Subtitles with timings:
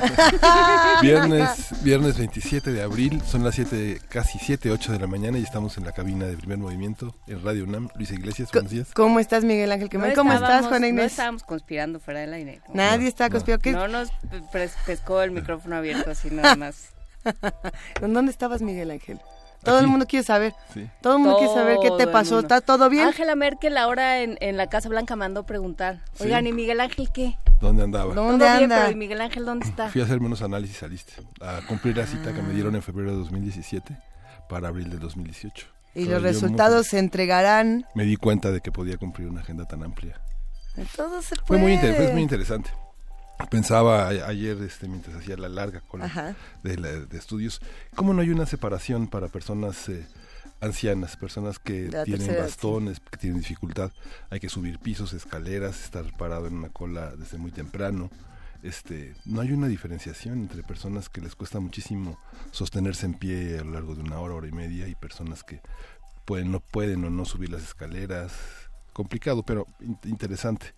[1.02, 5.42] viernes, viernes 27 de abril, son las 7, casi 7, 8 de la mañana y
[5.42, 7.88] estamos en la cabina de primer movimiento en Radio UNAM.
[7.96, 8.88] Luis Iglesias, buenos días.
[8.94, 9.90] ¿Cómo estás, Miguel Ángel?
[9.90, 11.02] ¿Cómo estás, Juana Inés?
[11.02, 12.60] No estábamos conspirando fuera del aire.
[12.72, 13.88] Nadie está conspirando.
[13.88, 14.10] No, nos
[14.86, 16.90] pescó el micrófono abierto así nada más.
[18.00, 19.20] ¿Dónde estabas, Miguel Ángel?
[19.66, 20.54] Todo el mundo quiere saber.
[21.02, 22.38] Todo el mundo quiere saber qué te pasó.
[22.38, 23.06] ¿Está todo bien?
[23.06, 26.00] Angela Merkel ahora en, en, la Casa Blanca mandó preguntar.
[26.20, 27.36] Oigan, ¿y Miguel Ángel qué?
[27.60, 28.14] ¿Dónde andaba?
[28.14, 28.90] ¿Dónde anda?
[28.90, 29.88] ¿y Miguel Ángel dónde está?
[29.90, 31.14] Fui a hacerme unos análisis saliste.
[31.40, 33.96] A cumplir la cita que me dieron en febrero de 2017
[34.48, 35.66] para abril de 2018.
[35.94, 37.86] Y los resultados se entregarán.
[37.94, 40.20] Me di cuenta de que podía cumplir una agenda tan amplia.
[40.94, 41.46] Todo se puede.
[41.46, 42.70] Fue muy, fue muy interesante
[43.50, 47.60] pensaba ayer este mientras hacía la larga cola de, de, estudios
[47.94, 50.06] cómo no hay una separación para personas eh,
[50.60, 53.92] ancianas personas que tienen bastones que tienen dificultad
[54.30, 58.10] hay que subir pisos escaleras estar parado en una cola desde muy temprano.
[58.62, 62.18] Este no hay una diferenciación entre personas que les cuesta muchísimo
[62.50, 65.60] sostenerse en pie a lo largo de una hora hora y media y personas que
[66.24, 68.32] pueden no pueden o no subir las escaleras
[68.92, 69.66] complicado pero
[70.04, 70.74] interesante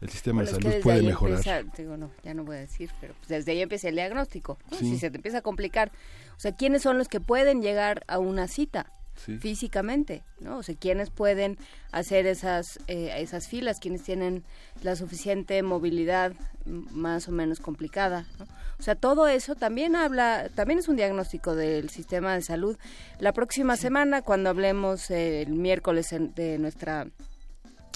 [0.00, 1.66] el sistema de salud puede mejorar.
[1.76, 4.58] digo, no, ya no voy a decir, pero pues desde ahí empieza el diagnóstico.
[4.78, 5.92] Si se te empieza a complicar,
[6.36, 8.92] o sea, ¿quiénes son los que pueden llegar a una cita?
[9.38, 10.58] físicamente, ¿no?
[10.58, 11.58] O sea, quiénes pueden
[11.92, 14.44] hacer esas eh, esas filas, quiénes tienen
[14.82, 16.32] la suficiente movilidad
[16.64, 18.46] más o menos complicada, ¿no?
[18.78, 22.78] O sea, todo eso también habla, también es un diagnóstico del sistema de salud.
[23.18, 27.06] La próxima semana, cuando hablemos el miércoles de nuestra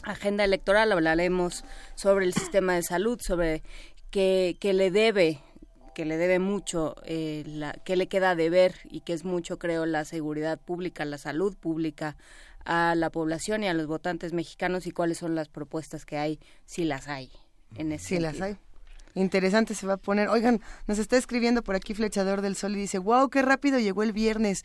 [0.02, 3.62] agenda electoral hablaremos sobre el sistema de salud, sobre
[4.10, 5.40] qué, le debe
[5.94, 9.60] que le debe mucho, eh, la, que le queda de ver y que es mucho,
[9.60, 12.16] creo, la seguridad pública, la salud pública
[12.64, 16.40] a la población y a los votantes mexicanos y cuáles son las propuestas que hay,
[16.64, 17.30] si las hay.
[17.76, 18.56] En ese si las hay.
[19.14, 20.28] Interesante se va a poner.
[20.28, 24.02] Oigan, nos está escribiendo por aquí Flechador del Sol y dice, wow, qué rápido llegó
[24.02, 24.64] el viernes.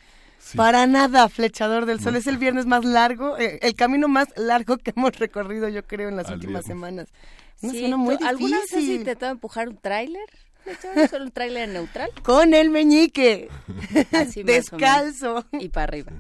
[0.56, 2.16] Para nada, Flechador del Sol.
[2.16, 6.10] Es el viernes más largo, eh, el camino más largo que hemos recorrido, yo creo,
[6.10, 7.10] en las últimas semanas.
[7.58, 10.26] sí, muy ¿Alguna vez has intentado empujar un tráiler?
[11.10, 12.12] ¿Solo un tráiler neutral?
[12.24, 13.50] Con el meñique.
[14.46, 15.46] Descalzo.
[15.54, 16.12] Y para arriba.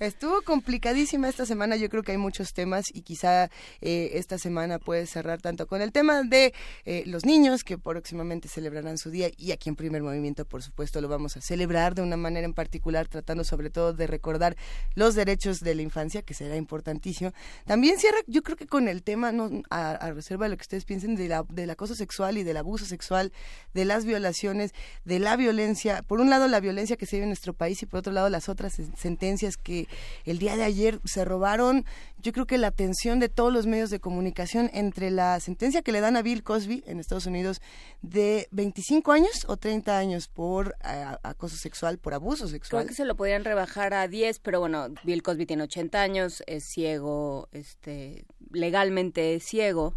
[0.00, 3.50] Estuvo complicadísima esta semana, yo creo que hay muchos temas y quizá
[3.80, 6.54] eh, esta semana puede cerrar tanto con el tema de
[6.84, 11.00] eh, los niños que próximamente celebrarán su día y aquí en primer movimiento por supuesto
[11.00, 14.56] lo vamos a celebrar de una manera en particular tratando sobre todo de recordar
[14.94, 17.32] los derechos de la infancia que será importantísimo.
[17.66, 20.84] También cierra yo creo que con el tema, no, a, reserva de lo que ustedes
[20.84, 23.32] piensen, de la, del acoso sexual y del abuso sexual,
[23.74, 27.30] de las violaciones, de la violencia, por un lado la violencia que se vive en
[27.30, 29.87] nuestro país y por otro lado las otras sentencias que
[30.24, 31.84] el día de ayer se robaron,
[32.20, 35.92] yo creo que la atención de todos los medios de comunicación entre la sentencia que
[35.92, 37.60] le dan a Bill Cosby en Estados Unidos
[38.02, 42.82] de 25 años o 30 años por eh, acoso sexual, por abuso sexual.
[42.82, 46.42] Creo que se lo podrían rebajar a 10, pero bueno, Bill Cosby tiene 80 años,
[46.46, 49.94] es ciego, este, legalmente es ciego,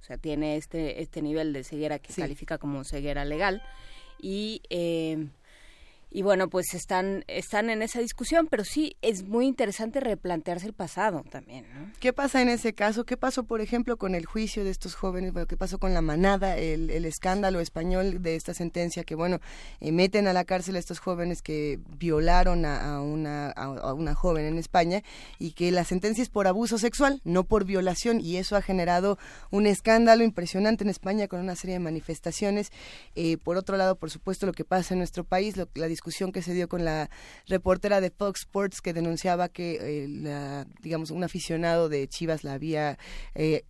[0.00, 3.62] o sea, tiene este, este nivel de ceguera que califica como ceguera legal.
[4.18, 5.28] Y eh,
[6.14, 10.74] y bueno, pues están, están en esa discusión, pero sí es muy interesante replantearse el
[10.74, 11.64] pasado también.
[11.74, 11.90] ¿no?
[12.00, 13.04] ¿Qué pasa en ese caso?
[13.04, 15.32] ¿Qué pasó, por ejemplo, con el juicio de estos jóvenes?
[15.48, 19.40] ¿Qué pasó con la manada, el, el escándalo español de esta sentencia que, bueno,
[19.80, 24.44] eh, meten a la cárcel a estos jóvenes que violaron a, una, a, una joven
[24.44, 25.02] en España
[25.38, 29.18] y que la sentencia es por abuso sexual, no por violación, y eso ha generado
[29.50, 32.70] un escándalo impresionante en España con una serie de manifestaciones.
[33.14, 36.01] Eh, por otro lado, por supuesto, lo que pasa en nuestro país, lo, la discusión
[36.32, 37.10] que se dio con la
[37.46, 42.98] reportera de Fox Sports que denunciaba que, eh, digamos, un aficionado de Chivas la había
[43.34, 43.64] eh,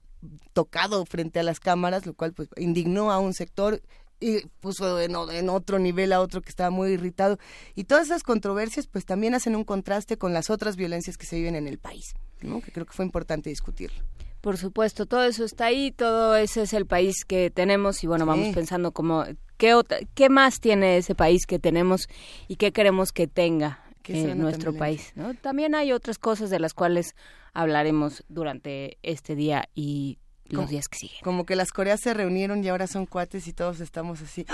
[0.52, 3.82] tocado frente a las cámaras, lo cual pues indignó a un sector
[4.20, 7.38] y puso en, en, otro nivel a otro que estaba muy irritado.
[7.74, 11.36] Y todas esas controversias pues también hacen un contraste con las otras violencias que se
[11.36, 14.02] viven en el país, que creo que fue importante discutirlo.
[14.42, 18.26] Por supuesto, todo eso está ahí, todo ese es el país que tenemos y bueno,
[18.26, 19.24] vamos pensando como
[19.56, 19.80] ¿qué,
[20.14, 22.08] ¿qué más tiene ese país que tenemos
[22.48, 23.78] y qué queremos que tenga?
[24.08, 25.12] en nuestro país.
[25.14, 25.34] ¿no?
[25.34, 27.14] También hay otras cosas de las cuales
[27.52, 30.18] hablaremos durante este día y
[30.52, 31.18] los días que siguen.
[31.22, 34.46] Como que las Coreas se reunieron y ahora son cuates y todos estamos así.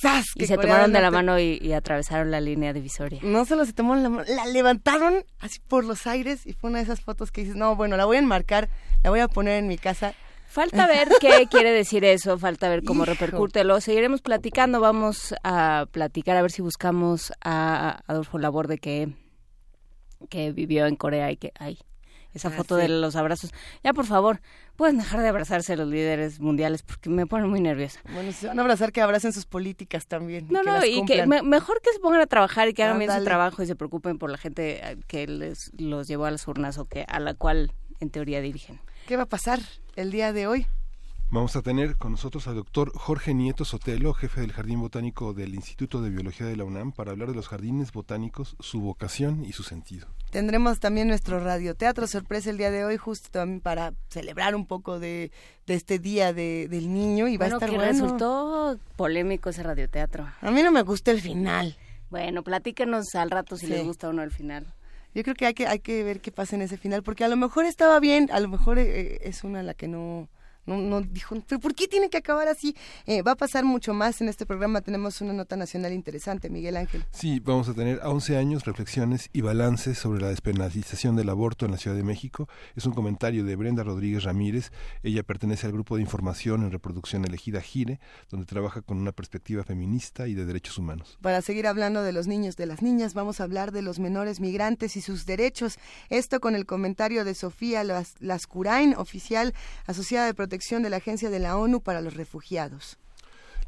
[0.00, 0.26] ¡Sas!
[0.34, 3.20] Y se tomaron de la mano y, atravesaron la línea divisoria.
[3.22, 6.78] No solo se tomaron la mano, la levantaron así por los aires y fue una
[6.78, 8.68] de esas fotos que dices, no, bueno, la voy a enmarcar,
[9.02, 10.14] la voy a poner en mi casa.
[10.46, 13.64] Falta ver qué quiere decir eso, falta ver cómo repercute.
[13.64, 19.12] Lo seguiremos platicando, vamos a platicar a ver si buscamos a Adolfo Laborde que,
[20.28, 21.52] que vivió en Corea y que...
[21.58, 21.78] Ay,
[22.34, 23.52] esa ah, foto de los abrazos.
[23.82, 24.40] Ya, por favor,
[24.76, 28.00] pueden dejar de abrazarse los líderes mundiales porque me ponen muy nerviosa.
[28.12, 30.48] Bueno, si van a abrazar, que abracen sus políticas también.
[30.50, 33.24] No, no, y que mejor que se pongan a trabajar y que hagan bien su
[33.24, 36.78] trabajo y se preocupen por la gente eh, que les los llevó a las urnas
[36.78, 38.80] o que a la cual en teoría dirigen.
[39.06, 39.60] ¿Qué va a pasar
[39.96, 40.66] el día de hoy?
[41.30, 45.54] Vamos a tener con nosotros al doctor Jorge Nieto Sotelo, jefe del Jardín Botánico del
[45.54, 49.52] Instituto de Biología de la UNAM, para hablar de los jardines botánicos, su vocación y
[49.52, 50.06] su sentido.
[50.34, 54.98] Tendremos también nuestro radioteatro sorpresa el día de hoy, justo también para celebrar un poco
[54.98, 55.30] de,
[55.68, 60.26] este día del niño y va a estar que resultó polémico ese radioteatro.
[60.40, 61.76] A mí no me gusta el final.
[62.10, 64.66] Bueno, platíquenos al rato si les gusta o no el final.
[65.14, 67.28] Yo creo que hay que hay que ver qué pasa en ese final, porque a
[67.28, 70.28] lo mejor estaba bien, a lo mejor eh, es una la que no
[70.66, 72.74] no, no dijo, pero ¿por qué tiene que acabar así?
[73.06, 74.80] Eh, va a pasar mucho más en este programa.
[74.80, 77.04] Tenemos una nota nacional interesante, Miguel Ángel.
[77.10, 81.66] Sí, vamos a tener a 11 años reflexiones y balances sobre la despenalización del aborto
[81.66, 82.48] en la Ciudad de México.
[82.76, 84.72] Es un comentario de Brenda Rodríguez Ramírez.
[85.02, 88.00] Ella pertenece al grupo de información en reproducción elegida GIRE,
[88.30, 91.18] donde trabaja con una perspectiva feminista y de derechos humanos.
[91.20, 94.40] Para seguir hablando de los niños, de las niñas, vamos a hablar de los menores
[94.40, 95.78] migrantes y sus derechos.
[96.08, 97.84] Esto con el comentario de Sofía
[98.20, 99.52] Lascurain, oficial
[99.86, 102.98] asociada de protección de la Agencia de la ONU para los Refugiados.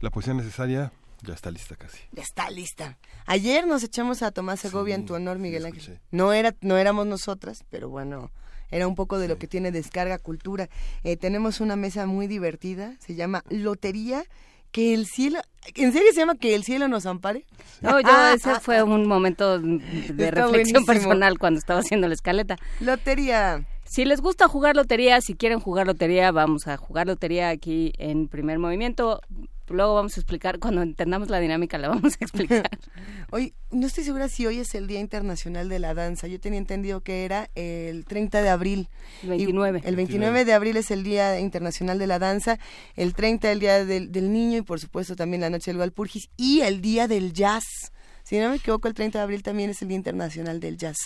[0.01, 0.93] La poesía necesaria
[1.23, 1.99] ya está lista casi.
[2.13, 2.99] Ya está lista.
[3.27, 6.01] Ayer nos echamos a Tomás Segovia en tu honor, Miguel Ángel.
[6.11, 8.31] No, era, no éramos nosotras, pero bueno,
[8.71, 10.69] era un poco de lo que tiene Descarga Cultura.
[11.03, 14.25] Eh, tenemos una mesa muy divertida, se llama Lotería
[14.73, 15.41] que el cielo,
[15.75, 17.47] ¿en serio se llama que el cielo nos ampare?
[17.81, 18.85] No, yo ah, ese ah, fue ah.
[18.85, 22.57] un momento de reflexión personal cuando estaba haciendo la escaleta.
[22.81, 23.65] Lotería.
[23.89, 28.29] Si les gusta jugar lotería, si quieren jugar lotería, vamos a jugar lotería aquí en
[28.29, 29.21] primer movimiento.
[29.69, 32.69] Luego vamos a explicar, cuando entendamos la dinámica la vamos a explicar.
[33.31, 36.27] hoy, no estoy segura si hoy es el Día Internacional de la Danza.
[36.29, 38.89] Yo tenía entendido que era el 30 de abril.
[39.23, 39.83] 29.
[39.85, 42.59] el 29 de abril es el Día Internacional de la Danza,
[42.95, 46.29] el 30 el Día del, del Niño y por supuesto también la Noche del Valpurgis
[46.37, 47.93] y el Día del Jazz.
[48.27, 50.97] Si no me equivoco, el 30 de abril también es el Día Internacional del Jazz.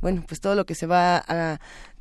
[0.00, 1.58] Bueno, pues todo lo que se va a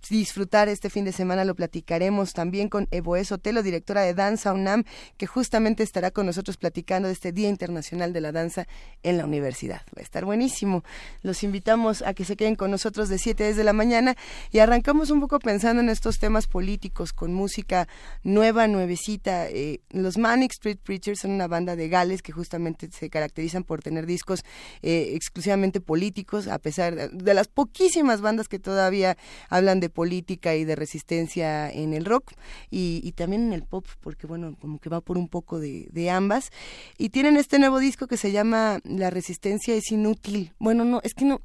[0.09, 4.83] disfrutar este fin de semana lo platicaremos también con Evoe Sotelo, directora de Danza UNAM,
[5.17, 8.67] que justamente estará con nosotros platicando de este Día Internacional de la Danza
[9.03, 9.81] en la universidad.
[9.95, 10.83] Va a estar buenísimo.
[11.21, 14.15] Los invitamos a que se queden con nosotros de 7 desde la mañana
[14.51, 17.87] y arrancamos un poco pensando en estos temas políticos con música
[18.23, 19.47] nueva, nuevecita.
[19.49, 23.81] Eh, los Manic Street Preachers son una banda de Gales que justamente se caracterizan por
[23.81, 24.43] tener discos
[24.81, 29.17] eh, exclusivamente políticos, a pesar de las poquísimas bandas que todavía
[29.49, 32.33] hablan de política y de resistencia en el rock
[32.69, 36.51] y, también en el pop, porque bueno, como que va por un poco de, ambas.
[36.99, 40.53] Y tienen este nuevo disco que se llama La resistencia es inútil.
[40.59, 41.41] Bueno, no, es que no...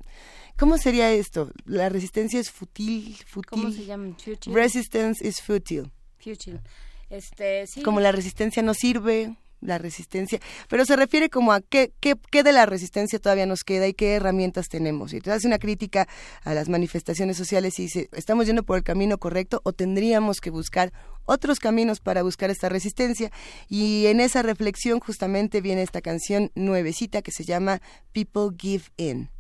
[0.59, 1.51] ¿Cómo sería esto?
[1.65, 3.49] La resistencia es fútil, fútil.
[3.49, 4.15] ¿Cómo se llama?
[4.49, 5.91] Resistance is futile.
[6.19, 6.61] Futile.
[7.09, 12.17] Este, Como la resistencia no sirve, la resistencia, pero se refiere como a qué, qué,
[12.31, 15.13] qué, de la resistencia todavía nos queda y qué herramientas tenemos.
[15.13, 16.09] Y te hace una crítica
[16.45, 20.51] a las manifestaciones sociales y dice, ¿estamos yendo por el camino correcto o tendríamos que
[20.51, 20.93] buscar
[21.25, 23.31] otros caminos para buscar esta resistencia?
[23.69, 27.81] Y en esa reflexión justamente viene esta canción nuevecita que se llama
[28.13, 29.31] People Give In.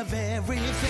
[0.00, 0.89] Of everything.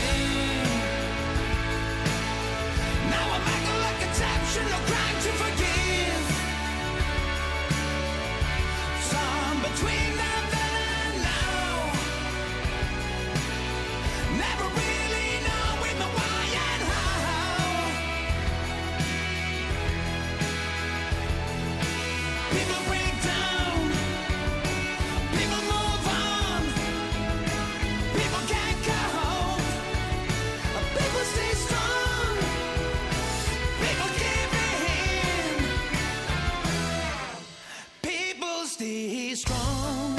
[38.80, 40.09] stay strong.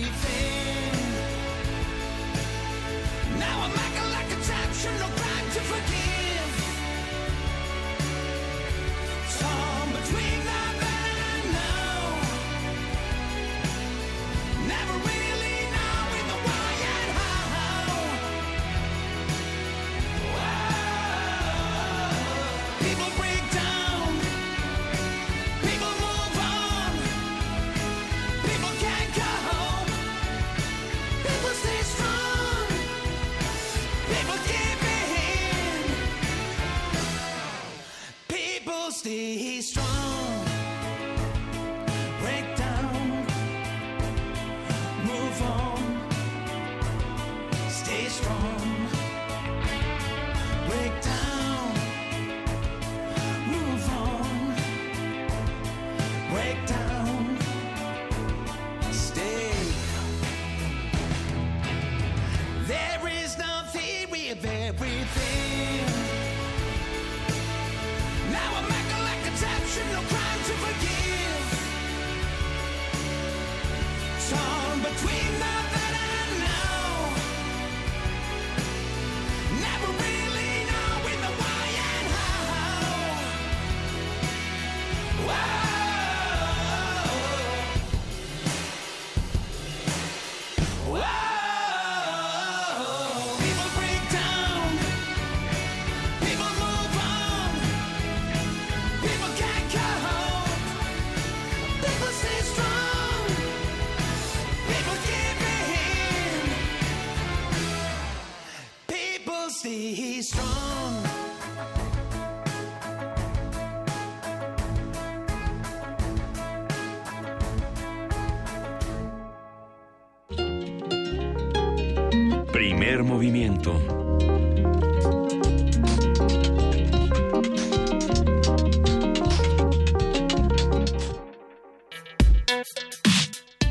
[0.00, 0.06] Now
[3.64, 4.07] I'm acting.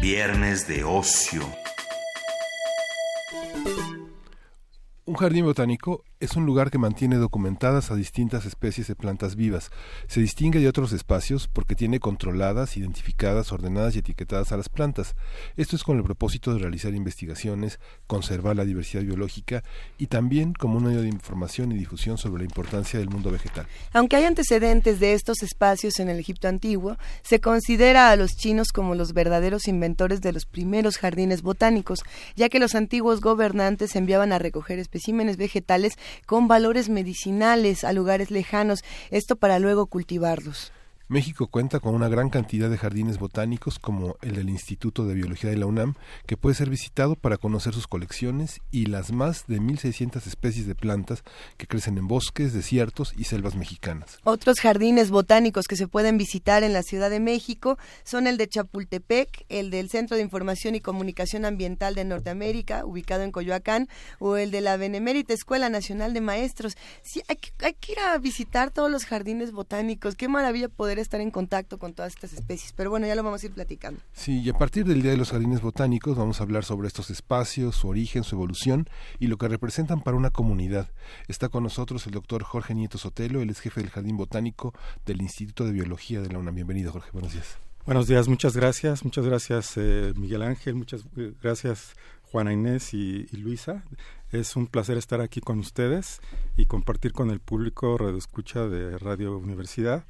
[0.01, 1.43] Viernes de ocio.
[5.05, 9.69] Un jardín botánico es un lugar que mantiene documentadas a distintas especies de plantas vivas.
[10.07, 15.15] Se distingue de otros espacios porque tiene controladas, identificadas, ordenadas y etiquetadas a las plantas.
[15.57, 19.63] Esto es con el propósito de realizar investigaciones, conservar la diversidad biológica
[19.97, 23.67] y también como un medio de información y difusión sobre la importancia del mundo vegetal.
[23.93, 28.71] Aunque hay antecedentes de estos espacios en el Egipto antiguo, se considera a los chinos
[28.71, 31.99] como los verdaderos inventores de los primeros jardines botánicos,
[32.35, 38.31] ya que los antiguos gobernantes enviaban a recoger especímenes vegetales con valores medicinales a lugares
[38.31, 40.71] lejanos, esto para luego cultivarlos.
[41.09, 45.49] México cuenta con una gran cantidad de jardines botánicos como el del Instituto de Biología
[45.49, 45.93] de la UNAM,
[46.25, 50.75] que puede ser visitado para conocer sus colecciones y las más de 1.600 especies de
[50.75, 51.23] plantas
[51.55, 54.19] que crecen en bosques, desiertos y selvas mexicanas.
[54.25, 58.49] Otros jardines botánicos que se pueden visitar en la Ciudad de México son el de
[58.49, 63.87] Chapultepec, el del Centro de Información y Comunicación Ambiental de Norteamérica, ubicado en Coyoacán,
[64.19, 66.75] o el de la Benemérita Escuela Nacional de Maestros.
[67.01, 70.15] Sí, hay que, hay que ir a visitar todos los jardines botánicos.
[70.15, 72.73] Qué maravilla poder estar en contacto con todas estas especies.
[72.73, 73.99] Pero bueno, ya lo vamos a ir platicando.
[74.13, 77.09] Sí, y a partir del Día de los Jardines Botánicos vamos a hablar sobre estos
[77.09, 78.89] espacios, su origen, su evolución
[79.19, 80.89] y lo que representan para una comunidad.
[81.27, 84.73] Está con nosotros el doctor Jorge Nieto Sotelo, él es jefe del Jardín Botánico
[85.05, 86.55] del Instituto de Biología de la UNAM.
[86.55, 87.09] Bienvenido, Jorge.
[87.11, 87.57] Buenos días.
[87.87, 89.05] Buenos días, muchas gracias.
[89.05, 90.75] Muchas gracias, eh, Miguel Ángel.
[90.75, 93.85] Muchas eh, gracias, Juana Inés y, y, Luisa.
[94.29, 96.19] Es un placer estar aquí con ustedes
[96.57, 100.03] y compartir con el público Radio Escucha de Radio Universidad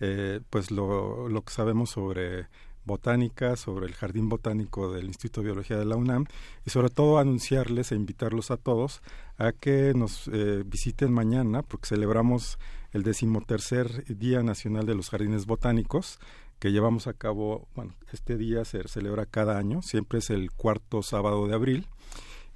[0.00, 2.46] eh, pues lo, que sabemos sobre
[2.84, 6.24] botánica, sobre el jardín botánico del Instituto de Biología de la UNAM
[6.64, 9.02] y sobre todo anunciarles e invitarlos a todos
[9.36, 12.58] a que nos eh, visiten mañana porque celebramos
[12.92, 16.18] el decimotercer Día Nacional de los Jardines Botánicos
[16.58, 21.02] que llevamos a cabo, bueno, este día se celebra cada año, siempre es el cuarto
[21.02, 21.86] sábado de abril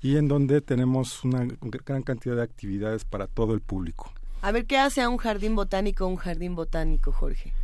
[0.02, 4.12] y en donde tenemos una gran cantidad de actividades para todo el público.
[4.44, 7.54] A ver, ¿qué hace a un jardín botánico un jardín botánico, Jorge?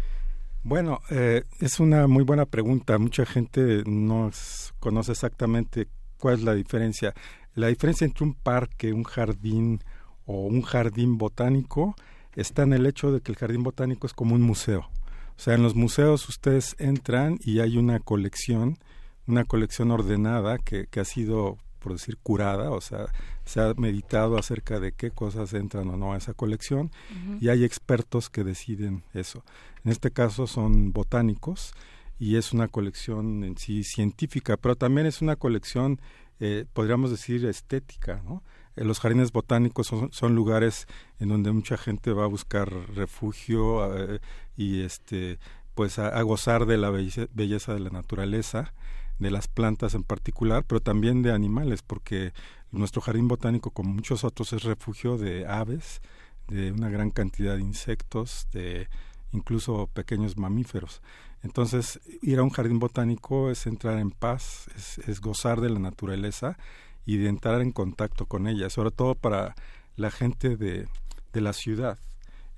[0.63, 2.97] Bueno, eh, es una muy buena pregunta.
[2.97, 4.31] Mucha gente no
[4.79, 7.13] conoce exactamente cuál es la diferencia.
[7.55, 9.81] La diferencia entre un parque, un jardín
[10.25, 11.97] o un jardín botánico
[12.35, 14.89] está en el hecho de que el jardín botánico es como un museo.
[15.37, 18.79] O sea, en los museos ustedes entran y hay una colección,
[19.27, 23.07] una colección ordenada que, que ha sido por decir, curada, o sea,
[23.45, 27.39] se ha meditado acerca de qué cosas entran o no a esa colección uh -huh.
[27.41, 29.45] y hay expertos que deciden eso.
[29.85, 31.73] En este caso son botánicos
[32.19, 36.01] y es una colección en sí científica, pero también es una colección,
[36.39, 38.43] eh, podríamos decir, estética, ¿no?
[38.77, 40.87] Eh, los jardines botánicos son, son, lugares
[41.19, 44.21] en donde mucha gente va a buscar refugio eh,
[44.57, 45.39] y este
[45.75, 48.75] pues a, a, gozar de la belleza, belleza de la naturaleza
[49.21, 52.33] de las plantas en particular, pero también de animales, porque
[52.73, 56.01] nuestro jardín botánico, como muchos otros, es refugio de aves,
[56.49, 58.89] de una gran cantidad de insectos, de
[59.33, 61.03] incluso pequeños mamíferos.
[61.43, 64.69] Entonces, ir a un jardín botánico es entrar en paz,
[65.07, 66.59] es, gozar de la naturaleza
[67.05, 69.55] y de entrar en contacto con ella, sobre todo para
[69.97, 70.89] la gente de,
[71.33, 71.99] de la ciudad.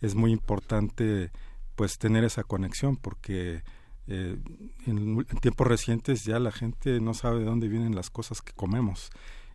[0.00, 1.30] Es muy importante
[1.74, 3.62] pues tener esa conexión porque
[4.08, 4.36] eh,
[4.86, 9.10] en, tiempos recientes ya la gente no sabe de dónde vienen las cosas que comemos.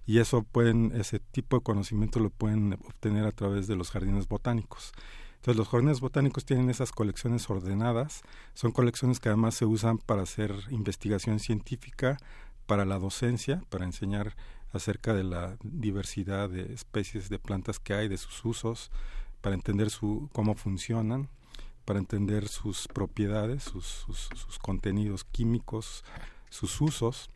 [0.06, 4.28] Y eso pueden ese tipo de conocimiento lo pueden obtener a través de los jardines
[4.28, 4.94] botánicos.
[5.36, 8.22] Entonces los jardines botánicos tienen esas colecciones ordenadas,
[8.54, 12.18] son colecciones que además se usan para hacer investigación científica,
[12.66, 14.36] para la docencia, para enseñar
[14.74, 18.92] acerca de la diversidad de especies de plantas que hay, de sus usos,
[19.42, 21.30] para entender su, cómo funcionan,
[21.88, 26.04] para entender sus propiedades, sus, sus, contenidos químicos,
[26.50, 27.30] sus usos.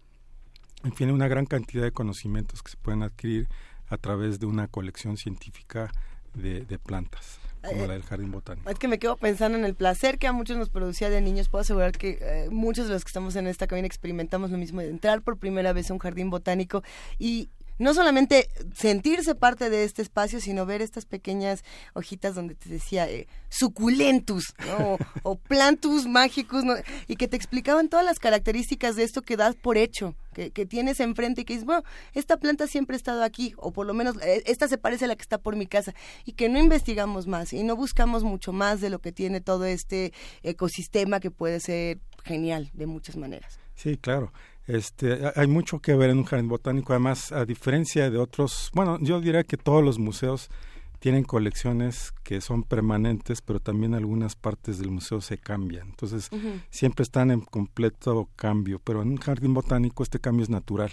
[0.83, 3.47] En fin, una gran cantidad de conocimientos que se pueden adquirir
[3.87, 5.89] a través de una colección científica
[6.33, 8.69] de, de plantas como la del jardín botánico.
[8.69, 11.47] Es que me quedo pensando en el placer que a muchos nos producía de niños.
[11.47, 14.81] Puedo asegurar que eh, muchos de los que estamos en esta cabina experimentamos lo mismo
[14.81, 16.83] de entrar por primera vez a un jardín botánico
[17.19, 17.49] y
[17.81, 21.63] no solamente sentirse parte de este espacio, sino ver estas pequeñas
[21.93, 24.53] hojitas donde te decía eh, suculentus
[25.23, 26.63] o, plantus mágicos
[27.07, 30.99] y que te explicaban todas las características de esto que das por hecho, que, tienes
[30.99, 34.15] enfrente y que dices, bueno, esta planta siempre ha estado aquí o por lo menos
[34.21, 37.25] eh, esta se parece a la que está por mi casa y que no investigamos
[37.25, 40.13] más y no buscamos mucho más de lo que tiene todo este
[40.43, 43.59] ecosistema que puede ser genial de muchas maneras.
[43.73, 44.31] Sí, claro.
[44.67, 48.97] Este, hay mucho que ver en un jardín botánico, además, a diferencia de otros, bueno,
[49.01, 50.49] yo diría que todos los museos
[50.99, 55.89] tienen colecciones que son permanentes, pero también algunas partes del museo se cambian.
[55.89, 56.29] Entonces,
[56.69, 60.91] siempre están en completo cambio, pero en un jardín botánico este cambio es natural.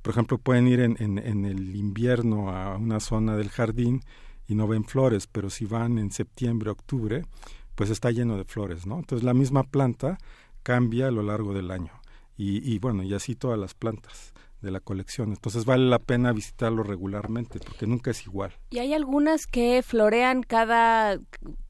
[0.00, 4.00] Por ejemplo, pueden ir en, en, en el invierno a una zona del jardín
[4.48, 7.26] y no ven flores, pero si van en septiembre, octubre,
[7.74, 8.98] pues está lleno de flores, ¿no?
[8.98, 10.16] Entonces, la misma planta
[10.62, 11.92] cambia a lo largo del año
[12.36, 15.30] y, bueno, y así todas las plantas de la colección.
[15.30, 18.52] Entonces vale la pena visitarlo regularmente porque nunca es igual.
[18.70, 21.18] Y hay algunas que florean cada,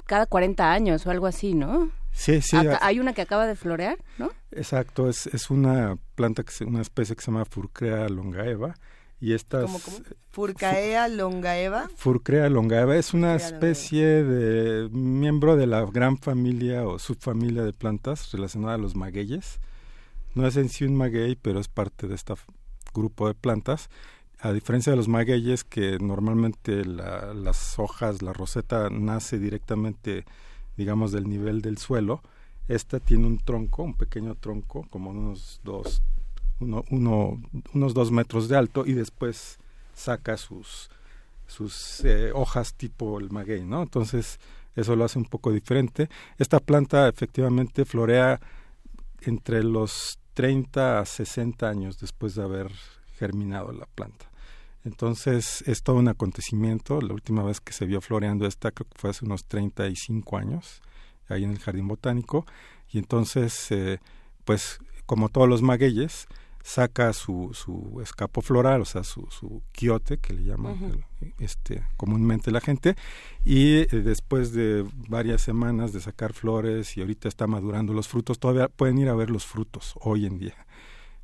[0.06, 1.90] cada 40 años o algo así, ¿no?
[2.12, 2.56] Sí, sí.
[2.80, 4.30] hay una que acaba de florear, ¿no?
[4.50, 8.74] Exacto, es, es una planta, que una especie que se llama Furcrea longaeva.
[9.18, 9.98] Y estas, ¿Cómo, cómo?
[10.30, 11.88] Furcaea longaeva.
[11.96, 18.30] Furcrea longaeva es una especie de miembro de la gran familia o subfamilia de plantas
[18.32, 19.58] relacionada a los magueyes
[20.36, 22.34] no es en sí un maguey, pero es parte de este
[22.94, 23.88] grupo de plantas.
[24.38, 30.26] A diferencia de los magueyes, que normalmente las hojas, la roseta nace directamente,
[30.76, 32.22] digamos, del nivel del suelo,
[32.68, 36.02] esta tiene un tronco, un pequeño tronco, como unos dos,
[36.60, 37.40] uno,
[37.72, 39.58] unos dos metros de alto, y después
[39.94, 40.90] saca sus,
[41.46, 43.82] sus eh, hojas tipo el maguey, ¿no?
[43.82, 44.38] Entonces,
[44.74, 46.10] eso lo hace un poco diferente.
[46.36, 48.38] Esta planta efectivamente florea
[49.22, 52.70] entre los 30 a 60 años después de haber
[53.14, 54.26] germinado la planta.
[54.84, 57.00] Entonces es todo un acontecimiento.
[57.00, 60.82] La última vez que se vio floreando esta creo que fue hace unos 35 años,
[61.30, 62.44] ahí en el Jardín Botánico.
[62.92, 63.98] Y entonces, eh,
[64.44, 66.28] pues como todos los magueyes,
[66.66, 71.04] saca su, su escapo floral, o sea, su, su quiote, que le llaman
[71.38, 72.96] este, comúnmente la gente,
[73.44, 78.40] y eh, después de varias semanas de sacar flores y ahorita está madurando los frutos,
[78.40, 80.66] todavía pueden ir a ver los frutos hoy en día.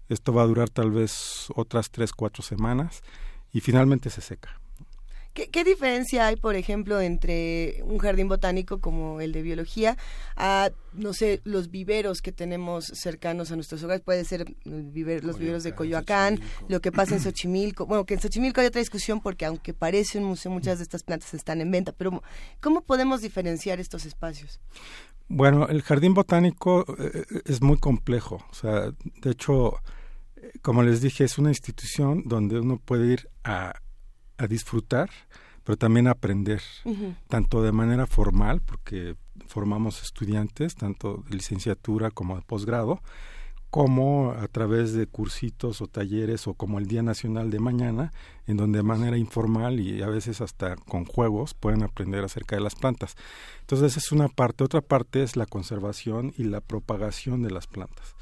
[0.09, 3.03] Esto va a durar tal vez otras tres, cuatro semanas
[3.53, 4.62] y finalmente se seca.
[5.35, 9.97] ¿Qué, diferencia hay, por ejemplo, entre un jardín botánico como el de biología
[10.37, 14.03] a, no sé, los viveros que tenemos cercanos a nuestros hogares?
[14.03, 17.87] Puede ser los viveros de Coyoacán, lo que pasa en Xochimilco.
[17.87, 21.03] Bueno, que en Xochimilco hay otra discusión porque aunque parece un museo, muchas de estas
[21.03, 21.93] plantas están en venta.
[21.93, 22.23] Pero,
[22.61, 24.61] ¿cómo podemos diferenciar estos espacios?
[25.29, 28.45] Bueno, el jardín botánico eh, es muy complejo.
[28.51, 28.93] O sea,
[29.23, 29.77] de hecho,
[30.37, 33.73] eh, como les dije, es una institución donde uno puede ir a
[34.39, 35.11] a disfrutar,
[35.65, 36.63] pero también a aprender,
[37.29, 39.17] tanto de manera formal, porque
[39.47, 43.01] formamos estudiantes, tanto de licenciatura como de posgrado,
[43.73, 48.13] como a través de cursitos o talleres o como el Día Nacional de Mañana,
[48.47, 52.61] en donde de manera informal y a veces hasta con juegos pueden aprender acerca de
[52.61, 53.17] las plantas.
[53.61, 54.63] Entonces esa es una parte.
[54.63, 58.15] Otra parte es la conservación y la propagación de las plantas.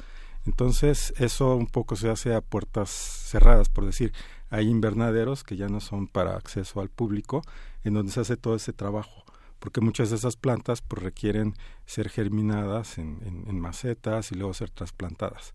[0.46, 4.12] Entonces eso un poco se hace a puertas cerradas, por decir,
[4.50, 7.42] hay invernaderos que ya no son para acceso al público,
[7.84, 9.24] en donde se hace todo ese trabajo,
[9.60, 11.54] porque muchas de esas plantas pues, requieren
[11.86, 15.54] ser germinadas en, macetas y luego ser trasplantadas.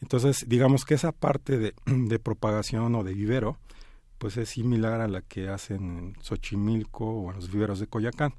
[0.00, 3.58] Entonces, digamos que esa parte de, propagación o de vivero,
[4.18, 8.34] pues es similar a la que hacen en Xochimilco o en los viveros de Coyacán.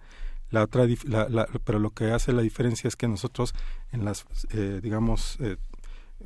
[0.50, 3.54] La otra, la, pero lo que hace la diferencia es que nosotros
[3.92, 5.58] en las, eh, digamos, eh,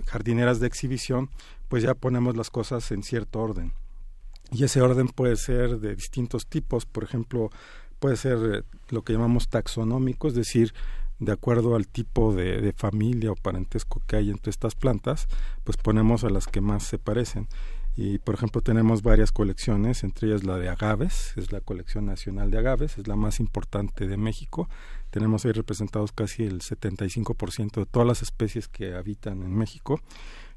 [0.08, 1.30] jardineras de exhibición,
[1.68, 3.74] pues ya ponemos las cosas en cierto orden.
[4.52, 7.50] Y ese orden puede ser de distintos tipos, por ejemplo,
[8.00, 10.74] puede ser eh, lo que llamamos taxonómico, es decir,
[11.20, 15.28] de acuerdo al tipo de, de, familia o parentesco que hay entre estas plantas,
[15.64, 17.48] pues ponemos a las que más se parecen.
[17.98, 22.52] Y por ejemplo tenemos varias colecciones, entre ellas la de agaves, es la colección nacional
[22.52, 24.68] de agaves, es la más importante de México.
[25.12, 30.02] Tenemos ahí representados casi el 75% de todas las especies que habitan en México.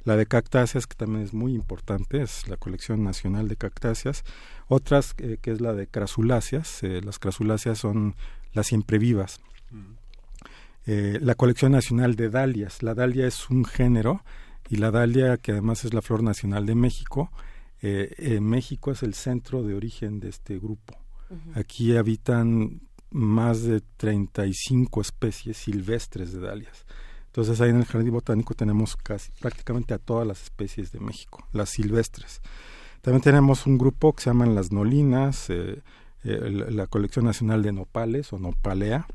[0.05, 4.25] La de cactáceas, que también es muy importante, es la colección nacional de cactáceas.
[4.67, 8.17] Otras, eh, que es la de crasuláceas, eh, las crasuláceas son
[8.53, 9.41] las siempre vivas.
[10.87, 12.83] Eh, la colección nacional de dalias.
[12.83, 14.25] La dalia es un género
[14.69, 17.31] y la dalia, que además es la flor nacional de México,
[17.81, 20.97] eh, México es el centro de origen de este grupo.
[21.55, 26.87] Aquí habitan más de 35 especies silvestres de dalias.
[27.27, 31.47] Entonces ahí en el jardín botánico tenemos casi prácticamente a todas las especies de México,
[31.53, 32.41] las silvestres.
[33.01, 35.83] También tenemos un grupo que se llaman las nolinas, eh,
[36.25, 39.07] eh, la colección nacional de nopales o nopalea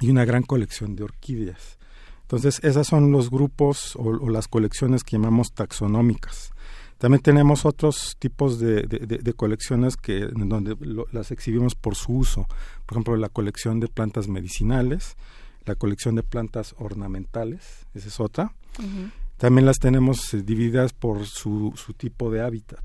[0.00, 1.78] y una gran colección de orquídeas.
[2.24, 6.52] Entonces, esas son los grupos o, las colecciones que llamamos taxonómicas.
[6.96, 10.74] También tenemos otros tipos de, colecciones que donde
[11.12, 12.46] las exhibimos por su uso.
[12.86, 15.16] Por ejemplo, la colección de plantas medicinales,
[15.66, 18.54] la colección de plantas ornamentales, esa es otra.
[19.36, 22.84] También las tenemos eh, divididas por su, su tipo de hábitat.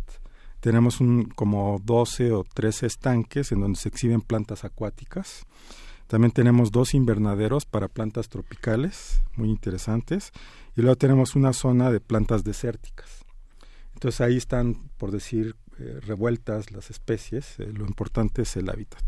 [0.60, 5.46] Tenemos un, como 12 o 13 estanques en donde se exhiben plantas acuáticas
[6.10, 10.32] también tenemos dos invernaderos para plantas tropicales, muy interesantes,
[10.76, 13.24] y luego tenemos una zona de plantas desérticas.
[13.94, 19.04] Entonces ahí están, por decir, eh, revueltas las especies, eh, lo importante es el hábitat.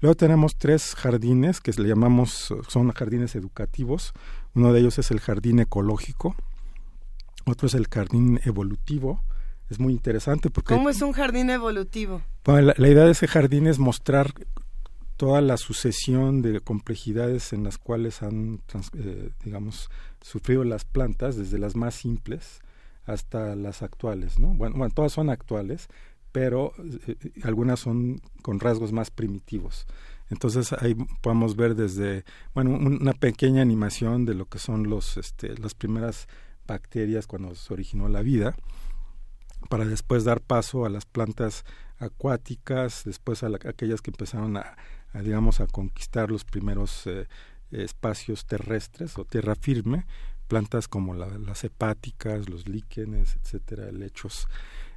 [0.00, 4.12] Luego tenemos tres jardines que le llamamos, son jardines educativos.
[4.54, 6.36] Uno de ellos es el jardín ecológico,
[7.46, 9.24] otro es el jardín evolutivo.
[9.70, 10.72] Es muy interesante porque...
[10.72, 12.22] ¿Cómo es un jardín evolutivo?
[12.46, 14.32] la, idea de ese jardín es mostrar
[15.18, 18.62] toda la sucesión de complejidades en las cuales han,
[18.96, 19.90] eh, digamos,
[20.22, 22.60] sufrido las plantas, desde las más simples
[23.04, 24.54] hasta las actuales, ¿no?
[24.54, 25.88] Bueno, bueno todas son actuales,
[26.30, 26.72] pero
[27.08, 29.86] eh, algunas son con rasgos más primitivos.
[30.30, 35.58] Entonces ahí podemos ver desde, bueno, una pequeña animación de lo que son los, este,
[35.58, 36.28] las primeras
[36.64, 38.54] bacterias cuando se originó la vida,
[39.68, 41.64] para después dar paso a las plantas
[41.98, 44.76] acuáticas, después a aquellas que empezaron a,
[45.12, 47.26] a, digamos, a conquistar los primeros eh,
[47.70, 50.06] espacios terrestres o tierra firme,
[50.46, 54.48] plantas como las hepáticas, los líquenes, etcétera, lechos.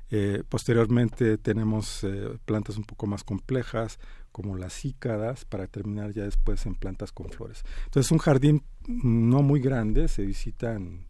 [0.10, 4.00] Eh, posteriormente tenemos eh, plantas un poco más complejas
[4.32, 7.64] como las cícadas para terminar ya después en plantas con flores.
[7.86, 11.06] Entonces un jardín no muy grande, se visitan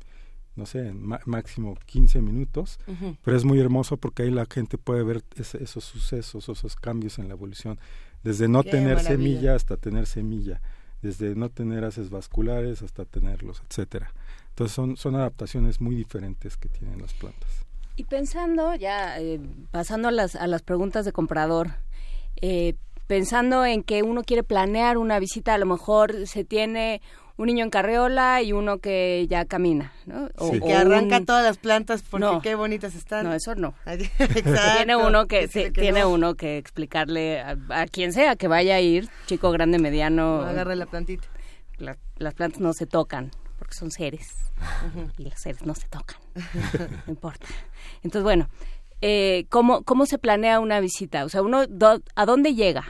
[0.55, 2.77] no sé, en máximo 15 minutos,
[3.23, 7.29] pero es muy hermoso porque ahí la gente puede ver esos sucesos, esos cambios en
[7.29, 7.79] la evolución
[8.23, 10.61] desde no tener semilla hasta tener semilla,
[11.01, 14.11] desde no tener haces vasculares hasta tenerlos, etcétera.
[14.49, 17.49] Entonces son, son adaptaciones muy diferentes que tienen las plantas.
[17.95, 19.39] Y pensando, ya eh,
[19.71, 21.71] pasando a las, a las preguntas de comprador,
[22.41, 22.75] eh,
[23.07, 27.01] pensando en que uno quiere planear una visita, a lo mejor se tiene
[27.41, 30.29] un niño en carriola y uno que ya camina, ¿no?
[30.37, 33.25] O, que arranca todas las plantas porque qué bonitas están.
[33.25, 33.73] No, eso no.
[34.77, 39.49] tiene uno que, tiene uno que explicarle a, quien sea que vaya a ir, chico,
[39.49, 40.41] grande, mediano.
[40.41, 41.27] agarre la plantita.
[41.79, 44.27] las plantas no se tocan porque son seres
[45.17, 46.17] y los seres no se tocan.
[47.07, 47.47] no importa.
[48.03, 48.49] Entonces, bueno,
[49.01, 51.25] eh, ¿cómo, ¿cómo se planea una visita?
[51.25, 51.63] O sea, uno,
[52.15, 52.83] ¿a dónde llega?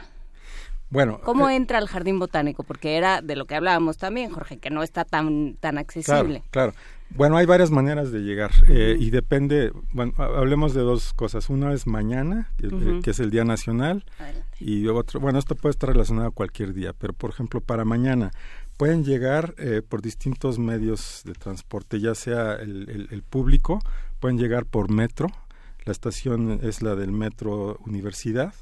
[0.92, 2.64] Bueno, ¿Cómo eh, entra al jardín botánico?
[2.64, 6.44] Porque era de lo que hablábamos también, Jorge, que no está tan, tan accesible.
[6.52, 6.74] Claro,
[7.12, 11.50] Bueno, hay varias maneras de llegar eh, y depende, bueno, hablemos de dos cosas.
[11.50, 14.04] Una es mañana, que, es el Día Nacional,
[14.60, 18.32] y otro, bueno, esto puede estar relacionado a cualquier día, pero por ejemplo, para mañana
[18.76, 23.80] pueden llegar eh, por distintos medios de transporte, ya sea el, el público,
[24.20, 25.30] pueden llegar por metro,
[25.86, 28.54] la estación es la del Metro Universidad,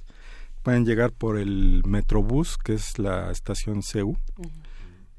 [0.64, 4.18] pueden llegar por el Metrobús, que es la estación CEU.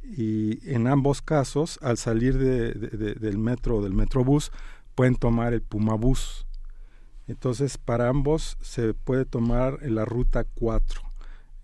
[0.03, 4.51] Y en ambos casos, al salir de, del metro o del Metrobús,
[4.95, 6.47] pueden tomar el Pumabús.
[7.29, 11.01] Entonces, para ambos se puede tomar la ruta 4.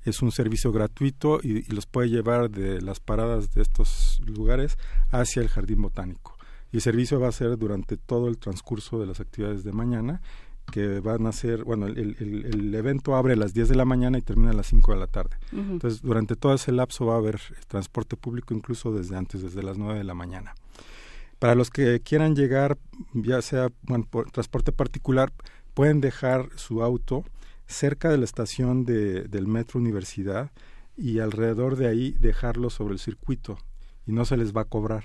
[0.05, 4.79] Es un servicio gratuito y, y, los puede llevar de las paradas de estos lugares
[5.11, 6.39] hacia el jardín botánico.
[6.71, 10.23] Y el servicio va a ser durante todo el transcurso de las actividades de mañana
[10.71, 14.19] que van a ser, bueno, el, el, evento abre a las 10 de la mañana
[14.19, 15.37] y termina a las 5 de la tarde.
[15.53, 19.79] Entonces, durante todo ese lapso va a haber transporte público incluso desde antes, desde las
[19.79, 20.55] 9 de la mañana.
[21.39, 22.79] Para los que quieran llegar,
[23.15, 23.69] ya sea
[24.11, 25.33] por transporte particular,
[25.75, 27.25] pueden dejar su auto
[27.67, 30.51] cerca de la estación de, del Metro Universidad,
[30.97, 33.59] y alrededor de ahí dejarlos sobre el circuito
[34.07, 35.05] y no se les va a cobrar.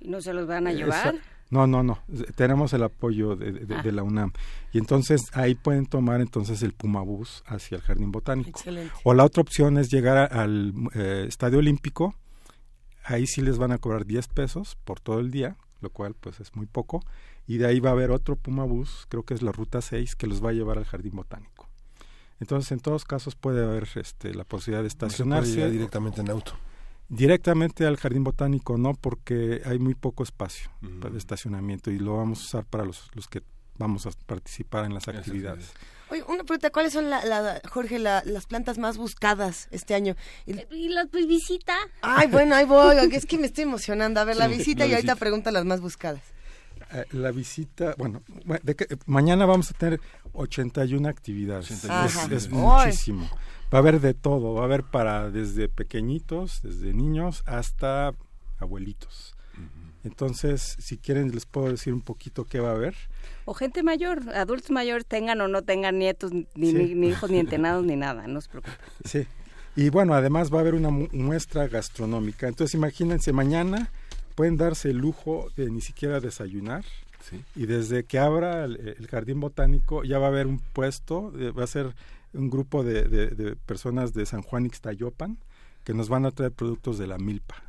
[0.00, 1.16] ¿Y no se los van a llevar?
[1.50, 1.98] No, no, no.
[2.36, 3.82] Tenemos el apoyo de, ah.
[3.82, 4.32] de, la UNAM.
[4.72, 8.50] Y entonces ahí pueden tomar entonces el Pumabús hacia el Jardín Botánico.
[8.50, 8.92] Excelente.
[9.04, 12.14] O la otra opción es llegar al eh, Estadio Olímpico.
[13.04, 16.40] Ahí sí les van a cobrar 10 pesos por todo el día, lo cual pues
[16.40, 17.02] es muy poco.
[17.46, 20.26] Y de ahí va a haber otro Pumabús, creo que es la ruta 6, que
[20.26, 21.68] los va a llevar al Jardín Botánico.
[22.40, 25.70] Entonces, en todos casos puede haber este, la posibilidad de estacionarse.
[25.70, 26.52] directamente en auto.
[27.08, 32.16] Directamente al jardín botánico no, porque hay muy poco espacio para de estacionamiento y lo
[32.16, 33.42] vamos a usar para los, los que
[33.78, 35.72] vamos a participar en las actividades.
[36.10, 40.16] Oye, una pregunta, ¿cuáles son, la, Jorge, las plantas más buscadas este año?
[40.46, 40.54] ¿Y
[40.88, 41.76] la pues, visita?
[42.00, 44.20] Ay, bueno, ahí voy, es que me estoy emocionando.
[44.20, 46.22] A ver, la visita y ahorita pregunta las más buscadas.
[46.92, 48.22] Eh, la visita, bueno,
[48.62, 50.00] de que, mañana vamos a tener
[50.32, 51.70] 81 actividades.
[51.70, 53.28] Es, muchísimo.
[53.72, 58.14] Va a haber de todo, va a haber para desde pequeñitos, desde niños hasta
[58.58, 59.34] abuelitos.
[60.04, 62.94] Entonces, si quieren, les puedo decir un poquito qué va a haber.
[63.44, 67.84] O gente mayor, adultos mayores, tengan o no tengan nietos, ni, ni, hijos, ni entenados,
[67.84, 68.78] ni nada, no se preocupen.
[69.04, 69.26] Sí.
[69.76, 72.48] Y bueno, además va a haber una muestra gastronómica.
[72.48, 73.90] Entonces, imagínense, mañana
[74.34, 76.84] pueden darse el lujo de ni siquiera desayunar.
[77.54, 81.64] Y desde que abra el, jardín botánico ya va a haber un puesto, eh, va
[81.64, 81.94] a ser
[82.38, 85.38] un grupo de, personas de San Juan Ixtayopan
[85.84, 87.62] que nos van a traer productos de la milpa,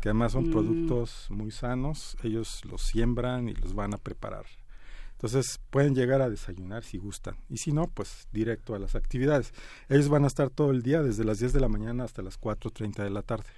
[0.00, 0.50] que además son mm.
[0.50, 4.46] productos muy sanos, ellos los siembran y los van a preparar.
[5.12, 9.52] Entonces pueden llegar a desayunar si gustan y si no, pues directo a las actividades.
[9.88, 12.38] Ellos van a estar todo el día desde las 10 de la mañana hasta las
[12.38, 13.48] 4.30 de la tarde.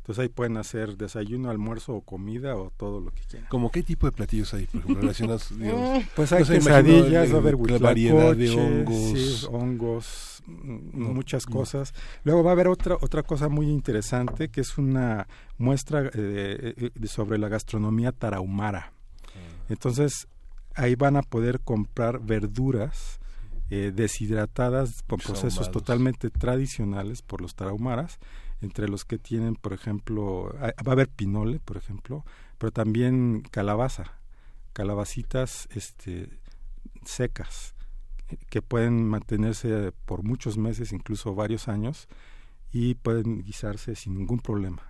[0.00, 3.48] Entonces ahí pueden hacer desayuno, almuerzo o comida o todo lo que quieran.
[3.50, 5.50] ¿Cómo qué tipo de platillos hay, por ejemplo, relacionados?
[6.16, 9.44] pues hay quesadillas, va a variedad de hongos.
[9.44, 11.92] hongos, mm, muchas cosas.
[12.24, 17.06] Luego va a haber otra otra cosa muy interesante que es una muestra eh, eh,
[17.06, 18.92] sobre la gastronomía tarahumara.
[19.26, 19.66] Ah.
[19.68, 20.28] Entonces
[20.74, 23.20] ahí van a poder comprar verduras
[23.68, 28.18] eh, deshidratadas por procesos totalmente tradicionales por los tarahumaras
[28.60, 32.24] entre los que tienen, por ejemplo, va a haber pinole, por ejemplo,
[32.58, 34.18] pero también calabaza,
[34.72, 36.28] calabacitas este,
[37.04, 37.74] secas,
[38.48, 42.08] que pueden mantenerse por muchos meses, incluso varios años,
[42.72, 44.82] y pueden guisarse sin ningún problema.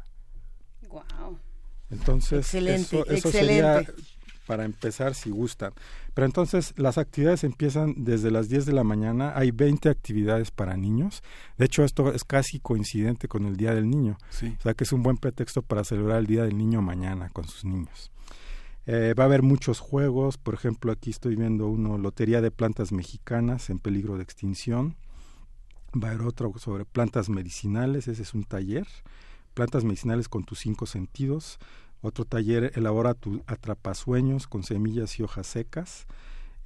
[0.89, 1.39] Wow.
[1.91, 3.85] Entonces, eso, eso sería
[4.51, 5.73] para empezar si gustan.
[6.13, 10.77] Pero entonces las actividades empiezan desde las 10 de la mañana, hay 20 actividades para
[10.77, 11.23] niños.
[11.57, 14.19] De hecho, esto es casi coincidente con el Día del Niño.
[14.19, 17.47] O sea que es un buen pretexto para celebrar el Día del Niño mañana con
[17.47, 18.11] sus niños.
[18.87, 22.91] Eh, va a haber muchos juegos, por ejemplo, aquí estoy viendo uno, Lotería de Plantas
[22.91, 24.97] Mexicanas en peligro de extinción.
[25.95, 28.89] Va a haber otro sobre plantas medicinales, ese es un taller.
[29.55, 31.61] Plantas medicinales con tus cinco sentidos.
[32.03, 36.07] Otro taller elabora tu atrapasueños con semillas y hojas secas.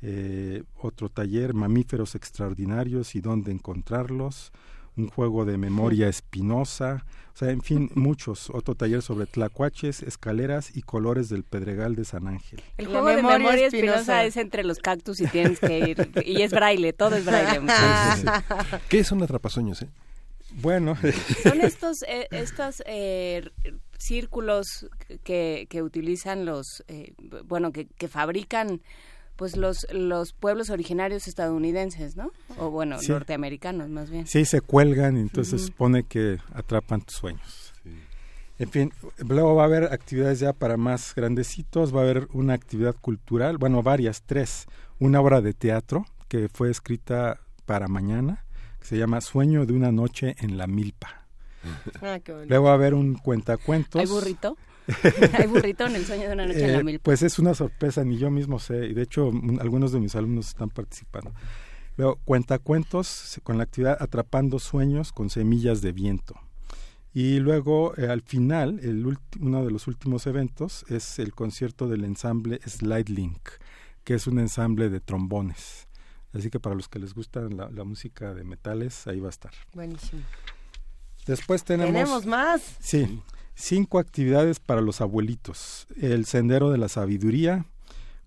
[0.00, 4.52] Eh, otro taller mamíferos extraordinarios y dónde encontrarlos.
[4.96, 7.04] Un juego de memoria espinosa.
[7.34, 8.48] O sea, en fin, muchos.
[8.50, 12.62] Otro taller sobre tlacuaches, escaleras y colores del Pedregal de San Ángel.
[12.76, 16.10] El juego de memoria espinosa es entre los cactus y tienes que ir.
[16.24, 17.60] y es braille, todo es braille.
[18.88, 19.88] ¿Qué es un atrapasueños, eh?
[20.56, 20.96] Bueno,
[21.42, 23.50] son estos, eh, estas eh,
[24.04, 24.86] círculos
[25.22, 27.14] que, que utilizan los, eh,
[27.44, 28.80] bueno, que, que fabrican
[29.36, 32.30] pues los los pueblos originarios estadounidenses, ¿no?
[32.58, 34.26] O bueno, norteamericanos más bien.
[34.26, 37.72] Sí, se cuelgan y entonces supone que atrapan tus sueños.
[38.56, 42.54] En fin, luego va a haber actividades ya para más grandecitos, va a haber una
[42.54, 44.66] actividad cultural, bueno, varias, tres.
[45.00, 48.44] Una obra de teatro que fue escrita para mañana,
[48.78, 51.23] que se llama Sueño de una noche en la milpa.
[52.02, 54.00] Ah, Luego va a haber un cuentacuentos.
[54.00, 54.56] ¿Hay burrito?
[55.38, 57.04] ¿Hay burrito en el sueño de una noche en la eh, milpa?
[57.04, 60.48] Pues es una sorpresa, ni yo mismo sé, y de hecho algunos de mis alumnos
[60.48, 61.32] están participando.
[61.96, 66.34] Luego, cuentacuentos con la actividad Atrapando Sueños con Semillas de Viento.
[67.12, 69.06] Y luego, eh, al final, el
[69.40, 73.48] uno de los últimos eventos es el concierto del ensamble Slide Link,
[74.02, 75.86] que es un ensamble de trombones.
[76.32, 79.30] Así que para los que les gusta la, la música de metales, ahí va a
[79.30, 79.52] estar.
[79.72, 80.22] Buenísimo.
[81.26, 81.92] Después tenemos...
[81.92, 82.76] Tenemos más.
[82.80, 83.20] Sí,
[83.54, 85.86] cinco actividades para los abuelitos.
[85.96, 87.66] El Sendero de la Sabiduría,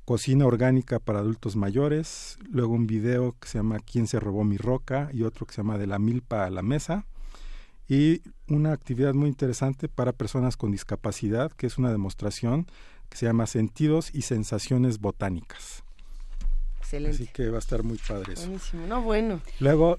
[0.05, 4.57] cocina orgánica para adultos mayores, luego un video que se llama ¿Quién se robó mi
[4.57, 5.09] roca?
[5.13, 7.05] y otro que se llama De la milpa a la mesa
[7.87, 12.67] y una actividad muy interesante para personas con discapacidad que es una demostración
[13.09, 15.83] que se llama Sentidos y Sensaciones Botánicas.
[16.87, 17.17] Excelente.
[17.17, 18.43] Así que va a estar muy padre eso.
[18.43, 19.41] Buenísimo, no bueno.
[19.59, 19.97] Luego,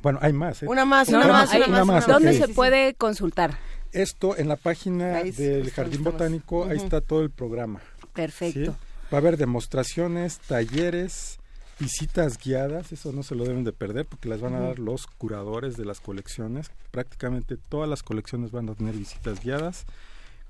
[0.00, 0.62] bueno, hay más.
[0.62, 0.66] ¿eh?
[0.66, 3.58] Una más, una, más, una, más, ¿Dónde se puede consultar?
[3.92, 7.82] Esto en la página del Jardín Botánico, ahí está todo el programa.
[8.14, 8.74] Perfecto.
[9.12, 11.38] Va a haber demostraciones, talleres,
[11.78, 15.06] visitas guiadas, eso no se lo deben de perder porque las van a dar los
[15.06, 16.70] curadores de las colecciones.
[16.90, 19.84] Prácticamente todas las colecciones van a tener visitas guiadas,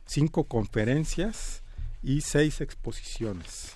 [0.06, 1.64] cinco conferencias
[2.04, 3.74] y seis exposiciones.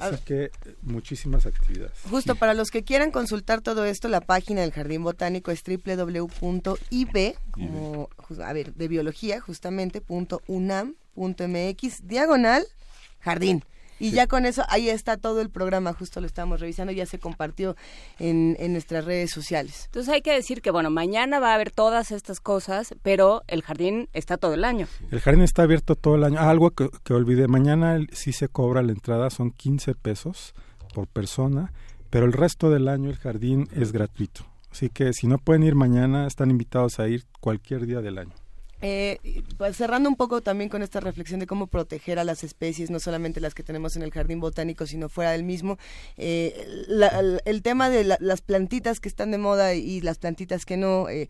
[0.00, 0.50] Así que eh,
[0.82, 1.98] muchísimas actividades.
[2.08, 7.34] Justo para los que quieran consultar todo esto, la página del Jardín Botánico es www.ib,
[7.50, 8.08] como,
[8.44, 10.02] a ver, de biología, justamente,
[10.46, 12.64] .unam.mx, diagonal,
[13.20, 13.64] jardín.
[14.00, 17.18] Y ya con eso, ahí está todo el programa, justo lo estamos revisando, ya se
[17.18, 17.76] compartió
[18.18, 19.84] en, en, nuestras redes sociales.
[19.86, 23.62] Entonces hay que decir que, bueno, mañana va a haber todas estas cosas, pero el
[23.62, 24.88] jardín está todo el año.
[25.10, 26.38] El jardín está abierto todo el año.
[26.40, 30.54] Ah, algo que, que olvidé, mañana sí se cobra la entrada, son 15 pesos
[30.94, 31.72] por persona,
[32.08, 34.46] pero el resto del año el jardín es gratuito.
[34.70, 38.39] Así que si no pueden ir mañana, están invitados a ir cualquier día del año.
[38.82, 42.90] Eh, pues cerrando un poco también con esta reflexión de cómo proteger a las especies,
[42.90, 45.78] no solamente las que tenemos en el jardín botánico, sino fuera del mismo,
[46.16, 46.66] eh,
[47.44, 51.08] el, tema de la, las plantitas que están de moda y las plantitas que no,
[51.08, 51.28] eh,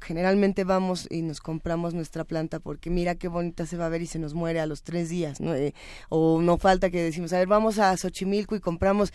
[0.00, 4.02] generalmente vamos y nos compramos nuestra planta porque mira qué bonita se va a ver
[4.02, 5.54] y se nos muere a los tres días, ¿no?
[5.54, 5.74] Eh,
[6.08, 9.12] o no falta que decimos, a ver, vamos a Xochimilco y compramos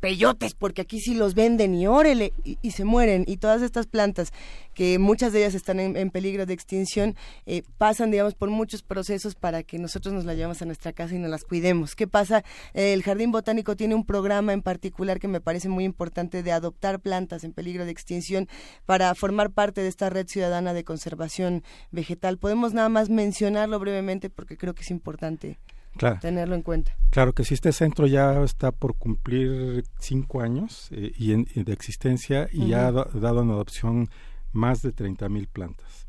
[0.00, 3.24] peyotes, porque aquí sí los venden y órele, y, se mueren.
[3.26, 4.32] Y todas estas plantas,
[4.74, 9.34] que muchas de ellas están en, peligro de extinción, eh, pasan, digamos, por muchos procesos
[9.34, 11.94] para que nosotros nos las llevemos a nuestra casa y nos las cuidemos.
[11.94, 12.42] ¿Qué pasa?
[12.72, 17.00] El Jardín Botánico tiene un programa en particular que me parece muy importante de adoptar
[17.00, 18.48] plantas en peligro de extinción
[18.86, 22.38] para formar parte de esta red ciudadana de conservación vegetal.
[22.38, 25.58] Podemos nada más mencionarlo brevemente porque creo que es importante
[25.96, 26.18] claro.
[26.20, 26.96] tenerlo en cuenta.
[27.10, 31.72] Claro que sí, este centro ya está por cumplir cinco años eh, y, en, de
[31.72, 32.68] existencia y uh -huh.
[32.68, 34.08] ya ha dado en adopción
[34.52, 36.06] más de 30 mil plantas.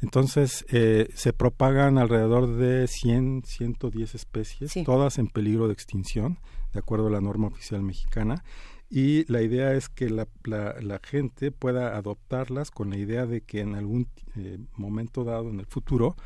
[0.00, 4.84] Entonces, eh, se propagan alrededor de 100, 110 especies, sí.
[4.84, 6.38] todas en peligro de extinción,
[6.74, 8.44] de acuerdo a la norma oficial mexicana.
[8.90, 13.40] Y la idea es que la, la, la gente pueda adoptarlas con la idea de
[13.40, 16.16] que en algún eh, momento dado en el futuro,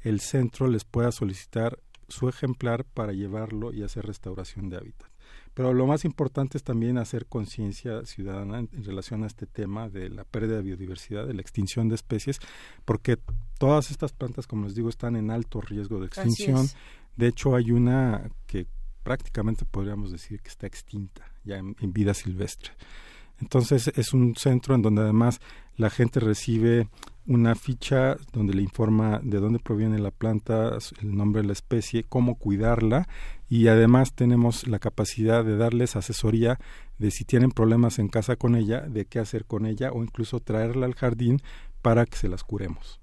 [0.00, 5.10] el centro les pueda solicitar su ejemplar para llevarlo y hacer restauración de hábitat.
[5.54, 9.88] Pero lo más importante es también hacer conciencia ciudadana en, en, relación a este tema
[9.88, 12.38] de la pérdida de biodiversidad, de la extinción de especies,
[12.84, 13.18] porque
[13.58, 16.66] todas estas plantas, como les digo, están en alto riesgo de extinción.
[17.16, 18.66] De hecho, hay una que
[19.02, 22.72] prácticamente podríamos decir que está extinta ya en, en vida silvestre.
[23.40, 25.40] Entonces es un centro en donde además
[25.76, 26.88] la gente recibe
[27.28, 32.04] una ficha donde le informa de dónde proviene la planta, el nombre de la especie,
[32.08, 33.06] cómo cuidarla
[33.48, 36.58] y además tenemos la capacidad de darles asesoría
[36.96, 40.40] de si tienen problemas en casa con ella, de qué hacer con ella o incluso
[40.40, 41.40] traerla al jardín
[41.82, 42.98] para que se las curemos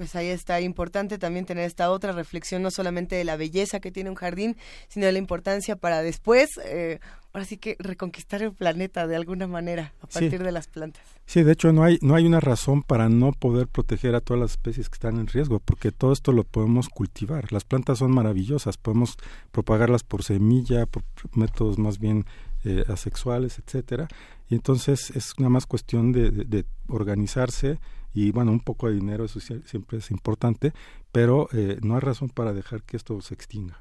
[0.00, 3.90] pues ahí está importante también tener esta otra reflexión, no solamente de la belleza que
[3.90, 4.56] tiene un jardín,
[4.88, 7.00] sino de la importancia para después, eh,
[7.34, 10.38] ahora sí que reconquistar el planeta de alguna manera a partir sí.
[10.38, 11.02] de las plantas.
[11.26, 14.40] Sí, de hecho no hay, no hay una razón para no poder proteger a todas
[14.40, 17.52] las especies que están en riesgo, porque todo esto lo podemos cultivar.
[17.52, 19.18] Las plantas son maravillosas, podemos
[19.52, 21.02] propagarlas por semilla, por
[21.34, 22.24] métodos más bien
[22.64, 24.08] eh, asexuales, etcétera.
[24.48, 27.78] Y entonces es nada más cuestión de, de, de organizarse
[28.12, 30.72] y bueno, un poco de dinero, eso siempre es importante,
[31.12, 33.78] pero eh, no hay razón para dejar que esto se extinga.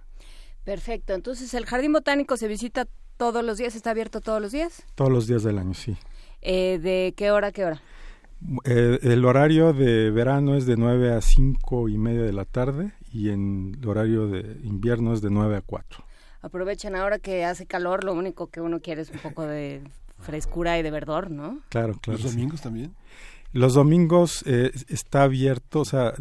[0.64, 4.86] Perfecto, entonces el Jardín Botánico se visita todos los días, está abierto todos los días.
[4.96, 5.98] Todos los días del año, sí.
[6.42, 7.82] Eh, ¿De qué hora a qué hora?
[8.64, 12.94] Eh, el horario de verano es de 9 a 5 y media de la tarde
[13.12, 16.06] y en el horario de invierno es de 9 a 4.
[16.42, 19.82] Aprovechen ahora que hace calor, lo único que uno quiere es un poco de
[20.20, 21.60] frescura y de verdor, ¿no?
[21.70, 22.20] Claro, claro.
[22.22, 22.64] ¿Los domingos sí.
[22.64, 22.96] también?
[23.52, 26.14] Los domingos eh, está abierto, o sea,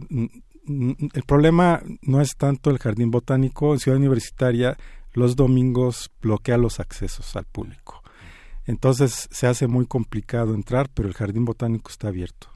[0.66, 4.76] el problema no es tanto el jardín botánico en Ciudad Universitaria,
[5.12, 8.02] los domingos bloquea los accesos al público.
[8.66, 12.48] Entonces se hace muy complicado entrar, pero el jardín botánico está abierto.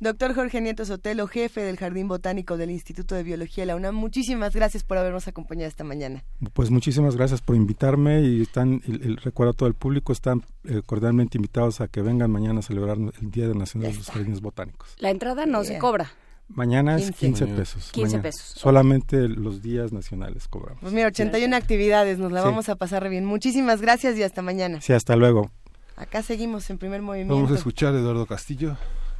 [0.00, 3.96] Doctor Jorge Nieto Sotelo, jefe del Jardín Botánico del Instituto de Biología de la UNAM,
[3.96, 6.22] muchísimas gracias por habernos acompañado esta mañana.
[6.52, 10.44] Pues muchísimas gracias por invitarme y están, el, el recuerdo a todo el público, están
[10.64, 14.40] eh, cordialmente invitados a que vengan mañana a celebrar el Día Nacional de los Jardines
[14.40, 14.94] Botánicos.
[14.98, 16.12] La entrada no se cobra.
[16.46, 17.90] Mañana es 15, 15 pesos.
[17.92, 18.22] 15 mañana.
[18.22, 18.44] pesos.
[18.56, 20.80] Solamente los días nacionales cobramos.
[20.80, 22.46] Pues mira, 81 actividades, nos la sí.
[22.46, 23.24] vamos a pasar bien.
[23.24, 24.80] Muchísimas gracias y hasta mañana.
[24.80, 25.50] Sí, hasta luego.
[25.96, 27.34] Acá seguimos en primer movimiento.
[27.34, 28.76] Vamos a escuchar a Eduardo Castillo,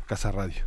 [0.08, 0.64] Casa Radio.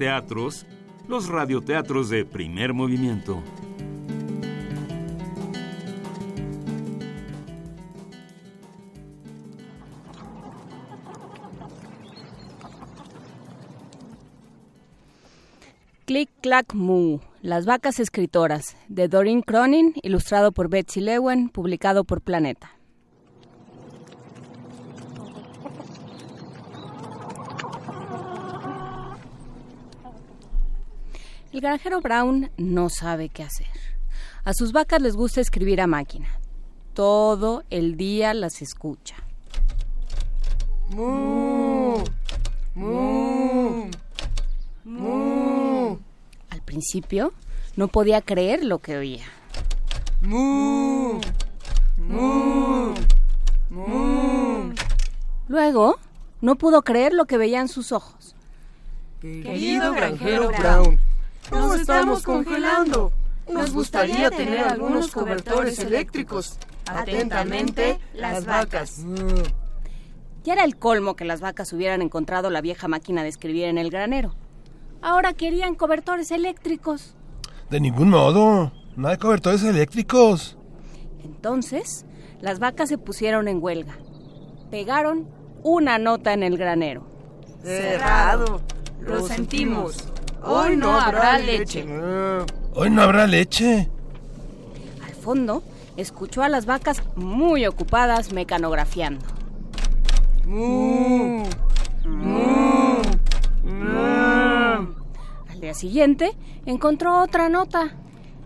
[0.00, 0.64] Teatros,
[1.08, 3.42] los radioteatros de primer movimiento.
[16.06, 22.22] Click Clack Moo, Las vacas escritoras, de Doreen Cronin, ilustrado por Betsy Lewen, publicado por
[22.22, 22.79] Planeta.
[31.60, 33.66] El granjero Brown no sabe qué hacer.
[34.44, 36.40] A sus vacas les gusta escribir a máquina.
[36.94, 39.16] Todo el día las escucha.
[40.88, 42.02] ¡Mu!
[42.74, 43.90] ¡Mu!
[44.84, 45.98] ¡Mu!
[46.48, 47.34] Al principio
[47.76, 49.26] no podía creer lo que oía.
[50.22, 51.20] ¡Mu!
[51.98, 52.94] ¡Mu!
[53.68, 54.72] ¡Mu!
[55.46, 55.98] Luego
[56.40, 58.34] no pudo creer lo que veían sus ojos.
[59.20, 60.98] Querido granjero Brown,
[61.50, 63.12] nos estamos congelando.
[63.48, 66.58] Nos gustaría tener algunos cobertores eléctricos.
[66.86, 69.04] Atentamente, las vacas.
[70.44, 73.78] Ya era el colmo que las vacas hubieran encontrado la vieja máquina de escribir en
[73.78, 74.34] el granero.
[75.02, 77.14] Ahora querían cobertores eléctricos.
[77.68, 78.72] De ningún modo.
[78.96, 80.56] No hay cobertores eléctricos.
[81.24, 82.04] Entonces,
[82.40, 83.96] las vacas se pusieron en huelga.
[84.70, 85.28] Pegaron
[85.62, 87.06] una nota en el granero.
[87.62, 88.60] Cerrado.
[89.00, 89.96] Lo sentimos.
[90.42, 91.84] Hoy no habrá leche.
[92.74, 93.88] Hoy no habrá leche.
[95.04, 95.62] Al fondo,
[95.96, 99.26] escuchó a las vacas muy ocupadas mecanografiando.
[100.46, 101.44] ¡Mu!
[102.04, 103.02] ¡Mu!
[103.64, 104.94] ¡Mu!
[105.48, 107.94] Al día siguiente, encontró otra nota.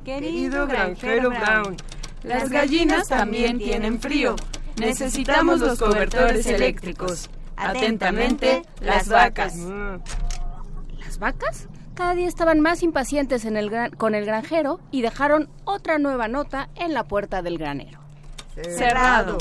[0.04, 1.76] Querido granjero Brown,
[2.24, 4.34] las gallinas también tienen frío.
[4.78, 7.30] Necesitamos los cobertores eléctricos.
[7.56, 9.56] Atentamente, las vacas.
[10.98, 15.48] Las vacas cada día estaban más impacientes en el gran- con el granjero y dejaron
[15.64, 18.00] otra nueva nota en la puerta del granero.
[18.76, 19.38] Cerrado.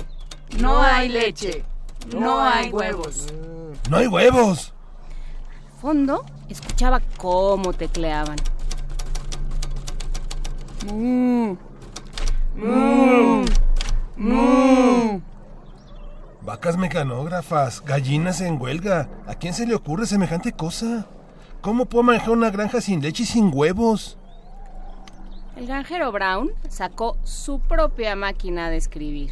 [0.59, 1.63] No hay leche.
[2.15, 3.33] No hay huevos.
[3.89, 4.73] No hay huevos.
[5.75, 8.37] Al fondo, escuchaba cómo tecleaban.
[10.85, 11.55] ¡Mu!
[12.55, 13.45] ¡Mu!
[14.17, 15.21] ¡Mu!
[16.41, 19.09] Vacas mecanógrafas, gallinas en huelga.
[19.27, 21.07] ¿A quién se le ocurre semejante cosa?
[21.63, 24.17] ¿Cómo puedo manejar una granja sin leche y sin huevos?
[25.55, 29.31] El granjero Brown sacó su propia máquina de escribir.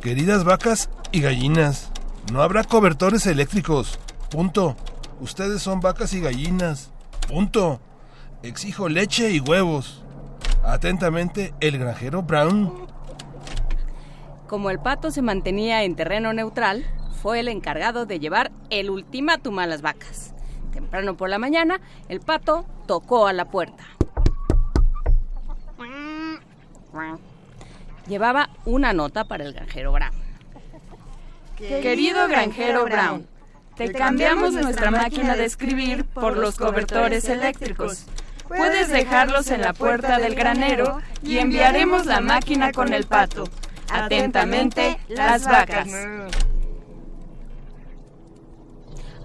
[0.00, 1.90] Queridas vacas y gallinas,
[2.32, 3.98] no habrá cobertores eléctricos.
[4.30, 4.76] Punto.
[5.20, 6.92] Ustedes son vacas y gallinas.
[7.28, 7.80] Punto.
[8.44, 10.04] Exijo leche y huevos.
[10.64, 12.86] Atentamente, el granjero Brown.
[14.46, 16.84] Como el pato se mantenía en terreno neutral,
[17.26, 20.32] fue el encargado de llevar el ultimátum a las vacas.
[20.72, 23.82] Temprano por la mañana, el pato tocó a la puerta.
[28.06, 30.12] Llevaba una nota para el granjero Brown.
[31.56, 33.26] Querido granjero Brown,
[33.74, 38.06] te cambiamos nuestra máquina de escribir por los cobertores eléctricos.
[38.46, 43.48] Puedes dejarlos en la puerta del granero y enviaremos la máquina con el pato.
[43.90, 45.88] Atentamente, las vacas.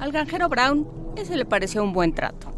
[0.01, 2.51] Al granjero Brown ese le pareció un buen trato.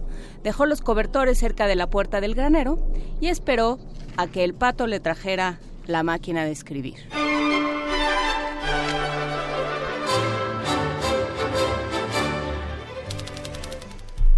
[0.43, 2.77] Dejó los cobertores cerca de la puerta del granero
[3.19, 3.79] y esperó
[4.15, 6.95] a que el pato le trajera la máquina de escribir.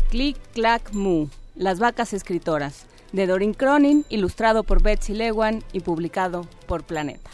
[0.10, 6.48] Click Clack Moo, Las vacas escritoras, de Doreen Cronin, ilustrado por Betsy Lewan y publicado
[6.66, 7.30] por Planeta.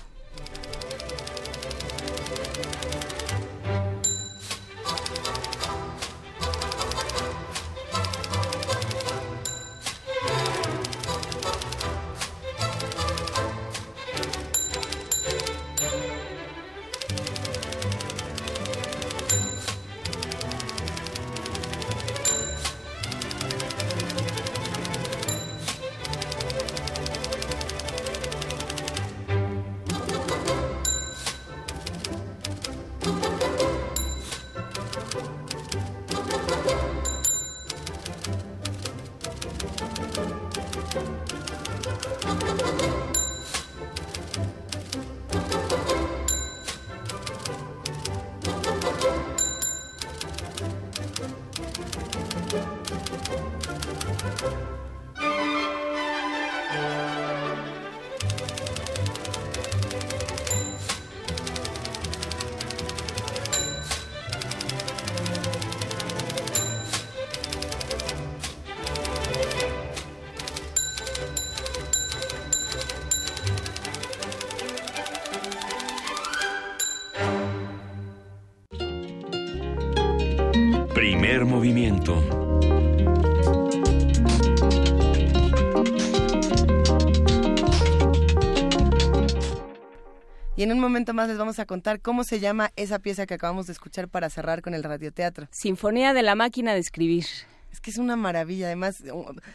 [90.62, 93.34] Y en un momento más les vamos a contar cómo se llama esa pieza que
[93.34, 95.48] acabamos de escuchar para cerrar con el radioteatro.
[95.50, 97.26] Sinfonía de la máquina de escribir.
[97.72, 98.68] Es que es una maravilla.
[98.68, 99.04] Además,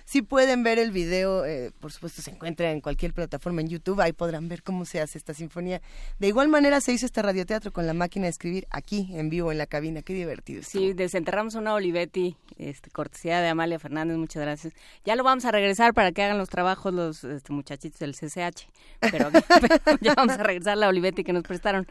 [0.05, 4.01] si pueden ver el video, eh, por supuesto se encuentra en cualquier plataforma en YouTube,
[4.01, 5.83] ahí podrán ver cómo se hace esta sinfonía.
[6.19, 9.53] De igual manera se hizo este radioteatro con la máquina de escribir aquí, en vivo,
[9.53, 10.03] en la cabina.
[10.03, 10.63] Qué divertido.
[10.63, 14.73] Sí, desenterramos una Olivetti, este, cortesía de Amalia Fernández, muchas gracias.
[15.05, 18.67] Ya lo vamos a regresar para que hagan los trabajos los este, muchachitos del CCH,
[19.01, 21.87] pero, pero ya vamos a regresar la Olivetti que nos prestaron.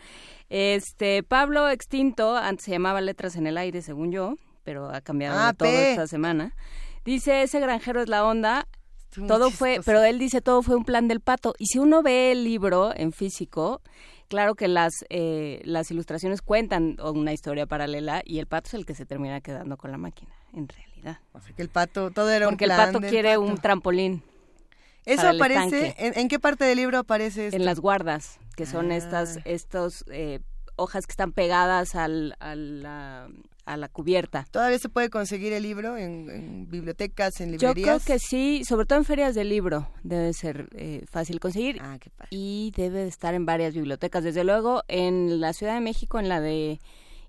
[0.49, 4.35] Este, Pablo Extinto, antes se llamaba Letras en el Aire, según yo,
[4.65, 5.91] pero ha cambiado Ah, todo P.
[5.91, 6.53] esta semana.
[7.05, 8.67] Dice, ese granjero es la onda.
[9.27, 11.53] Todo fue, pero él dice todo fue un plan del pato.
[11.57, 13.81] Y si uno ve el libro en físico,
[14.27, 18.85] claro que las eh, las ilustraciones cuentan una historia paralela y el pato es el
[18.85, 21.19] que se termina quedando con la máquina, en realidad.
[21.55, 23.41] Que el pato, todo era Porque un el plan pato del quiere pato.
[23.41, 24.21] un trampolín
[25.05, 25.95] Eso el aparece.
[25.97, 27.55] ¿en, en qué parte del libro aparece esto?
[27.55, 28.97] en las guardas, que son Ah.
[28.97, 30.41] estas estos eh,
[30.75, 33.29] hojas que están pegadas al, a, la,
[33.65, 34.45] a la cubierta.
[34.51, 38.05] ¿Todavía se puede conseguir el libro en, en bibliotecas, en Yo creo librerías?
[38.05, 42.09] que sí, sobre todo en ferias de libro debe ser eh, fácil conseguir Ah, qué
[42.11, 42.29] padre.
[42.31, 44.23] y debe de estar en varias bibliotecas.
[44.23, 46.79] Desde luego, en la Ciudad de México, en la de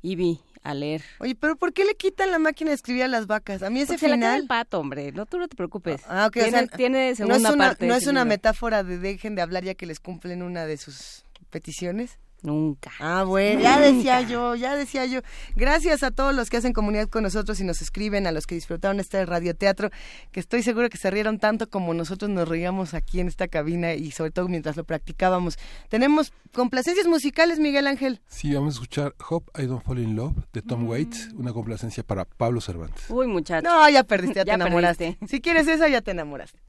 [0.02, 1.02] IBI, a leer.
[1.20, 3.62] Oye, pero ¿por qué le quitan la máquina de escribir a las vacas?
[3.62, 4.40] A mí ese Porque se la queda final...
[4.42, 5.12] el pato, hombre.
[5.12, 6.02] No, tú no te preocupes.
[6.08, 7.86] Ah, ok, tiene, o sea, tiene no segunda es una, parte.
[7.86, 8.28] no es una libro.
[8.28, 12.18] metáfora de dejen de hablar ya que les cumplen una de sus peticiones.
[12.46, 12.92] Nunca.
[13.00, 15.20] Ah, bueno, ya decía yo, ya decía yo.
[15.56, 18.54] Gracias a todos los que hacen comunidad con nosotros y nos escriben, a los que
[18.54, 19.90] disfrutaron este radioteatro,
[20.30, 23.94] que estoy seguro que se rieron tanto como nosotros nos reíamos aquí en esta cabina
[23.94, 25.58] y sobre todo mientras lo practicábamos.
[25.88, 28.20] Tenemos complacencias musicales, Miguel Ángel.
[28.28, 32.04] Sí, vamos a escuchar Hope I Don't Fall in Love de Tom Waits, una complacencia
[32.04, 33.06] para Pablo Cervantes.
[33.08, 33.66] Uy, muchacho.
[33.68, 35.04] No, ya perdiste, ya, Ya te enamoraste.
[35.14, 35.26] perdiste.
[35.26, 36.60] Si quieres esa, ya te enamoraste.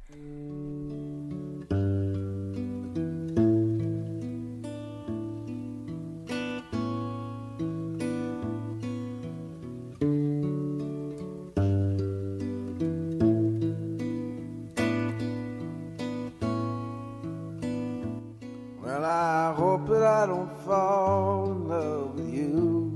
[18.98, 22.92] Well, I hope that I don't fall in love with you.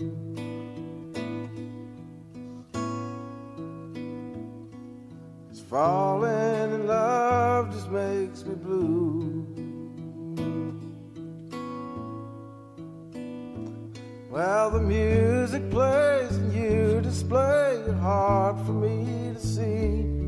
[5.47, 9.45] Cause falling in love just makes me blue.
[14.31, 20.20] Well, the music plays and you display your heart for me to see.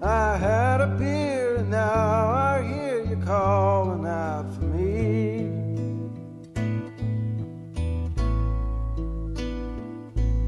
[0.00, 5.40] I had a beer and now I hear you calling out for me.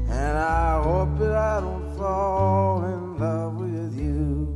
[0.09, 4.47] And I hope that I don't fall in love with you.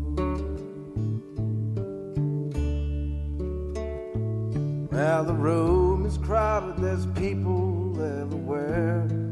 [4.92, 9.25] Well, the room is crowded, there's people everywhere.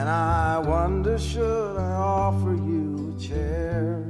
[0.00, 4.02] And I wonder, should I offer you a chair?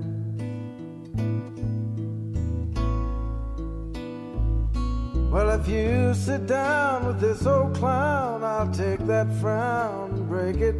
[5.32, 10.58] Well, if you sit down with this old clown, I'll take that frown and break
[10.58, 10.76] it.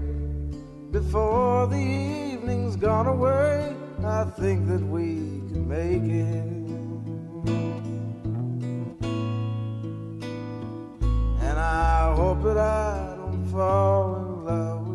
[0.93, 5.17] Before the evening's gone away, I think that we
[5.51, 6.47] can make it.
[11.49, 14.90] And I hope that I don't fall in love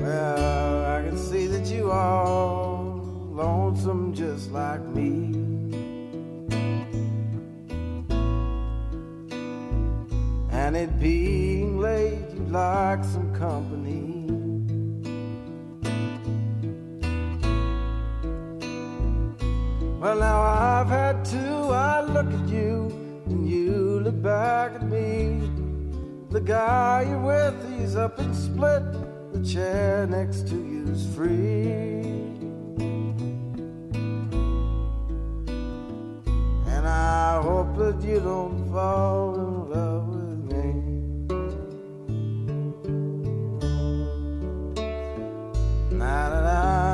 [0.00, 2.74] Well, I can see that you are
[3.32, 5.34] lonesome just like me.
[10.50, 14.10] And it being late, you'd like some company.
[19.98, 21.38] Well, now I've had two.
[21.38, 23.01] I look at you,
[23.32, 25.40] and you look back at me.
[26.30, 28.84] The guy you're with, he's up and split.
[29.32, 32.04] The chair next to you's free.
[36.74, 40.66] And I hope that you don't fall in love with me.
[45.96, 46.91] Na na na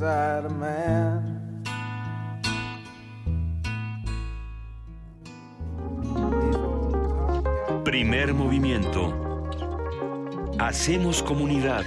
[0.00, 1.62] inside a man.
[7.84, 9.12] Primer movimiento.
[10.58, 11.84] Hacemos comunidad.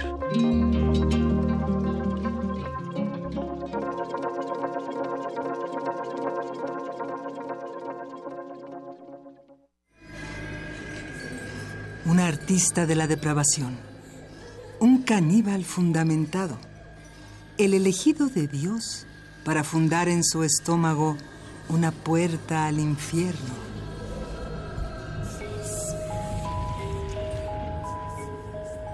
[12.06, 13.76] Un artista de la depravación.
[14.78, 16.73] Un caníbal fundamentado.
[17.56, 19.06] El elegido de Dios
[19.44, 21.16] para fundar en su estómago
[21.68, 23.54] una puerta al infierno.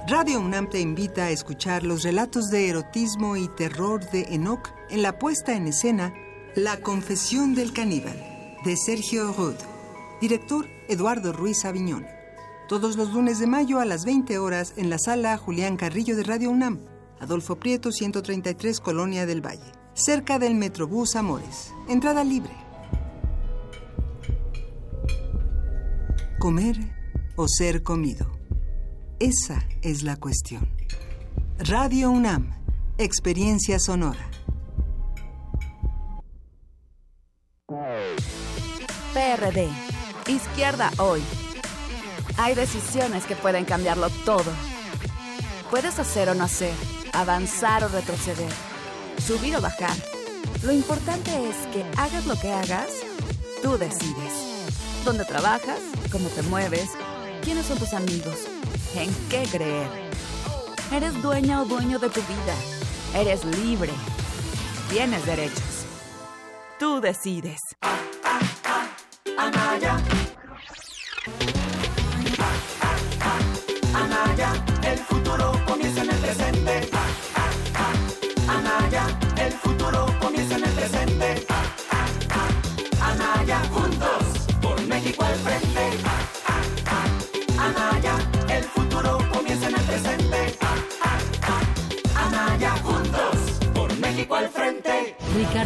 [0.07, 5.01] Radio UNAM te invita a escuchar los relatos de erotismo y terror de Enoch en
[5.01, 6.13] la puesta en escena
[6.55, 9.55] La Confesión del Caníbal, de Sergio Rud.
[10.21, 12.07] Director Eduardo Ruiz Aviñón.
[12.69, 16.25] Todos los lunes de mayo a las 20 horas en la sala Julián Carrillo de
[16.25, 16.81] Radio UNAM,
[17.21, 21.73] Adolfo Prieto 133, Colonia del Valle, cerca del Metrobús Amores.
[21.89, 22.53] Entrada libre.
[26.39, 26.77] Comer
[27.37, 28.27] o ser comido.
[29.19, 30.67] Esa es la cuestión.
[31.59, 32.55] Radio UNAM,
[32.97, 34.31] experiencia sonora.
[39.13, 39.69] PRD,
[40.27, 41.21] Izquierda Hoy.
[42.39, 44.51] Hay decisiones que pueden cambiarlo todo.
[45.71, 46.73] Puedes hacer o no hacer,
[47.13, 48.51] avanzar o retroceder,
[49.25, 49.95] subir o bajar.
[50.63, 52.91] Lo importante es que hagas lo que hagas,
[53.63, 54.51] tú decides.
[55.05, 55.81] ¿Dónde trabajas?
[56.13, 56.91] ¿Cómo te mueves?
[57.43, 58.37] ¿Quiénes son tus amigos?
[58.95, 59.89] ¿En qué creer?
[60.93, 62.55] Eres dueña o dueño de tu vida.
[63.15, 63.93] Eres libre.
[64.91, 65.87] Tienes derechos.
[66.79, 67.61] Tú decides.
[69.37, 69.97] Anaya.
[69.97, 70.03] Anaya,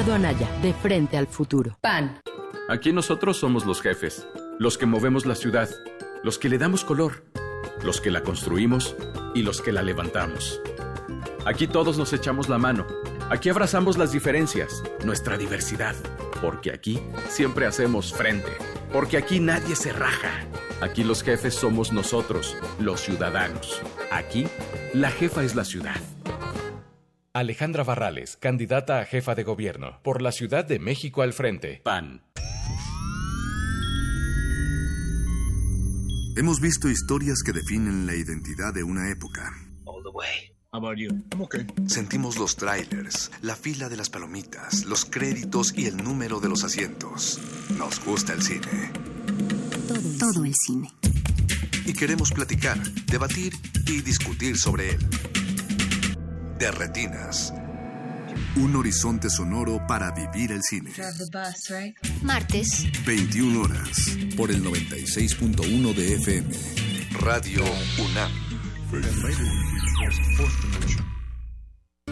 [0.05, 1.79] Ricardo Anaya, de frente al futuro.
[1.81, 2.21] PAN.
[2.69, 4.29] Aquí nosotros somos los jefes,
[4.59, 5.71] los que movemos la ciudad,
[6.23, 7.25] los que le damos color,
[7.83, 8.97] los que la construimos
[9.35, 10.61] y los que la levantamos.
[11.47, 12.87] Aquí todos nos echamos la mano,
[13.31, 15.97] aquí abrazamos las diferencias, nuestra diversidad,
[16.43, 17.01] porque aquí
[17.31, 18.53] siempre hacemos frente,
[18.93, 20.45] porque aquí nadie se raja.
[20.83, 23.81] Aquí los jefes somos nosotros, los ciudadanos.
[24.11, 24.49] Aquí,
[24.93, 25.97] la jefa es la ciudad.
[27.37, 31.81] Alejandra Barrales, candidata a jefa de gobierno por la Ciudad de México al frente.
[31.83, 32.23] PAN.
[36.37, 39.53] Hemos visto historias que definen la identidad de una época.
[41.89, 46.63] Sentimos los trailers, la fila de las palomitas, los créditos y el número de los
[46.63, 47.41] asientos.
[47.77, 48.93] Nos gusta el cine.
[50.21, 50.89] Todo el cine.
[51.85, 53.55] Y queremos platicar, debatir
[53.89, 55.09] y discutir sobre él.
[56.65, 57.53] De Retinas.
[58.57, 60.93] Un horizonte sonoro para vivir el cine.
[62.23, 64.17] Martes, 21 horas.
[64.35, 66.55] Por el 96.1 de FM.
[67.21, 67.63] Radio
[67.99, 68.33] UNAM.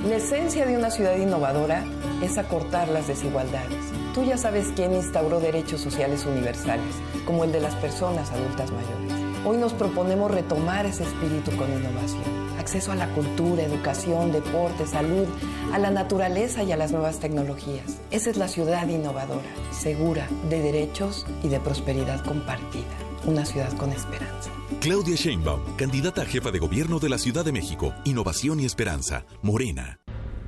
[0.07, 1.86] La esencia de una ciudad innovadora
[2.22, 3.82] es acortar las desigualdades.
[4.12, 6.94] Tú ya sabes quién instauró derechos sociales universales,
[7.24, 9.46] como el de las personas adultas mayores.
[9.46, 12.41] Hoy nos proponemos retomar ese espíritu con innovación.
[12.59, 15.26] Acceso a la cultura, educación, deporte, salud,
[15.72, 18.00] a la naturaleza y a las nuevas tecnologías.
[18.11, 22.84] Esa es la ciudad innovadora, segura, de derechos y de prosperidad compartida.
[23.24, 24.50] Una ciudad con esperanza.
[24.80, 27.94] Claudia Sheinbaum, candidata a jefa de gobierno de la Ciudad de México.
[28.05, 29.24] Innovación y esperanza.
[29.42, 30.00] Morena.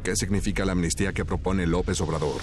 [0.03, 2.43] ¿Qué significa la amnistía que propone López Obrador?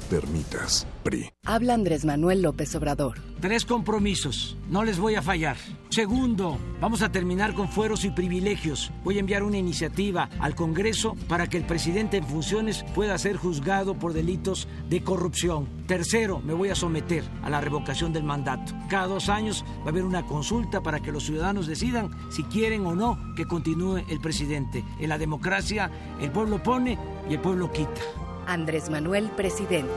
[0.00, 1.30] lo permitas, PRI.
[1.44, 3.18] Habla Andrés Manuel López Obrador.
[3.40, 5.56] Tres compromisos, no les voy a fallar.
[5.88, 8.92] Segundo, vamos a terminar con fueros y privilegios.
[9.02, 13.36] Voy a enviar una iniciativa al Congreso para que el presidente en funciones pueda ser
[13.36, 15.68] juzgado por delitos de corrupción.
[15.86, 18.72] Tercero, me voy a someter a la revocación del mandato.
[18.88, 22.86] Cada dos años va a haber una consulta para que los ciudadanos decidan si quieren
[22.86, 24.84] o no que continúe el presidente.
[24.98, 25.90] En la democracia,
[26.20, 26.98] el pueblo pone
[27.28, 28.29] y el pueblo quita.
[28.50, 29.92] Andrés Manuel Presidente.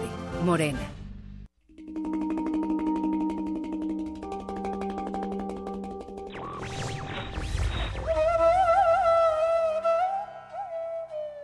[0.45, 0.80] Morena.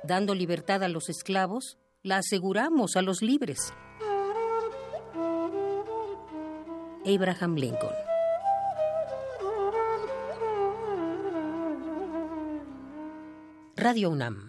[0.04, 3.74] Dando libertad a los esclavos, la aseguramos a los libres.
[7.08, 7.96] Abraham Lincoln.
[13.76, 14.49] Radio UNAM.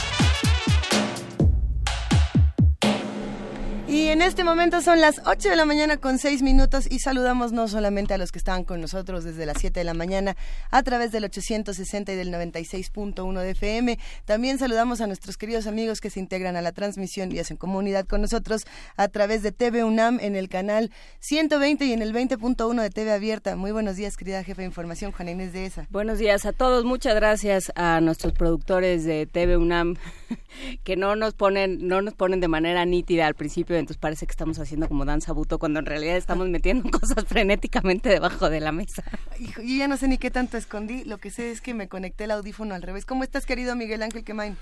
[3.91, 7.51] Y en este momento son las 8 de la mañana con 6 minutos y saludamos
[7.51, 10.37] no solamente a los que estaban con nosotros desde las 7 de la mañana
[10.69, 15.99] a través del 860 y del 96.1 de FM, también saludamos a nuestros queridos amigos
[15.99, 18.65] que se integran a la transmisión y hacen comunidad con nosotros
[18.95, 20.89] a través de TV UNAM en el canal
[21.19, 23.57] 120 y en el 20.1 de TV Abierta.
[23.57, 25.87] Muy buenos días, querida jefa de información, Juana Inés de ESA.
[25.89, 29.97] Buenos días a todos, muchas gracias a nuestros productores de TV UNAM
[30.85, 34.31] que no nos ponen no nos ponen de manera nítida al principio, entonces parece que
[34.31, 38.71] estamos haciendo como danza buto cuando en realidad estamos metiendo cosas frenéticamente debajo de la
[38.71, 39.03] mesa.
[39.39, 41.87] Hijo, yo ya no sé ni qué tanto escondí, lo que sé es que me
[41.87, 43.05] conecté el audífono al revés.
[43.05, 44.57] ¿Cómo estás, querido Miguel Ángel Quemain?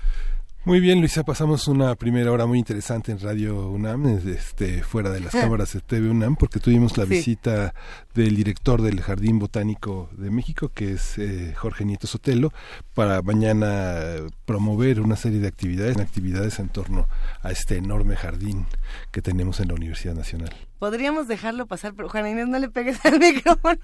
[0.66, 5.20] Muy bien, Luisa, pasamos una primera hora muy interesante en Radio UNAM, este, fuera de
[5.20, 7.10] las cámaras de TV UNAM, porque tuvimos la Sí.
[7.14, 7.72] visita
[8.14, 12.52] del director del Jardín Botánico de México, que es eh, Jorge Nieto Sotelo,
[12.94, 13.96] para mañana
[14.44, 17.08] promover una serie de actividades, actividades en torno
[17.42, 18.66] a este enorme jardín
[19.12, 20.54] que tenemos en la Universidad Nacional.
[20.80, 23.78] Podríamos dejarlo pasar, pero Juana Inés, no le pegues al micrófono.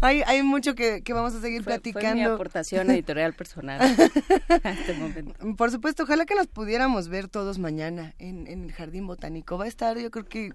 [0.00, 2.16] hay, hay mucho que, que vamos a seguir Fue- fue platicando.
[2.16, 3.80] mi aportación editorial personal
[4.64, 5.34] a este momento.
[5.56, 9.58] Por supuesto, ojalá que nos pudiéramos ver todos mañana en, en el Jardín Botánico.
[9.58, 10.52] Va a estar, yo creo que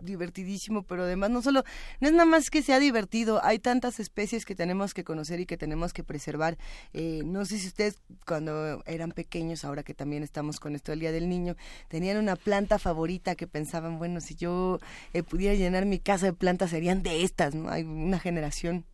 [0.00, 1.62] divertidísimo, pero además no solo,
[2.00, 5.46] no es nada más que sea divertido, hay tantas especies que tenemos que conocer y
[5.46, 6.58] que tenemos que preservar.
[6.92, 11.00] Eh, no sé si ustedes cuando eran pequeños, ahora que también estamos con esto del
[11.00, 11.54] Día del Niño,
[11.88, 14.78] tenían una planta favorita que pensaban, bueno, si yo
[15.12, 17.70] eh, pudiera llenar mi casa de plantas serían de estas, ¿no?
[17.70, 18.84] Hay una generación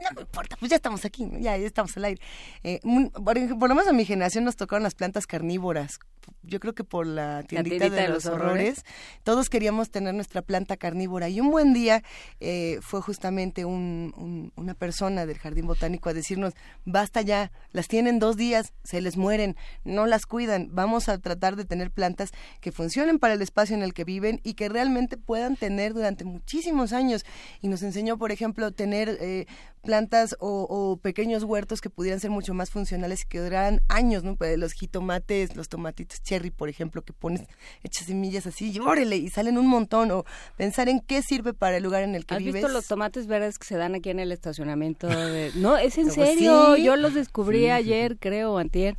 [0.00, 2.22] no me importa, pues ya estamos aquí, ya, estamos al aire.
[2.64, 2.80] Eh,
[3.22, 6.00] por lo menos a mi generación nos tocaron las plantas carnívoras.
[6.42, 8.84] Yo creo que por la tiendita, de, los horrores,
[9.24, 11.28] todos queríamos tener nuestra planta carnívora.
[11.28, 12.02] Y un buen día
[12.40, 16.54] eh, fue justamente un- un- una persona del Jardín Botánico a decirnos,
[16.84, 21.56] basta ya, las tienen dos días, se les mueren, no las cuidan, vamos a tratar
[21.56, 25.16] de tener plantas que funcionen para el espacio en el que viven y que realmente
[25.16, 27.24] puedan tener durante muchísimos años.
[27.60, 29.46] Y nos enseñó, por ejemplo, tener eh,
[29.82, 34.24] plantas o, o pequeños huertos que pudieran ser mucho más funcionales y que duraran años,
[34.24, 34.36] ¿no?
[34.36, 37.42] Pues los jitomates, los tomatitos cherry, por ejemplo, que pones,
[37.84, 40.24] echas semillas así, y órale, y salen un montón, o
[40.56, 42.54] pensar en qué sirve para el lugar en el que ¿Has vives.
[42.54, 45.06] visto los tomates verdes que se dan aquí en el estacionamiento?
[45.06, 46.74] de- No, es en serio.
[46.76, 46.82] sí.
[46.84, 48.96] Yo los descubrí Sí, sí, ayer, creo, o antier.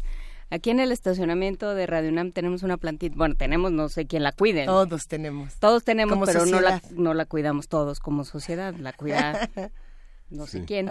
[0.54, 3.16] Aquí en el estacionamiento de Radio UNAM tenemos una plantita.
[3.16, 4.66] Bueno, tenemos, no sé quién la cuide.
[4.66, 5.56] Todos tenemos.
[5.60, 8.74] Todos tenemos, Como pero no la, no la cuidamos todos como sociedad.
[8.76, 9.50] La cuida
[10.30, 10.90] no sé quién.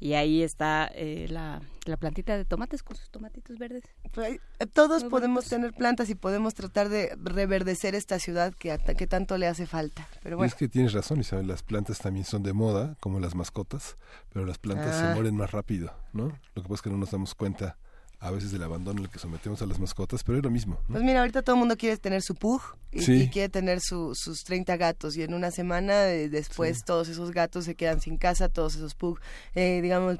[0.00, 3.82] Y ahí está eh, la, la plantita de tomates con sus tomatitos verdes.
[4.12, 9.06] Pues, eh, Todos podemos tener plantas y podemos tratar de reverdecer esta ciudad que, que
[9.08, 10.06] tanto le hace falta.
[10.22, 13.34] Pero bueno, es que tienes razón, Isabel, las plantas también son de moda, como las
[13.34, 13.96] mascotas,
[14.32, 15.08] pero las plantas Ah.
[15.08, 16.26] se mueren más rápido, ¿no?
[16.54, 17.76] Lo que pasa es que no nos damos cuenta
[18.20, 20.74] a veces del abandono el que sometemos a las mascotas, pero es lo mismo.
[20.88, 20.94] ¿no?
[20.94, 22.60] pues mira, ahorita todo el mundo quiere tener su pug
[22.90, 23.12] y, Sí.
[23.22, 27.30] y quiere tener su- sus 30 gatos y en una semana eh, después todos esos
[27.30, 29.20] gatos se quedan sin casa, todos esos pug,
[29.54, 30.18] eh, digamos,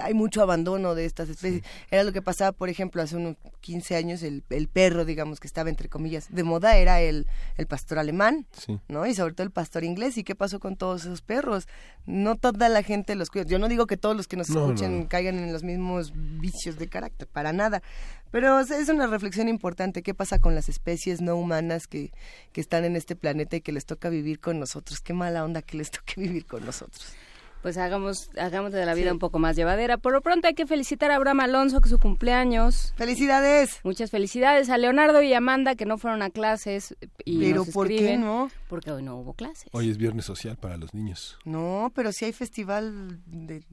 [0.00, 1.62] hay mucho abandono de estas especies.
[1.90, 5.46] Era lo que pasaba, por ejemplo, hace unos 15 años, el, el perro, digamos, que
[5.46, 7.26] estaba entre comillas de moda, era el,
[7.56, 8.46] el pastor alemán,
[8.88, 9.06] ¿no?
[9.06, 10.16] Y sobre todo el pastor inglés.
[10.18, 11.68] ¿Y qué pasó con todos esos perros?
[12.04, 13.44] No toda la gente los cuida.
[13.46, 15.08] Yo no digo que todos los que nos No, no, escuchen no.
[15.08, 17.82] caigan en los mismos vicios de carácter, para nada.
[18.30, 20.02] Pero es una reflexión importante.
[20.02, 22.12] ¿Qué pasa con las especies no humanas que,
[22.52, 25.00] que están en este planeta y que les toca vivir con nosotros?
[25.00, 27.14] Qué mala onda que les toque vivir con nosotros.
[27.62, 29.12] Pues hagamos, hagamos de la vida Sí.
[29.12, 29.98] un poco más llevadera.
[29.98, 32.94] Por lo pronto hay que felicitar a Abraham Alonso, que es su cumpleaños.
[32.96, 33.80] ¡Felicidades!
[33.82, 36.94] Muchas felicidades a Leonardo y Amanda, que no fueron a clases
[37.24, 38.50] y Pero nos ¿por qué no?
[38.68, 39.68] Porque hoy no hubo clases.
[39.72, 41.38] Hoy es viernes social para los niños.
[41.44, 43.64] No, pero si hay festival de...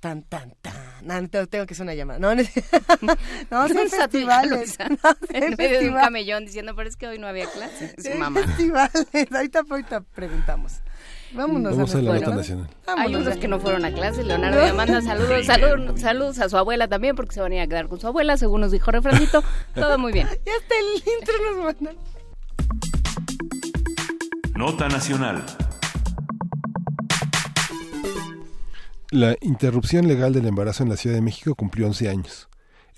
[0.00, 0.74] Tan, tan, tan.
[1.02, 2.20] No, no, tengo, tengo que hacer una llamada.
[2.20, 2.32] No,
[3.50, 4.78] no, a festivales.
[4.78, 4.96] No,
[5.30, 7.94] en medio de un camellón diciendo, pero es que hoy no había clases.
[7.96, 8.42] Sí Su hay mamá.
[8.42, 9.06] festivales.
[9.32, 10.74] Ahorita, ahorita preguntamos.
[11.32, 12.68] Vámonos Vamos a la nota nacional.
[12.86, 16.56] Hay unos que no fueron a clases, Leonardo y Amanda, saludos, saludos, saludos a su
[16.56, 18.90] abuela también, porque se van a ir a quedar con su abuela, según nos dijo
[18.90, 19.42] Refrancito,
[19.74, 20.26] todo muy bien.
[20.26, 21.96] Ya está el intro nos mandan.
[24.54, 25.44] Nota nacional.
[29.10, 32.47] La interrupción legal del embarazo en la Ciudad de México cumplió 11 años.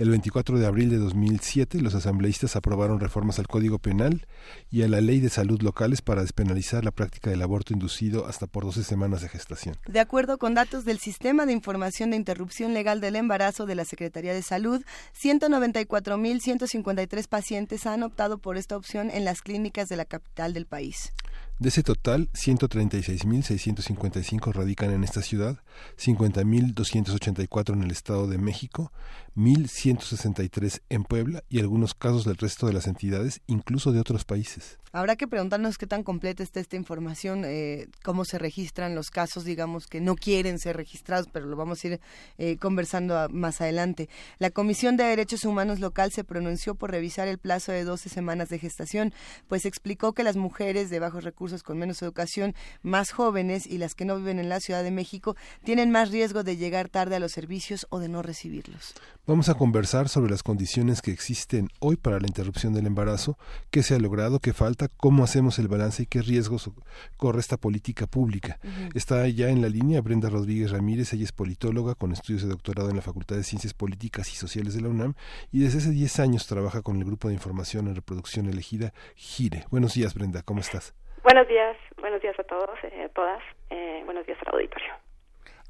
[0.00, 4.26] El 24 de abril de 2007, los asambleístas aprobaron reformas al Código Penal
[4.70, 8.46] y a la Ley de Salud Locales para despenalizar la práctica del aborto inducido hasta
[8.46, 9.76] por 12 semanas de gestación.
[9.86, 13.84] De acuerdo con datos del Sistema de Información de Interrupción Legal del Embarazo de la
[13.84, 14.82] Secretaría de Salud,
[15.22, 21.12] 194.153 pacientes han optado por esta opción en las clínicas de la capital del país.
[21.60, 25.58] De ese total, 136.655 radican en esta ciudad,
[25.98, 28.92] 50.284 en el Estado de México,
[29.36, 34.78] 1.163 en Puebla y algunos casos del resto de las entidades, incluso de otros países.
[34.92, 39.44] Habrá que preguntarnos qué tan completa está esta información, eh, cómo se registran los casos,
[39.44, 42.00] digamos, que no quieren ser registrados, pero lo vamos a ir
[42.38, 44.08] eh, conversando más adelante.
[44.40, 48.48] La Comisión de Derechos Humanos local se pronunció por revisar el plazo de 12 semanas
[48.48, 49.14] de gestación,
[49.46, 53.94] pues explicó que las mujeres de bajos recursos con menos educación, más jóvenes y las
[53.94, 57.20] que no viven en la Ciudad de México tienen más riesgo de llegar tarde a
[57.20, 58.94] los servicios o de no recibirlos.
[59.30, 63.36] Vamos a conversar sobre las condiciones que existen hoy para la interrupción del embarazo,
[63.70, 66.68] qué se ha logrado, qué falta, cómo hacemos el balance y qué riesgos
[67.16, 68.58] corre esta política pública.
[68.92, 72.90] Está ya en la línea Brenda Rodríguez Ramírez, ella es politóloga con estudios de doctorado
[72.90, 75.14] en la Facultad de Ciencias Políticas y Sociales de la UNAM
[75.52, 79.62] y desde hace 10 años trabaja con el Grupo de Información en Reproducción Elegida, GIRE.
[79.70, 80.92] Buenos días, Brenda, ¿cómo estás?
[81.22, 83.40] Buenos días, buenos días a todos, eh, todas.
[83.70, 85.09] Eh, buenos días al auditorio.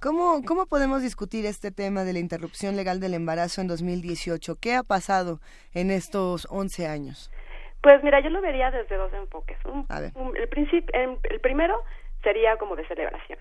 [0.01, 4.57] ¿Cómo, ¿Cómo podemos discutir este tema de la interrupción legal del embarazo en 2018?
[4.59, 5.41] ¿Qué ha pasado
[5.75, 7.31] en estos 11 años?
[7.83, 9.59] Pues mira, yo lo vería desde dos enfoques.
[9.67, 10.13] Un- A ver.
[10.15, 11.75] un- el, princip- em- el primero
[12.23, 13.39] sería como de celebración.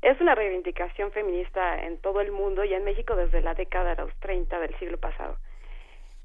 [0.00, 4.02] Es una reivindicación feminista en todo el mundo y en México desde la década de
[4.02, 5.36] los 30 del siglo pasado.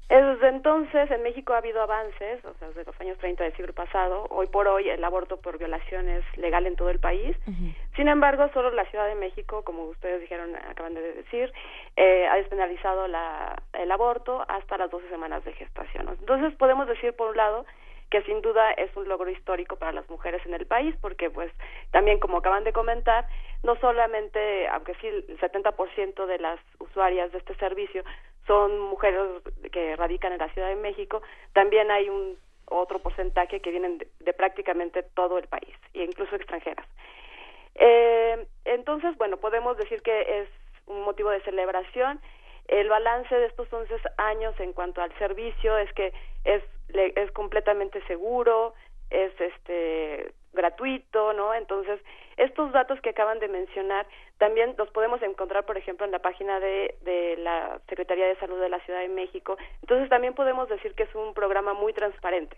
[0.08, 3.72] Desde entonces en México ha habido avances, o sea, desde los años 30 del siglo
[3.72, 4.26] pasado.
[4.30, 7.36] Hoy por hoy el aborto por violación es legal en todo el país.
[7.96, 11.52] Sin embargo, solo la Ciudad de México, como ustedes dijeron, acaban de decir,
[11.96, 16.08] eh, ha despenalizado la, el aborto hasta las 12 semanas de gestación.
[16.20, 17.66] Entonces, podemos decir, por un lado,
[18.10, 21.52] que sin duda es un logro histórico para las mujeres en el país, porque, pues,
[21.90, 23.26] también, como acaban de comentar,
[23.62, 28.04] no solamente, aunque sí el 70% de las usuarias de este servicio
[28.46, 29.20] son mujeres
[29.72, 31.20] que radican en la Ciudad de México,
[31.52, 36.36] también hay un otro porcentaje que vienen de, de prácticamente todo el país, e incluso
[36.36, 36.86] extranjeras.
[37.78, 40.48] Eh, entonces, bueno, podemos decir que es
[40.86, 42.20] un motivo de celebración.
[42.68, 46.12] El balance de estos 11 años en cuanto al servicio es que
[46.44, 48.74] es, le- es completamente seguro,
[49.10, 51.54] es este gratuito, ¿no?
[51.54, 52.00] Entonces,
[52.36, 54.06] estos datos que acaban de mencionar
[54.38, 58.60] también los podemos encontrar, por ejemplo, en la página de, de la Secretaría de Salud
[58.60, 59.56] de la Ciudad de México.
[59.82, 62.56] Entonces, también podemos decir que es un programa muy transparente.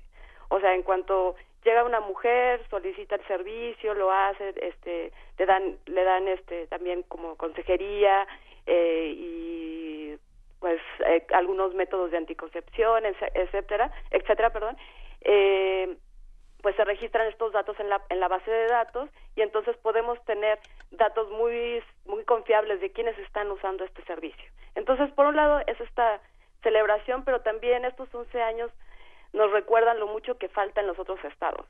[0.48, 5.76] O sea, en cuanto llega una mujer, solicita el servicio, lo hace, este, le dan,
[5.86, 8.26] le dan este, también como consejería
[8.66, 9.77] eh, y
[10.60, 14.76] pues eh, algunos métodos de anticoncepción, etcétera, etcétera, perdón.
[15.22, 15.96] Eh,
[16.62, 20.22] pues se registran estos datos en la, en la base de datos y entonces podemos
[20.24, 20.58] tener
[20.90, 24.50] datos muy, muy confiables de quienes están usando este servicio.
[24.74, 26.20] Entonces, por un lado, es esta
[26.62, 28.72] celebración, pero también estos 11 años
[29.32, 31.66] nos recuerdan lo mucho que falta en los otros estados.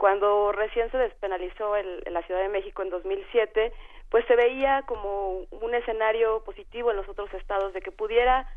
[0.00, 3.70] Cuando recién se despenalizó el, en la Ciudad de México en 2007,
[4.08, 8.48] pues se veía como un escenario positivo en los otros estados de que pudiera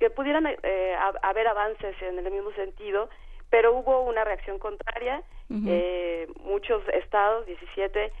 [0.00, 3.08] que pudieran eh, ha- haber avances en el mismo sentido,
[3.48, 5.22] pero hubo una reacción contraria.
[5.68, 8.12] Eh, muchos estados, 17,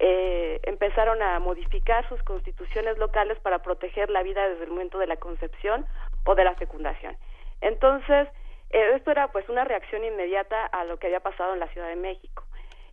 [0.00, 5.06] eh, empezaron a modificar sus constituciones locales para proteger la vida desde el momento de
[5.06, 5.86] la concepción
[6.26, 7.16] o de la fecundación.
[7.60, 8.26] Entonces,
[8.72, 11.88] eh, esto era pues una reacción inmediata a lo que había pasado en la Ciudad
[11.88, 12.44] de México.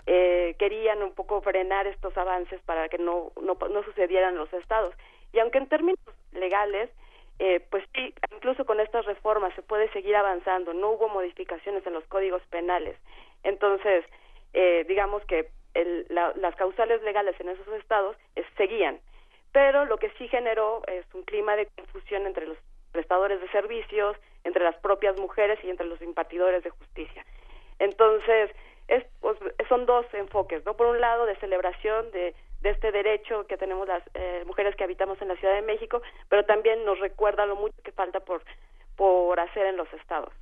[0.05, 4.93] Eh, querían un poco frenar estos avances para que no, no, no sucedieran los estados.
[5.33, 5.99] Y aunque en términos
[6.31, 6.89] legales,
[7.39, 11.93] eh, pues sí, incluso con estas reformas se puede seguir avanzando, no hubo modificaciones en
[11.93, 12.97] los códigos penales.
[13.43, 14.03] Entonces,
[14.53, 18.99] eh, digamos que el, la, las causales legales en esos estados eh, seguían,
[19.53, 22.57] pero lo que sí generó es un clima de confusión entre los
[22.91, 27.25] prestadores de servicios, entre las propias mujeres y entre los impartidores de justicia.
[27.79, 28.51] Entonces,
[28.87, 29.37] es, pues,
[29.67, 30.75] son dos enfoques, ¿no?
[30.75, 34.83] Por un lado, de celebración de, de este derecho que tenemos las eh, mujeres que
[34.83, 38.43] habitamos en la Ciudad de México, pero también nos recuerda lo mucho que falta por,
[38.95, 40.33] por hacer en los estados.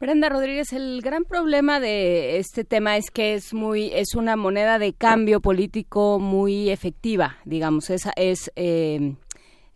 [0.00, 4.78] Brenda Rodríguez, el gran problema de este tema es que es muy es una moneda
[4.78, 9.14] de cambio político muy efectiva, digamos, es, es eh,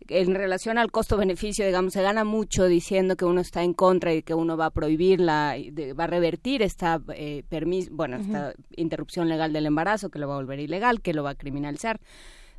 [0.09, 4.23] en relación al costo-beneficio, digamos, se gana mucho diciendo que uno está en contra y
[4.23, 5.55] que uno va a prohibirla,
[5.99, 7.43] va a revertir esta, eh,
[7.91, 11.31] bueno, esta interrupción legal del embarazo, que lo va a volver ilegal, que lo va
[11.31, 11.99] a criminalizar.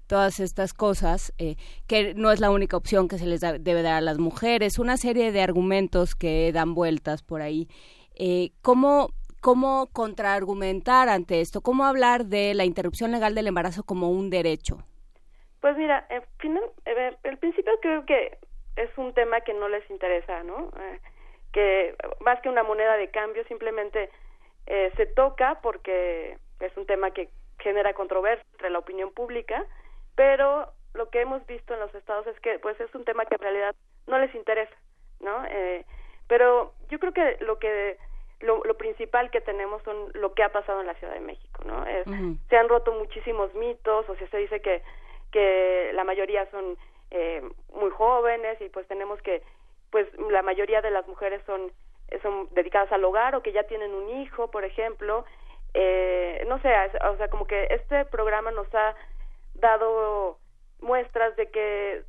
[0.07, 1.57] Todas estas cosas, eh,
[1.87, 4.97] que no es la única opción que se les debe dar a las mujeres, una
[4.99, 7.69] serie de argumentos que dan vueltas por ahí.
[8.15, 9.09] Eh, ¿Cómo
[9.41, 11.61] cómo contraargumentar ante esto?
[11.61, 14.79] ¿Cómo hablar de la interrupción legal del embarazo como un derecho?
[15.65, 16.63] Pues mira, al final,
[17.23, 18.37] el principio creo que
[18.77, 20.71] es un tema que no les interesa, ¿no?
[20.79, 21.01] Eh,
[21.55, 24.11] que más que una moneda de cambio, simplemente
[24.67, 27.31] eh, se toca porque es un tema que
[27.61, 29.65] genera controversia entre la opinión pública,
[30.15, 33.37] pero lo que hemos visto en los estados es que pues es un tema que
[33.37, 33.75] en realidad
[34.07, 34.77] no les interesa,
[35.21, 35.47] ¿no?
[35.47, 35.87] Eh,
[36.29, 37.97] pero yo creo que lo que
[38.41, 41.63] lo, lo, principal que tenemos son lo que ha pasado en la Ciudad de México,
[41.65, 41.87] ¿no?
[41.87, 42.05] Es,
[42.51, 44.83] Se han roto muchísimos mitos, o sea, se dice que
[45.35, 46.79] que la mayoría son
[47.11, 47.43] eh,
[47.75, 49.43] muy jóvenes y pues tenemos que
[49.91, 51.73] pues la mayoría de las mujeres son
[52.23, 55.25] son dedicadas al hogar o que ya tienen un hijo por ejemplo.
[55.75, 56.71] Eh, no sé
[57.05, 58.95] o sea como que este programa nos ha
[59.55, 60.39] dado
[60.81, 62.03] muestras de que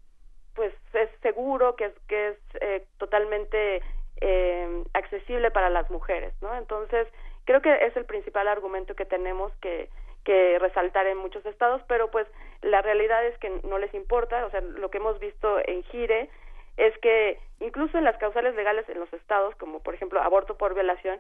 [0.53, 3.81] pues es seguro que es que es eh, totalmente
[4.21, 7.07] eh, accesible para las mujeres no entonces
[7.45, 9.89] creo que es el principal argumento que tenemos que
[10.25, 12.27] que resaltar en muchos estados, pero pues
[12.61, 16.29] la realidad es que no les importa, o sea, lo que hemos visto en Gire
[16.77, 20.73] es que incluso en las causales legales en los estados, como por ejemplo aborto por
[20.73, 21.19] violación,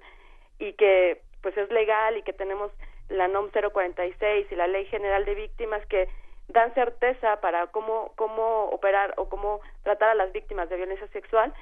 [0.59, 2.71] y que pues es legal y que tenemos
[3.09, 6.09] la NOM 046 y la Ley General de Víctimas que
[6.47, 11.53] dan certeza para cómo, cómo operar o cómo tratar a las víctimas de violencia sexual,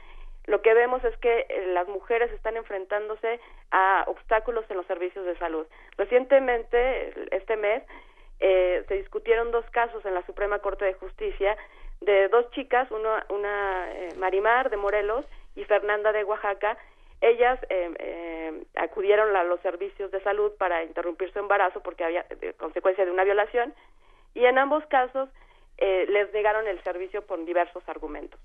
[0.45, 3.39] lo que vemos es que eh, las mujeres están enfrentándose
[3.71, 5.65] a obstáculos en los servicios de salud.
[5.97, 7.83] Recientemente, este mes,
[8.39, 11.55] eh, se discutieron dos casos en la Suprema Corte de Justicia
[12.01, 15.25] de dos chicas, una, una eh, Marimar de Morelos
[15.55, 16.77] y Fernanda de Oaxaca.
[17.21, 17.57] Ellas
[18.75, 22.25] acudieron a los servicios de salud para interrumpir su embarazo porque había
[22.57, 23.73] consecuencia de una violación
[24.33, 25.29] y en ambos casos
[25.77, 28.41] les negaron el servicio por diversos argumentos.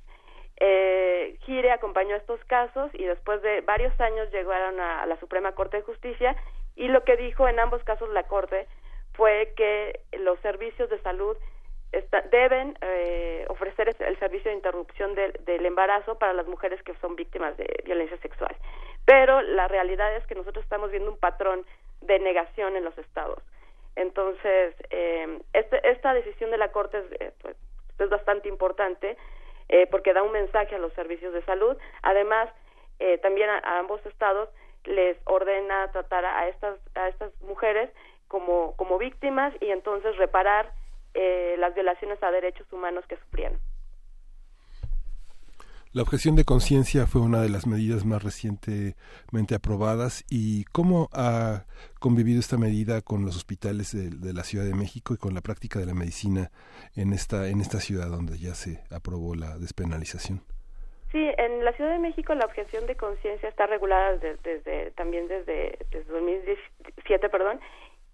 [0.61, 5.79] Eh, Gire acompañó estos casos y después de varios años llegaron a, la Suprema Corte
[5.79, 6.37] de Justicia
[6.75, 8.67] y lo que dijo en ambos casos la Corte
[9.15, 11.37] fue que los servicios de salud
[12.31, 17.57] deben eh, ofrecer el servicio de interrupción del embarazo para las mujeres que son víctimas
[17.57, 18.55] de violencia sexual.
[19.07, 21.65] Pero la realidad es que nosotros estamos viendo un patrón
[22.03, 23.43] de negación en los estados.
[23.97, 27.57] Entonces, eh, este, esta decisión de la Corte es, eh, pues,
[27.99, 29.17] es bastante importante
[29.69, 31.77] eh, porque da un mensaje a los servicios de salud.
[32.03, 32.49] Además,
[32.99, 34.49] eh, también a, ambos estados
[34.85, 37.91] les ordena tratar a estas, a estas mujeres
[38.29, 40.73] como, como víctimas y entonces reparar
[41.15, 43.59] eh, las violaciones a derechos humanos que sufrieron.
[45.95, 51.65] La objeción de conciencia fue una de las medidas más recientemente aprobadas y cómo ha
[51.99, 55.79] convivido esta medida con los hospitales de, la Ciudad de México y con la práctica
[55.79, 56.51] de la medicina
[56.95, 60.43] en esta en esta ciudad donde ya se aprobó la despenalización.
[61.11, 65.79] Sí, en la Ciudad de México la objeción de conciencia está regulada desde, también desde,
[65.91, 67.61] desde 2017, perdón,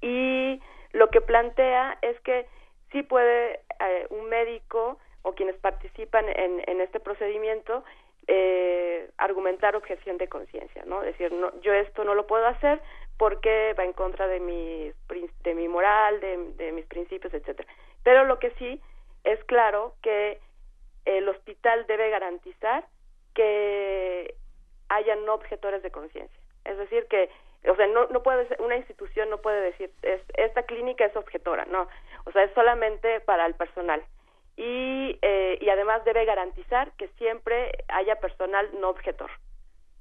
[0.01, 0.61] y
[0.93, 2.47] lo que plantea es que
[2.93, 7.83] sí puede eh, un médico o quienes participan en, en este procedimiento
[8.27, 11.01] eh, argumentar objeción de conciencia, ¿no?
[11.01, 12.81] Decir, no, yo esto no lo puedo hacer
[13.19, 14.93] porque va en contra de mi,
[15.43, 17.69] de mi moral, de, mis principios, etcétera.
[18.03, 18.81] Pero lo que sí
[19.25, 20.39] es claro que
[21.05, 22.87] el hospital debe garantizar
[23.35, 24.35] que
[24.89, 26.41] haya no objetores de conciencia.
[26.65, 27.31] Es decir, que
[27.71, 31.17] o sea, no, no puede ser, una institución no puede decir, es, esta clínica es
[31.17, 31.89] objetora, no,
[32.25, 34.05] o sea, es solamente para el personal.
[34.57, 39.31] Y, eh, y además debe garantizar que siempre haya personal no objetor.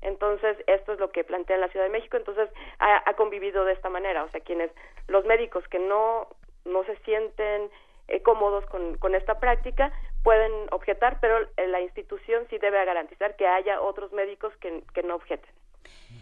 [0.02, 2.50] Entonces, esto es lo que plantea la Ciudad de México, entonces
[2.80, 4.70] ha, ha convivido de esta manera, o sea, quienes,
[5.08, 6.28] los médicos que no,
[6.66, 7.72] no se sienten
[8.10, 9.94] eh, cómodos con, con esta práctica
[10.24, 15.04] pueden objetar, pero eh, la institución sí debe garantizar que haya otros médicos que, que
[15.04, 15.50] no objeten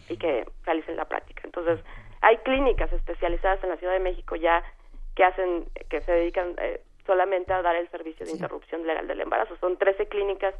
[0.07, 1.41] y que realicen la práctica.
[1.45, 1.79] Entonces,
[2.21, 4.63] hay clínicas especializadas en la Ciudad de México ya
[5.15, 9.21] que hacen, que se dedican eh, solamente a dar el servicio de interrupción legal del
[9.21, 9.55] embarazo.
[9.57, 10.55] Son 13 clínicas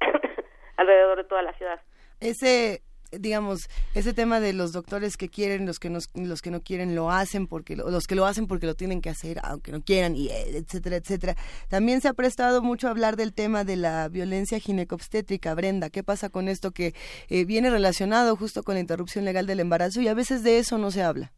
[0.76, 1.80] alrededor de toda la ciudad.
[2.20, 2.82] Ese
[3.18, 6.94] digamos, ese tema de los doctores que quieren, los que no, los que no quieren
[6.94, 10.16] lo hacen porque los que lo hacen porque lo tienen que hacer aunque no quieran
[10.16, 11.34] y etcétera, etcétera.
[11.68, 16.02] También se ha prestado mucho a hablar del tema de la violencia ginecobstétrica, Brenda, ¿qué
[16.02, 16.94] pasa con esto que
[17.28, 20.78] eh, viene relacionado justo con la interrupción legal del embarazo y a veces de eso
[20.78, 21.32] no se habla?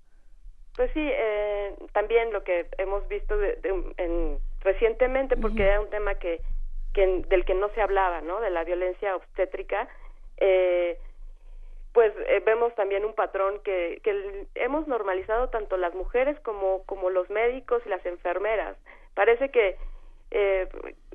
[0.77, 1.54] Pues sí, eh,
[1.93, 5.71] también lo que hemos visto de, de, en, recientemente porque uh -huh.
[5.71, 6.41] era un tema que,
[6.93, 8.41] que del que no se hablaba, ¿no?
[8.41, 9.89] De la violencia obstétrica.
[10.39, 10.99] Eh,
[11.93, 17.09] pues eh, vemos también un patrón que, que hemos normalizado tanto las mujeres como, como
[17.09, 18.77] los médicos y las enfermeras.
[19.15, 19.77] Parece que
[20.33, 20.67] eh,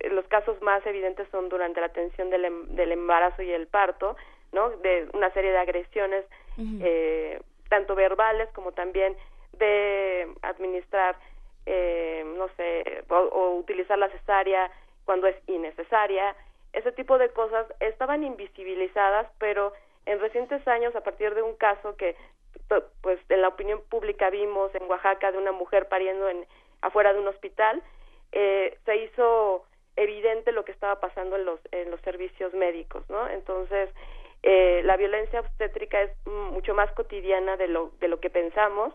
[0.10, 4.16] los casos más evidentes son durante la atención del, em, del embarazo y el parto,
[4.54, 4.70] ¿no?
[4.78, 6.24] De una serie de agresiones,
[6.58, 6.80] uh -huh.
[6.82, 9.18] eh, tanto verbales como también
[9.60, 11.18] de administrar,
[11.66, 14.72] eh, no sé, o, utilizar la cesárea
[15.06, 16.36] cuando es innecesaria.
[16.74, 19.74] Ese tipo de cosas estaban invisibilizadas, pero
[20.06, 22.16] en recientes años a partir de un caso que
[23.02, 26.46] pues en la opinión pública vimos en Oaxaca de una mujer pariendo en
[26.82, 27.82] afuera de un hospital
[28.32, 29.66] eh, se hizo
[29.96, 33.90] evidente lo que estaba pasando en los en los servicios médicos no entonces
[34.44, 38.94] eh, la violencia obstétrica es mucho más cotidiana de lo de lo que pensamos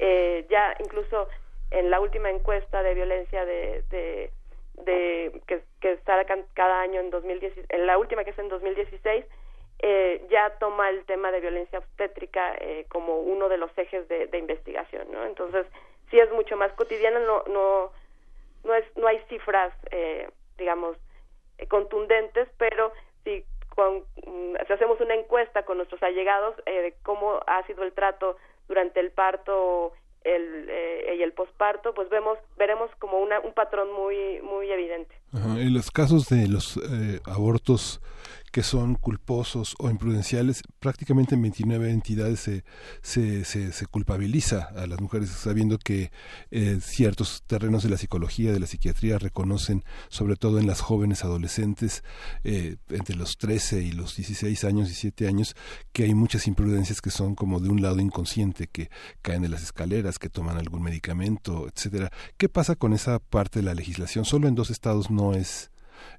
[0.00, 1.28] eh, ya incluso
[1.70, 6.24] en la última encuesta de violencia de, de, que, que está
[6.54, 9.24] cada año en 2010 en la última que es en 2016
[9.82, 14.26] eh, ya toma el tema de violencia obstétrica eh, como uno de los ejes de,
[14.26, 15.24] de, investigación, ¿no?
[15.24, 15.66] Entonces,
[16.10, 17.90] sí es mucho más cotidiano, no, no,
[18.64, 20.28] no, es, no hay cifras, eh,
[20.58, 20.98] digamos,
[21.56, 22.92] eh, contundentes, pero
[23.24, 23.44] si,
[23.74, 27.92] con, mm, si hacemos una encuesta con nuestros allegados eh, de cómo ha sido el
[27.92, 28.36] trato
[28.70, 29.92] durante el parto
[30.22, 35.14] el, eh, y el posparto, pues vemos veremos como una, un patrón muy muy evidente.
[35.32, 38.00] En los casos de los eh, abortos
[38.50, 42.64] que son culposos o imprudenciales, prácticamente en 29 entidades se,
[43.02, 46.10] se, se, culpabiliza a las mujeres, sabiendo que
[46.50, 51.24] eh, ciertos terrenos de la psicología, de la psiquiatría, reconocen, sobre todo en las jóvenes
[51.24, 52.02] adolescentes,
[52.44, 55.54] eh, entre los 13 y los 16 años, 17 años,
[55.92, 58.90] que hay muchas imprudencias que son como de un lado inconsciente, que
[59.22, 62.10] caen de las escaleras, que toman algún medicamento, etcétera.
[62.36, 64.24] ¿Qué pasa con esa parte de la legislación?
[64.24, 65.70] Solo en dos estados no es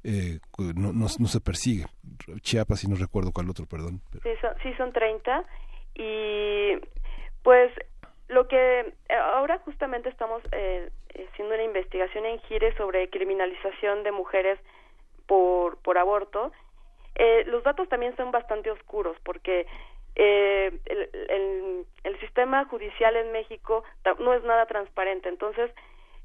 [0.04, 0.40] eh,
[0.76, 1.86] no, no, se persigue.
[2.42, 4.02] Chiapas y no recuerdo cuál otro, perdón.
[4.24, 5.44] Sí, son, sí, son 30
[5.96, 6.80] y
[7.44, 7.72] pues
[8.28, 8.80] lo que
[9.10, 10.90] eh, ahora justamente estamos eh,
[11.32, 14.60] haciendo una investigación en Gire sobre criminalización de mujeres
[15.28, 16.52] por, por aborto.
[17.16, 19.68] Eh, los datos también son bastante oscuros porque
[20.16, 23.84] eh, el, el sistema judicial en México
[24.20, 25.30] no es nada transparente.
[25.30, 25.72] Entonces,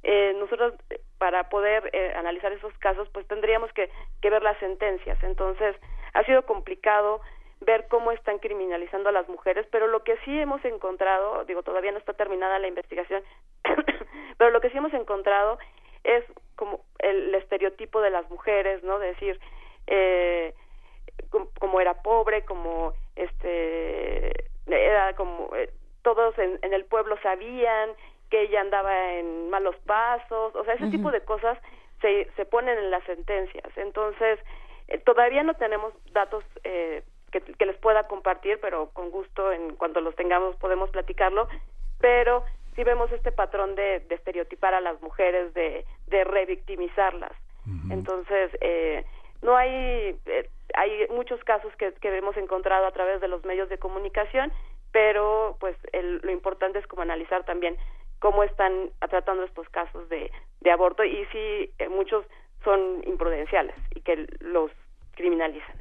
[0.08, 0.72] eh, nosotros
[1.18, 3.90] para poder eh, analizar esos casos pues tendríamos que,
[4.22, 5.20] que ver las sentencias.
[5.24, 5.74] Entonces
[6.14, 7.20] ha sido complicado
[7.60, 11.90] ver cómo están criminalizando a las mujeres pero lo que sí hemos encontrado digo todavía
[11.90, 13.22] no está terminada la investigación
[14.38, 15.58] pero lo que sí hemos encontrado
[16.04, 16.22] es
[16.54, 19.40] como el, el estereotipo de las mujeres no de decir
[19.86, 20.52] eh,
[21.30, 25.70] como, como era pobre como este era como eh,
[26.02, 27.90] todos en, en el pueblo sabían
[28.30, 30.90] que ella andaba en malos pasos, o sea, ese uh -huh.
[30.90, 31.58] tipo de cosas
[32.00, 33.70] se, se ponen en las sentencias.
[33.76, 34.38] Entonces,
[34.88, 39.76] eh, todavía no tenemos datos eh, que, que, les pueda compartir, pero con gusto, en
[39.76, 41.48] cuanto los tengamos, podemos platicarlo.
[42.00, 42.44] Pero
[42.74, 47.32] sí vemos este patrón de, de estereotipar a las mujeres, de, de revictimizarlas.
[47.66, 47.92] Uh -huh.
[47.92, 49.04] Entonces, eh,
[49.42, 53.68] no hay, eh, hay muchos casos que, que hemos encontrado a través de los medios
[53.68, 54.52] de comunicación,
[54.92, 57.76] pero pues el, lo importante es como analizar también
[58.18, 60.30] cómo están tratando estos casos de,
[60.60, 62.24] de aborto y si eh, muchos
[62.64, 64.70] son imprudenciales y que los
[65.14, 65.76] criminalizan.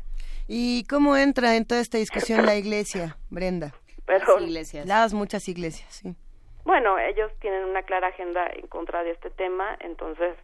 [0.47, 3.73] ¿Y cómo entra en toda esta discusión la iglesia, Brenda?
[4.05, 4.85] Pero, las iglesias.
[4.85, 6.15] Las muchas iglesias, sí.
[6.63, 10.35] Bueno, ellos tienen una clara agenda en contra de este tema, entonces,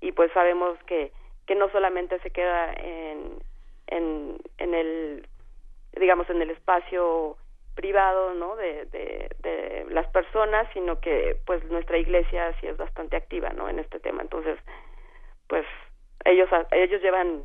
[0.00, 1.12] y pues sabemos que,
[1.46, 3.42] que no solamente se queda en,
[3.88, 5.28] en, en el,
[5.98, 7.36] digamos, en el espacio
[7.78, 8.56] privado, ¿no?
[8.56, 13.68] De, de, de las personas, sino que pues nuestra iglesia sí es bastante activa, ¿no?
[13.68, 14.20] En este tema.
[14.20, 14.58] Entonces,
[15.46, 15.64] pues
[16.24, 17.44] ellos ellos llevan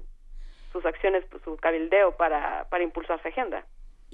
[0.72, 3.64] sus acciones, pues, su cabildeo para para impulsar su agenda.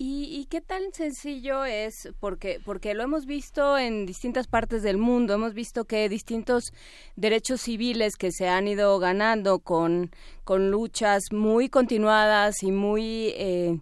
[0.02, 2.14] ¿Y, qué tan sencillo es?
[2.22, 6.72] Porque, porque lo hemos visto en distintas partes del mundo, hemos visto que distintos
[7.18, 10.12] derechos civiles que se han ido ganando con,
[10.46, 13.34] con luchas muy continuadas y muy...
[13.36, 13.80] Eh,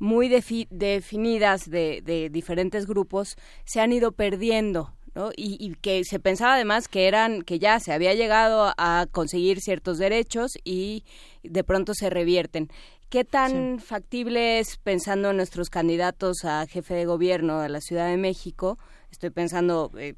[0.00, 5.30] muy definidas de, de, diferentes grupos se han ido perdiendo ¿no?
[5.36, 9.60] Y, y, que se pensaba además que eran que ya se había llegado a conseguir
[9.60, 11.04] ciertos derechos y
[11.42, 12.68] de pronto se revierten
[13.10, 18.08] ¿Qué tan factible es, pensando en nuestros candidatos a jefe de gobierno de la Ciudad
[18.08, 18.76] de México,
[19.10, 20.14] estoy pensando eh,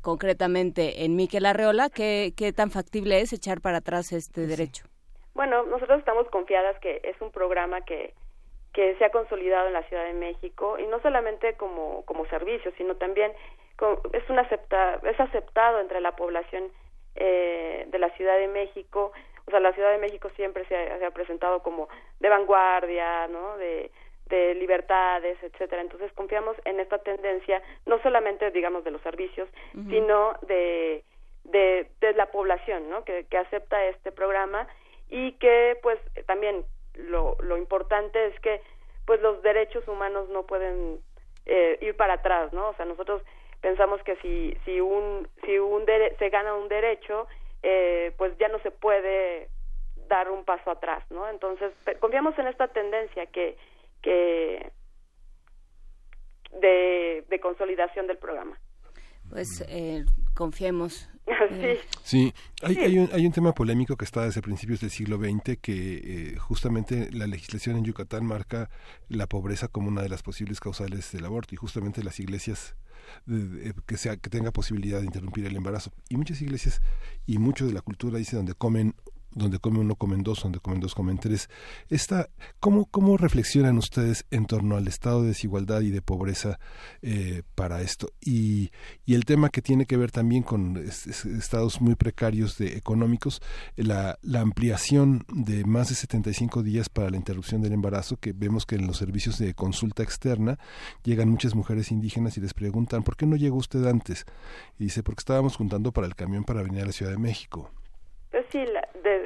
[0.00, 4.86] concretamente en Miquel Arreola, ¿qué, ¿qué tan factible es echar para atrás este derecho?
[5.34, 8.14] Bueno, nosotros estamos confiadas que es un programa que,
[8.76, 12.70] que se ha consolidado en la Ciudad de México y no solamente como, como servicio,
[12.76, 13.32] sino también
[14.12, 16.64] es, un acepta, es aceptado entre la población
[17.14, 19.12] eh, de la Ciudad de México
[19.46, 21.88] o sea, la Ciudad de México siempre se ha, presentado como
[22.18, 23.56] de vanguardia, ¿no?
[23.56, 23.92] De,
[24.26, 25.82] de libertades, etcétera.
[25.82, 29.48] Entonces confiamos en esta tendencia, no solamente, digamos, de los servicios,
[29.88, 31.04] sino de,
[31.44, 33.04] de, de, la población, ¿no?
[33.04, 34.66] Que, que acepta este programa
[35.08, 36.64] y que, pues, también
[36.96, 38.60] lo, lo importante es que,
[39.04, 41.00] pues, los derechos humanos no pueden
[41.46, 42.70] eh, ir para atrás, ¿no?
[42.70, 43.22] O sea, nosotros
[43.60, 45.84] pensamos que si, si un, si un
[46.18, 47.26] se gana un derecho,
[47.62, 49.48] eh, pues ya no se puede
[50.08, 51.28] dar un paso atrás, ¿no?
[51.28, 53.56] Entonces, confiamos en esta tendencia que,
[54.02, 54.70] que
[56.52, 58.58] de, de consolidación del programa.
[59.30, 60.04] Pues eh,
[60.34, 61.10] confiemos.
[62.04, 62.32] sí,
[62.62, 66.32] Hay, hay, un, hay un tema polémico que está desde principios del siglo XX que
[66.32, 68.70] eh, justamente la legislación en Yucatán marca
[69.08, 72.76] la pobreza como una de las posibles causales del aborto y justamente las iglesias
[73.86, 75.92] que sea que tenga posibilidad de interrumpir el embarazo.
[76.08, 76.82] Y muchas iglesias
[77.26, 78.94] y mucho de la cultura dice donde comen
[79.36, 81.48] donde come uno comen dos, donde comen dos comen tres.
[81.88, 86.58] Esta, ¿cómo, ¿Cómo reflexionan ustedes en torno al estado de desigualdad y de pobreza
[87.02, 88.08] eh, para esto?
[88.20, 88.70] Y,
[89.04, 93.42] y, el tema que tiene que ver también con estados muy precarios de económicos,
[93.76, 98.64] la, la ampliación de más de 75 días para la interrupción del embarazo, que vemos
[98.64, 100.58] que en los servicios de consulta externa
[101.04, 104.24] llegan muchas mujeres indígenas y les preguntan, ¿por qué no llegó usted antes?
[104.78, 107.70] Y dice, porque estábamos juntando para el camión para venir a la Ciudad de México.
[108.50, 108.64] Sí,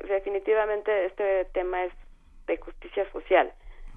[0.09, 1.93] definitivamente este tema es
[2.47, 3.53] de justicia social.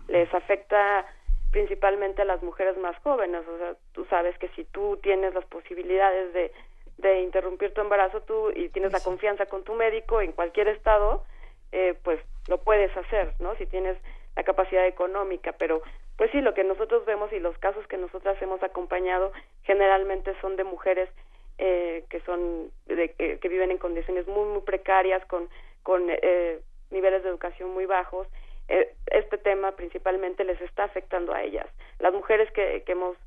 [0.07, 1.05] Les afecta
[1.51, 3.47] principalmente a las mujeres más jóvenes.
[3.47, 6.51] O sea, tú sabes que si tú tienes las posibilidades de,
[6.97, 11.23] de interrumpir tu embarazo tú y tienes la confianza con tu médico en cualquier estado,
[11.71, 13.55] eh, pues lo puedes hacer, ¿no?
[13.55, 13.97] Si tienes
[14.35, 15.81] la capacidad económica, pero
[16.17, 19.31] pues sí, lo que nosotros vemos y los casos que nosotras hemos acompañado
[19.63, 21.09] generalmente son de mujeres
[21.57, 25.49] eh, que son de, que viven en condiciones muy muy precarias con
[25.83, 26.59] con eh,
[26.91, 28.27] niveles de educación muy bajos
[28.69, 31.67] eh, este tema principalmente les está afectando a ellas.
[31.99, 33.17] Las mujeres que, que hemos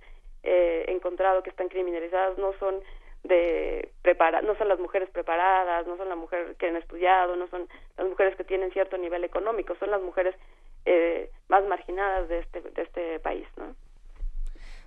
[0.42, 2.80] eh, encontrado que están criminalizadas no son
[3.24, 7.48] de prepara no son las mujeres preparadas no son las mujeres que han estudiado no
[7.48, 10.36] son las mujeres que tienen cierto nivel económico son las mujeres
[10.84, 13.74] eh, más marginadas de este de este país no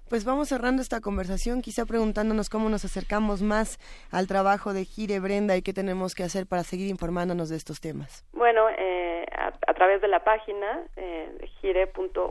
[0.10, 3.80] pues vamos cerrando esta conversación, quizá preguntándonos cómo nos acercamos más
[4.12, 7.80] al trabajo de Gire Brenda y qué tenemos que hacer para seguir informándonos de estos
[7.80, 8.26] temas.
[8.34, 12.24] Bueno, eh, a, través de la página eh, gire.org.mx,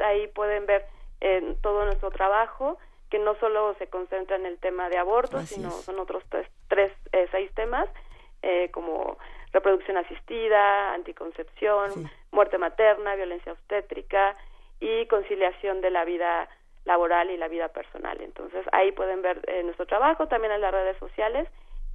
[0.00, 0.84] ahí pueden ver
[1.20, 2.78] eh, todo nuestro trabajo,
[3.10, 6.92] que no solo se concentra en el tema de aborto, sino son otros tres, tres
[7.12, 7.88] eh, seis temas,
[8.42, 9.16] eh, como
[9.52, 14.36] reproducción asistida, anticoncepción, muerte materna, violencia obstétrica,
[14.80, 16.48] y conciliación de la vida
[16.84, 18.20] laboral y la vida personal.
[18.20, 21.48] Entonces ahí pueden ver eh, nuestro trabajo también en las redes sociales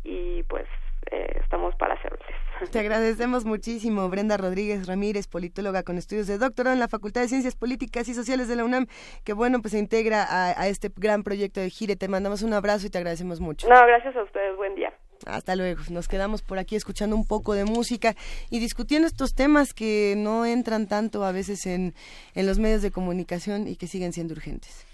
[0.03, 0.67] y pues
[1.11, 2.71] eh, estamos para servirles.
[2.71, 7.27] Te agradecemos muchísimo, Brenda Rodríguez Ramírez, politóloga con estudios de doctorado en la Facultad de
[7.27, 8.85] Ciencias Políticas y Sociales de la UNAM,
[9.25, 11.95] que bueno, pues se integra a, a este gran proyecto de Gire.
[11.95, 13.67] Te mandamos un abrazo y te agradecemos mucho.
[13.67, 14.93] No, gracias a ustedes, buen día.
[15.25, 15.81] Hasta luego.
[15.89, 18.15] Nos quedamos por aquí escuchando un poco de música
[18.49, 21.93] y discutiendo estos temas que no entran tanto a veces en,
[22.33, 24.85] en los medios de comunicación y que siguen siendo urgentes.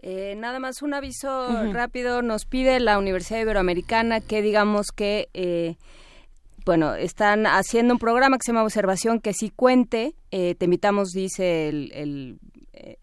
[0.00, 2.22] Eh, nada más un aviso rápido.
[2.22, 5.76] Nos pide la Universidad Iberoamericana que digamos que, eh,
[6.64, 10.14] bueno, están haciendo un programa que se llama Observación que sí cuente.
[10.30, 12.38] Eh, te invitamos, dice el, el,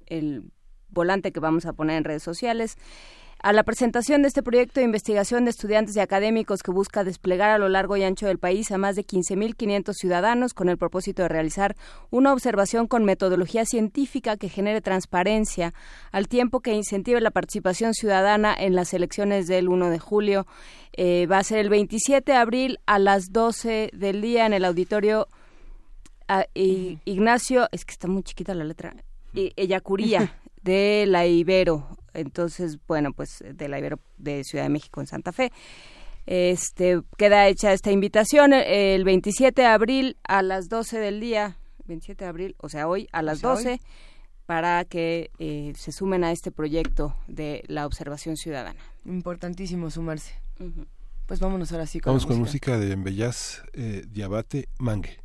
[0.08, 0.44] el
[0.90, 2.78] volante que vamos a poner en redes sociales
[3.42, 7.52] a la presentación de este proyecto de investigación de estudiantes y académicos que busca desplegar
[7.52, 11.22] a lo largo y ancho del país a más de 15.500 ciudadanos con el propósito
[11.22, 11.76] de realizar
[12.10, 15.74] una observación con metodología científica que genere transparencia
[16.12, 20.48] al tiempo que incentive la participación ciudadana en las elecciones del 1 de julio.
[20.94, 24.66] Eh, va a ser el 27 de abril a las 12 del día en el
[24.66, 25.28] auditorio
[26.28, 28.96] ah, Ignacio, es que está muy chiquita la letra,
[29.34, 30.34] I- Ellacuría
[30.64, 31.86] de la Ibero.
[32.16, 35.52] Entonces, bueno, pues de la Ibero de Ciudad de México en Santa Fe.
[36.26, 41.58] Este, queda hecha esta invitación eh, el 27 de abril a las 12 del día,
[41.86, 43.64] 27 de abril, o sea, hoy a las sea, hoy.
[43.64, 43.82] 12
[44.46, 48.80] para que eh, se sumen a este proyecto de la observación ciudadana.
[49.06, 50.36] Importantísimo sumarse.
[51.26, 55.20] Pues vámonos ahora sí con Vamos la con música de Embellaz, eh, Diabate, Mangue.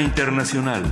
[0.00, 0.82] Internacional.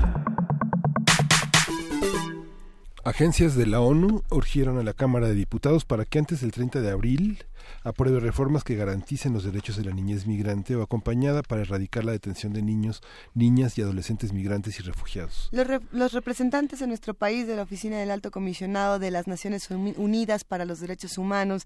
[3.04, 6.82] Agencias de la ONU urgieron a la Cámara de Diputados para que antes del 30
[6.82, 7.42] de abril
[7.82, 12.12] apruebe reformas que garanticen los derechos de la niñez migrante o acompañada para erradicar la
[12.12, 13.02] detención de niños,
[13.34, 15.48] niñas y adolescentes migrantes y refugiados.
[15.52, 19.26] Los, re- los representantes en nuestro país de la Oficina del Alto Comisionado de las
[19.26, 21.62] Naciones Uni- Unidas para los Derechos Humanos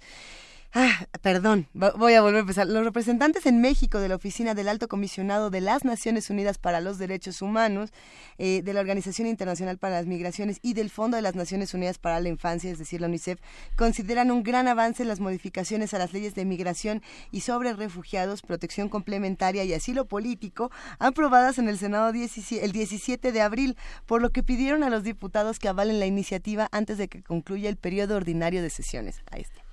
[0.75, 2.67] Ah, perdón, voy a volver a empezar.
[2.67, 6.81] Los representantes en México de la Oficina del Alto Comisionado de las Naciones Unidas para
[6.81, 7.93] los Derechos Humanos,
[8.39, 11.99] eh, de la Organización Internacional para las Migraciones y del Fondo de las Naciones Unidas
[11.99, 13.39] para la Infancia, es decir, la UNICEF,
[13.77, 18.89] consideran un gran avance las modificaciones a las leyes de migración y sobre refugiados, protección
[18.89, 23.77] complementaria y asilo político, aprobadas en el Senado el 17 de abril,
[24.07, 27.69] por lo que pidieron a los diputados que avalen la iniciativa antes de que concluya
[27.69, 29.21] el periodo ordinario de sesiones.
[29.31, 29.72] Ahí está.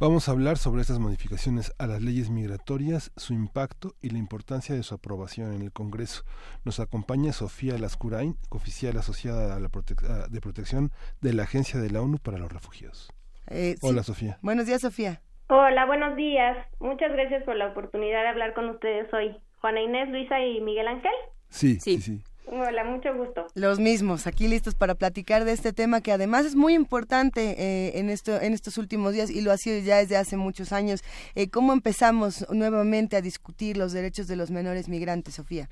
[0.00, 4.74] Vamos a hablar sobre estas modificaciones a las leyes migratorias, su impacto y la importancia
[4.74, 6.22] de su aprobación en el Congreso.
[6.64, 10.90] Nos acompaña Sofía Lascurain, oficial asociada a la de protección
[11.20, 13.12] de la Agencia de la ONU para los Refugiados.
[13.48, 14.38] Eh, Hola, Sofía.
[14.40, 15.20] Buenos días, Sofía.
[15.48, 16.56] Hola, buenos días.
[16.78, 19.36] Muchas gracias por la oportunidad de hablar con ustedes hoy.
[19.60, 21.12] Juana Inés, Luisa y Miguel Ángel.
[21.50, 22.00] sí, sí.
[22.00, 22.24] sí.
[22.52, 23.46] Hola, mucho gusto.
[23.54, 27.98] Los mismos, aquí listos para platicar de este tema que además es muy importante eh,
[28.00, 31.04] en, esto, en estos últimos días y lo ha sido ya desde hace muchos años.
[31.36, 35.68] Eh, ¿Cómo empezamos nuevamente a discutir los derechos de los menores migrantes, Sofía?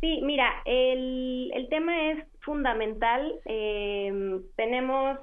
[0.00, 3.34] Sí, mira, el, el tema es fundamental.
[3.44, 5.18] Eh, tenemos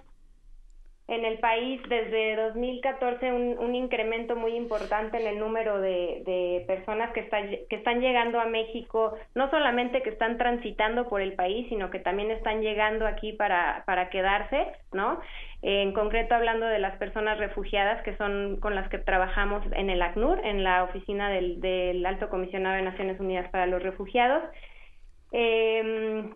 [1.10, 6.64] en el país desde 2014 un, un incremento muy importante en el número de, de
[6.68, 11.34] personas que, está, que están llegando a México, no solamente que están transitando por el
[11.34, 15.20] país, sino que también están llegando aquí para, para quedarse, ¿no?
[15.64, 20.02] En concreto hablando de las personas refugiadas que son con las que trabajamos en el
[20.04, 24.44] ACNUR, en la oficina del, del Alto Comisionado de Naciones Unidas para los Refugiados.
[25.32, 26.30] Eh,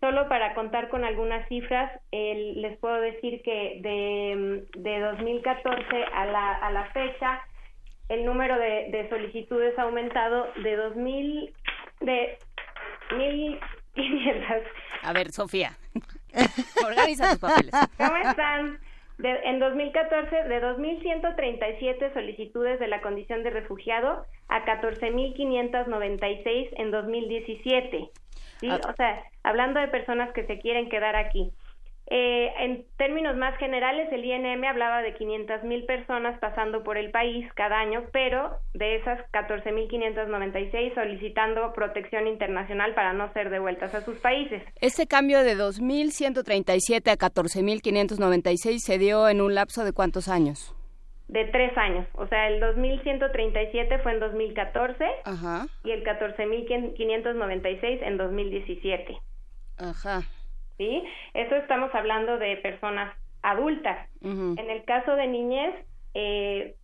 [0.00, 6.54] solo para contar con algunas cifras, les puedo decir que de, de 2014 a la,
[6.54, 7.40] a la fecha,
[8.08, 11.54] el número de, de solicitudes ha aumentado de 2000,
[12.00, 12.38] de
[13.16, 14.46] 1500.
[15.02, 15.72] A ver, Sofía,
[16.84, 17.72] organiza tus papeles.
[17.96, 18.78] ¿Cómo están?
[19.18, 28.10] De, en 2014, de 2.137 solicitudes de la condición de refugiado a 14.596 en 2017.
[28.60, 28.68] ¿Sí?
[28.70, 28.80] Ah.
[28.88, 31.52] O sea, hablando de personas que se quieren quedar aquí.
[32.10, 37.10] Eh, en términos más generales, el INM hablaba de 500 mil personas pasando por el
[37.10, 44.00] país cada año, pero de esas 14.596 solicitando protección internacional para no ser devueltas a
[44.00, 44.62] sus países.
[44.80, 50.77] Este cambio de 2.137 a 14.596 se dio en un lapso de cuántos años?
[51.28, 52.06] De tres años.
[52.14, 55.66] O sea, el 2137 fue en 2014 Ajá.
[55.84, 59.18] y el 14596 en 2017.
[59.78, 60.22] Ajá.
[60.78, 61.04] ¿Sí?
[61.34, 64.08] Eso estamos hablando de personas adultas.
[64.22, 65.74] En el caso de niñez,
[66.14, 66.74] eh,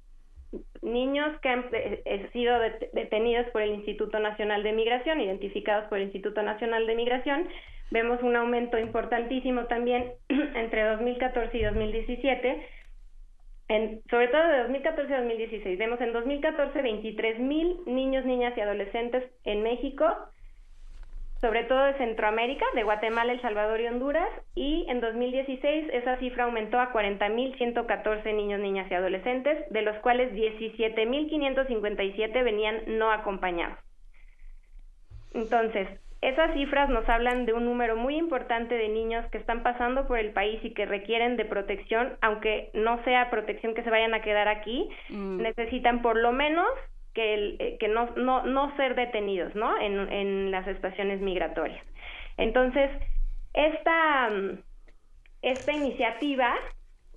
[0.82, 2.58] niños que han eh, eh, sido
[2.92, 7.48] detenidos por el Instituto Nacional de Migración, identificados por el Instituto Nacional de Migración,
[7.90, 12.68] vemos un aumento importantísimo también entre 2014 y 2017
[13.68, 15.78] en, sobre todo de 2014 a 2016.
[15.78, 20.06] Vemos en 2014 23 mil niños, niñas y adolescentes en México,
[21.40, 26.44] sobre todo de Centroamérica, de Guatemala, El Salvador y Honduras, y en 2016 esa cifra
[26.44, 32.42] aumentó a 40 mil 114 niños, niñas y adolescentes, de los cuales 17 mil 557
[32.42, 33.78] venían no acompañados.
[35.34, 35.88] Entonces,
[36.24, 40.18] esas cifras nos hablan de un número muy importante de niños que están pasando por
[40.18, 44.22] el país y que requieren de protección, aunque no sea protección que se vayan a
[44.22, 45.42] quedar aquí, mm.
[45.42, 46.66] necesitan por lo menos
[47.12, 49.78] que, el, eh, que no, no, no ser detenidos ¿no?
[49.78, 51.84] En, en las estaciones migratorias.
[52.38, 52.90] Entonces,
[53.52, 54.30] esta,
[55.42, 56.54] esta iniciativa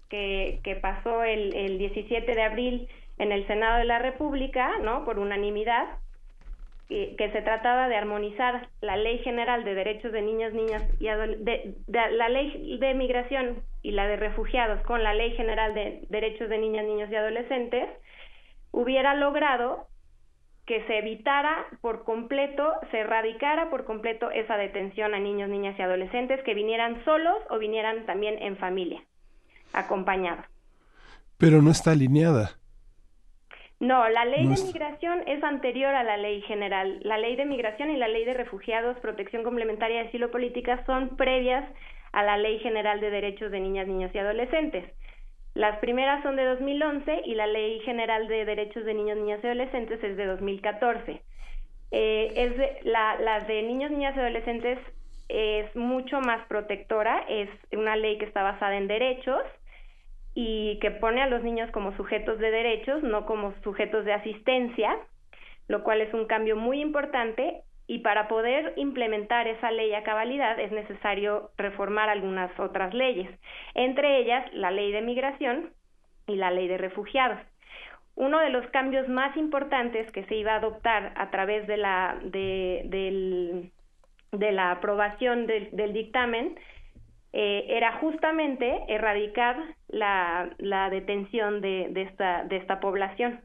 [0.09, 5.05] que, que pasó el, el 17 de abril en el Senado de la República, ¿no?
[5.05, 5.87] Por unanimidad,
[6.87, 11.75] que se trataba de armonizar la Ley General de Derechos de Niñas, Niñas y de,
[11.87, 16.57] la Ley de Migración y la de Refugiados con la Ley General de Derechos de
[16.57, 17.89] Niñas, Niños y Adolescentes,
[18.71, 19.87] hubiera logrado
[20.65, 25.81] que se evitara por completo, se erradicara por completo esa detención a niños, niñas y
[25.81, 29.01] adolescentes que vinieran solos o vinieran también en familia,
[29.73, 30.45] acompañados.
[31.37, 32.51] Pero no está alineada.
[33.79, 36.99] No, la ley de migración es anterior a la ley general.
[37.03, 41.15] La ley de migración y la ley de refugiados, protección complementaria y asilo política son
[41.15, 41.63] previas
[42.11, 44.85] a la ley general de derechos de niñas, niños y adolescentes.
[45.53, 49.47] Las primeras son de 2011 y la ley general de derechos de niños, niñas y
[49.47, 51.21] adolescentes es de 2014.
[51.91, 54.79] Eh, es la, la de niños, niñas y adolescentes
[55.29, 59.43] es mucho más protectora, es una ley que está basada en derechos
[60.39, 64.95] y que pone a los niños como sujetos de derechos, no como sujetos de asistencia,
[65.67, 70.59] lo cual es un cambio muy importante y para poder implementar esa ley a cabalidad
[70.59, 73.27] es necesario reformar algunas otras leyes,
[73.73, 75.71] entre ellas la ley de migración,
[76.27, 77.39] y la ley de refugiados.
[78.13, 82.15] Uno de los cambios más importantes que se iba a adoptar a través de la,
[82.21, 83.71] de, del,
[84.33, 86.59] de la aprobación del, del dictamen
[87.39, 93.41] eh, era justamente erradicar la, la detención de, de, esta, de esta población.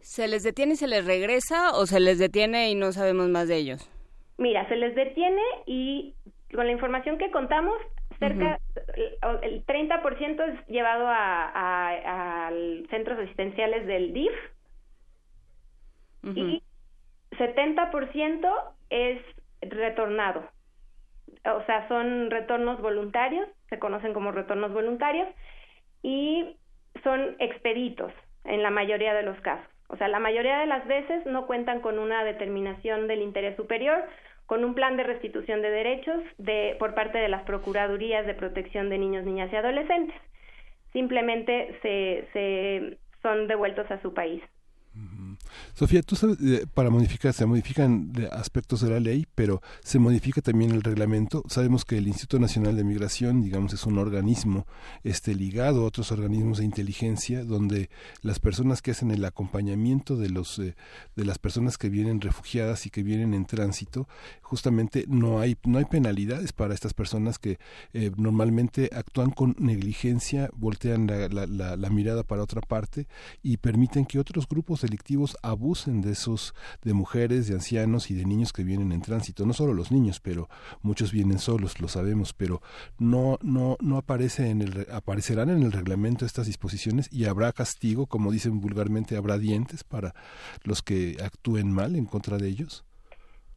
[0.00, 3.46] ¿Se les detiene y se les regresa o se les detiene y no sabemos más
[3.46, 3.88] de ellos?
[4.38, 6.16] Mira, se les detiene y
[6.52, 7.76] con la información que contamos,
[8.18, 8.58] cerca
[9.42, 12.50] el 30% es llevado a, a, a
[12.90, 14.32] centros asistenciales del DIF
[16.34, 16.60] y
[17.38, 18.52] 70%
[18.90, 19.22] es
[19.60, 20.42] retornado.
[21.44, 25.28] O sea, son retornos voluntarios, se conocen como retornos voluntarios
[26.02, 26.56] y
[27.02, 28.12] son expeditos
[28.44, 29.66] en la mayoría de los casos.
[29.88, 34.04] O sea, la mayoría de las veces no cuentan con una determinación del interés superior,
[34.46, 38.88] con un plan de restitución de derechos de, por parte de las Procuradurías de Protección
[38.88, 40.16] de Niños, Niñas y Adolescentes.
[40.92, 44.42] Simplemente se, se son devueltos a su país.
[45.74, 50.40] Sofía, tú sabes, eh, para modificar, se modifican aspectos de la ley, pero se modifica
[50.40, 51.42] también el reglamento.
[51.48, 54.66] Sabemos que el Instituto Nacional de Migración, digamos, es un organismo
[55.04, 57.90] este, ligado a otros organismos de inteligencia, donde
[58.22, 60.74] las personas que hacen el acompañamiento de, los, eh,
[61.16, 64.08] de las personas que vienen refugiadas y que vienen en tránsito,
[64.42, 67.58] justamente no hay, no hay penalidades para estas personas que
[67.92, 73.06] eh, normalmente actúan con negligencia, voltean la, la, la mirada para otra parte
[73.42, 78.24] y permiten que otros grupos delictivos abusen de esos, de mujeres, de ancianos y de
[78.24, 79.46] niños que vienen en tránsito.
[79.46, 80.48] No solo los niños, pero
[80.82, 82.60] muchos vienen solos, lo sabemos, pero
[82.98, 88.06] no, no, no aparece en el, aparecerán en el reglamento estas disposiciones y habrá castigo,
[88.06, 90.12] como dicen vulgarmente, habrá dientes para
[90.64, 92.84] los que actúen mal en contra de ellos.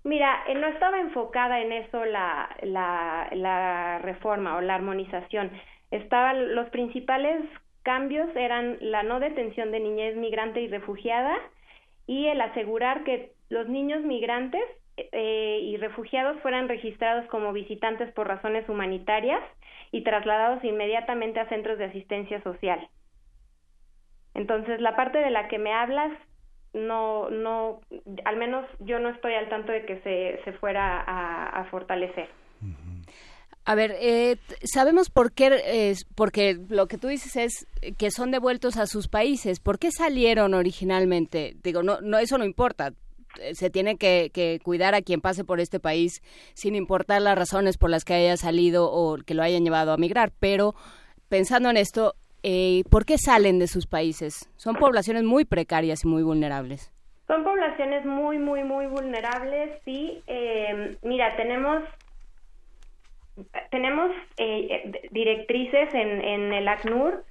[0.04, 5.52] Mira, eh, no estaba enfocada en eso la, la, la reforma o la armonización.
[5.92, 7.46] Estaban los principales
[7.84, 11.36] cambios eran la no detención de niñez migrante y refugiada
[12.08, 14.64] y el asegurar que los niños migrantes
[14.98, 19.42] eh, y refugiados fueran registrados como visitantes por razones humanitarias
[19.92, 22.88] y trasladados inmediatamente a centros de asistencia social.
[24.34, 26.12] Entonces, la parte de la que me hablas,
[26.74, 27.82] no, no,
[28.26, 32.28] al menos yo no estoy al tanto de que se, se fuera a, a fortalecer.
[33.65, 37.68] A ver, eh, sabemos por qué, porque lo que tú dices es
[37.98, 39.60] que son devueltos a sus países.
[39.60, 41.56] ¿Por qué salieron originalmente?
[41.64, 42.94] Digo, no, no eso no importa.
[43.53, 46.22] Se tiene que, que, cuidar a quien pase por este país
[46.53, 49.98] sin importar las razones por las que haya salido o que lo hayan llevado a
[49.98, 50.31] migrar.
[50.40, 50.76] Pero
[51.30, 54.49] pensando en esto, eh, ¿por qué salen de sus países?
[54.57, 56.91] Son poblaciones muy precarias y muy vulnerables.
[57.26, 59.81] Son poblaciones muy, muy, muy vulnerables.
[59.85, 61.81] Sí, eh, mira, tenemos
[63.72, 67.24] tenemos eh, directrices en, en el ACNUR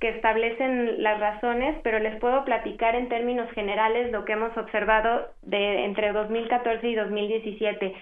[0.00, 5.26] que establecen las razones, pero les puedo platicar en términos generales lo que hemos observado
[5.42, 7.94] de entre 2014 y 2017.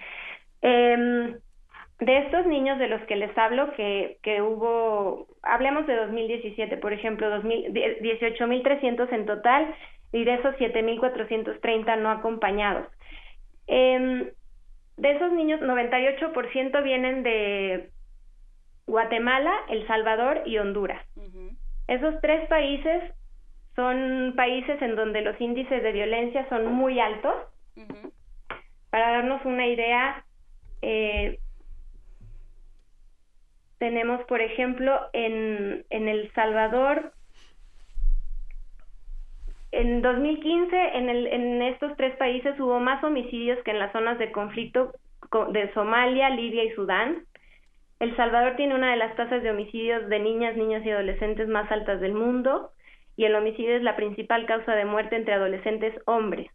[0.61, 1.35] Eh,
[1.99, 6.93] de estos niños de los que les hablo, que, que hubo, hablemos de 2017, por
[6.93, 9.75] ejemplo, 18.300 en total
[10.13, 12.87] y de esos 7.430 no acompañados.
[13.67, 14.31] Eh,
[14.99, 17.89] de esos niños, 98% vienen de
[18.85, 21.01] Guatemala, El Salvador y Honduras.
[21.87, 23.03] Esos tres países
[23.75, 27.33] son países en donde los índices de violencia son muy altos.
[28.89, 30.25] Para darnos una idea,
[30.81, 31.39] eh,
[33.77, 37.13] tenemos, por ejemplo, en, en El Salvador
[39.71, 44.17] en 2015, en, el, en estos tres países hubo más homicidios que en las zonas
[44.17, 44.93] de conflicto
[45.51, 47.23] de Somalia, Libia y Sudán.
[47.99, 51.71] El Salvador tiene una de las tasas de homicidios de niñas, niños y adolescentes más
[51.71, 52.71] altas del mundo
[53.15, 56.49] y el homicidio es la principal causa de muerte entre adolescentes hombres.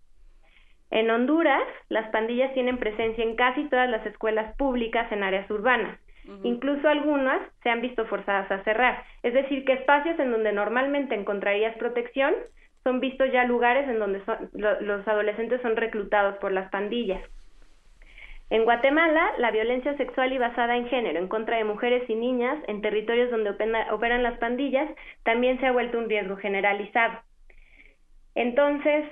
[0.90, 6.00] En Honduras, las pandillas tienen presencia en casi todas las escuelas públicas en áreas urbanas.
[6.42, 9.04] Incluso algunas se han visto forzadas a cerrar.
[9.22, 12.32] Es decir, que espacios en donde normalmente encontrarías protección
[12.84, 17.22] son vistos ya lugares en donde los adolescentes son reclutados por las pandillas.
[18.50, 22.58] En Guatemala, la violencia sexual y basada en género en contra de mujeres y niñas
[22.68, 23.50] en territorios donde
[23.90, 24.88] operan las pandillas
[25.22, 27.20] también se ha vuelto un riesgo generalizado.
[28.34, 29.06] Entonces,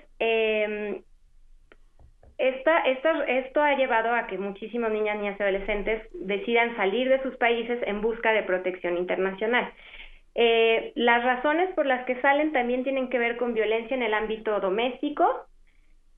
[2.39, 7.23] esta, esta, esto ha llevado a que muchísimas niñas, niñas y adolescentes decidan salir de
[7.23, 9.73] sus países en busca de protección internacional.
[10.35, 14.15] Eh, las razones por las que salen también tienen que ver con violencia en el
[14.15, 15.27] ámbito doméstico,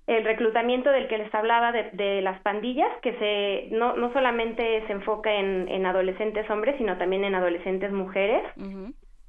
[0.07, 4.87] el reclutamiento del que les hablaba de, de las pandillas, que se no, no solamente
[4.87, 8.43] se enfoca en, en, adolescentes hombres, sino también en adolescentes mujeres.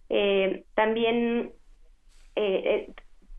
[0.10, 1.52] Eh, también
[2.36, 2.92] eh,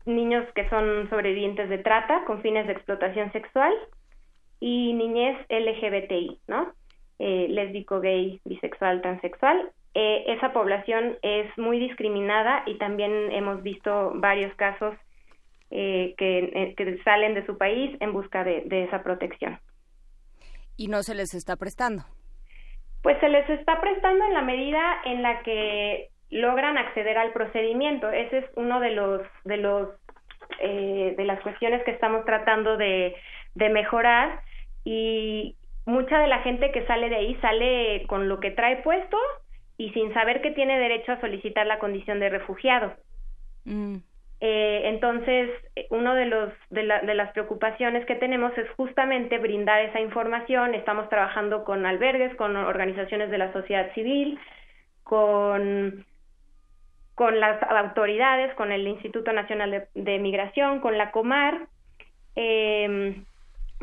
[0.05, 3.73] niños que son sobrevivientes de trata con fines de explotación sexual
[4.59, 6.73] y niñez LGBTI, ¿no?
[7.19, 9.71] lésbico, gay, bisexual, transexual.
[10.27, 14.95] Esa población es muy discriminada y también hemos visto varios casos
[15.69, 16.15] que,
[16.77, 19.59] que, salen de su país en busca de, de esa protección.
[20.77, 22.03] ¿Y no se les está prestando?
[23.01, 28.09] Pues se les está prestando en la medida en la que logran acceder al procedimiento.
[28.11, 29.89] Ese es uno de los de los
[30.59, 33.15] eh, de las cuestiones que estamos tratando de,
[33.55, 34.41] de mejorar
[34.83, 35.55] y
[35.85, 39.17] mucha de la gente que sale de ahí sale con lo que trae puesto
[39.77, 42.93] y sin saber que tiene derecho a solicitar la condición de refugiado.
[43.65, 43.97] Mm.
[44.39, 45.49] Eh, entonces,
[45.89, 50.75] uno de los de, de, las preocupaciones que tenemos es justamente brindar esa información.
[50.75, 54.39] Estamos trabajando con albergues, con organizaciones de la sociedad civil,
[55.03, 56.05] con
[57.17, 61.67] con las autoridades, con el Instituto Nacional de, Migración, con la Comar,
[62.35, 63.23] eh,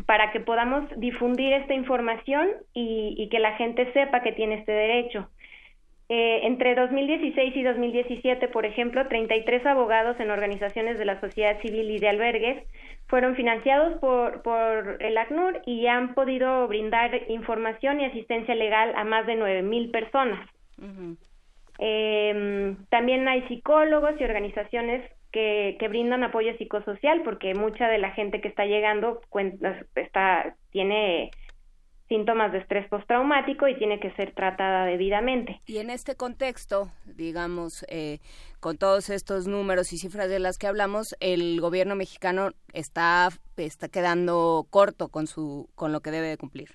[0.07, 4.71] para que podamos difundir esta información y, y, que la gente sepa que tiene este
[4.71, 5.29] derecho.
[6.11, 11.91] Eh, entre 2016 y 2017, por ejemplo, 33 abogados en organizaciones de la sociedad civil
[11.91, 12.63] y de albergues
[13.07, 19.05] fueron financiados por, por el ACNUR y han podido brindar información y asistencia legal a
[19.05, 20.49] más de 9.000 personas.
[21.79, 28.11] eh, también hay psicólogos y organizaciones que, que, brindan apoyo psicosocial porque mucha de la
[28.11, 29.21] gente que está llegando
[29.97, 31.31] está, tiene
[32.09, 35.61] síntomas de estrés postraumático y tiene que ser tratada debidamente.
[35.67, 38.19] Y en este contexto, digamos, eh,
[38.61, 43.89] con todos estos números y cifras de las que hablamos, el gobierno mexicano está, está
[43.89, 46.69] quedando corto con, su, con lo que debe de cumplir.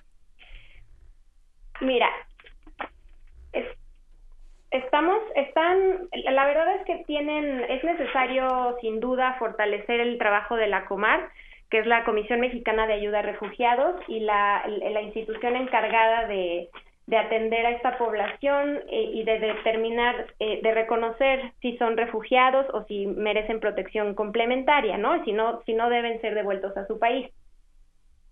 [1.80, 2.10] Mira,
[3.52, 3.66] es,
[4.70, 10.66] estamos, están, la verdad es que tienen, es necesario sin duda fortalecer el trabajo de
[10.66, 11.30] la Comar,
[11.70, 16.68] que es la Comisión Mexicana de Ayuda a Refugiados y la, la institución encargada de,
[17.06, 22.66] de, atender a esta población eh, y de determinar, eh, de reconocer si son refugiados
[22.74, 25.24] o si merecen protección complementaria, ¿no?
[25.24, 27.30] Si no, si no deben ser devueltos a su país.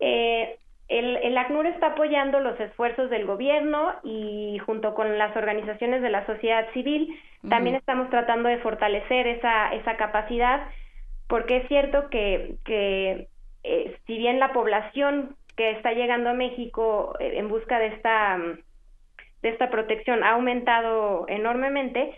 [0.01, 0.59] Eh,
[0.89, 6.11] el, el ACNUR está apoyando los esfuerzos del gobierno y junto con las organizaciones de
[6.11, 7.15] la sociedad civil
[7.49, 10.67] también estamos tratando de fortalecer esa, esa capacidad
[11.29, 13.29] porque es cierto que, que
[13.63, 18.39] eh, si bien la población que está llegando a México eh, en busca de esta
[19.43, 22.13] de esta protección ha aumentado enormemente,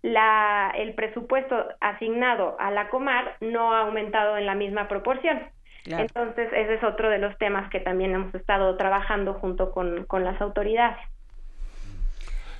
[0.00, 5.38] la, el presupuesto asignado a la Comar no ha aumentado en la misma proporción.
[5.84, 10.24] Entonces, ese es otro de los temas que también hemos estado trabajando junto con, con
[10.24, 10.98] las autoridades.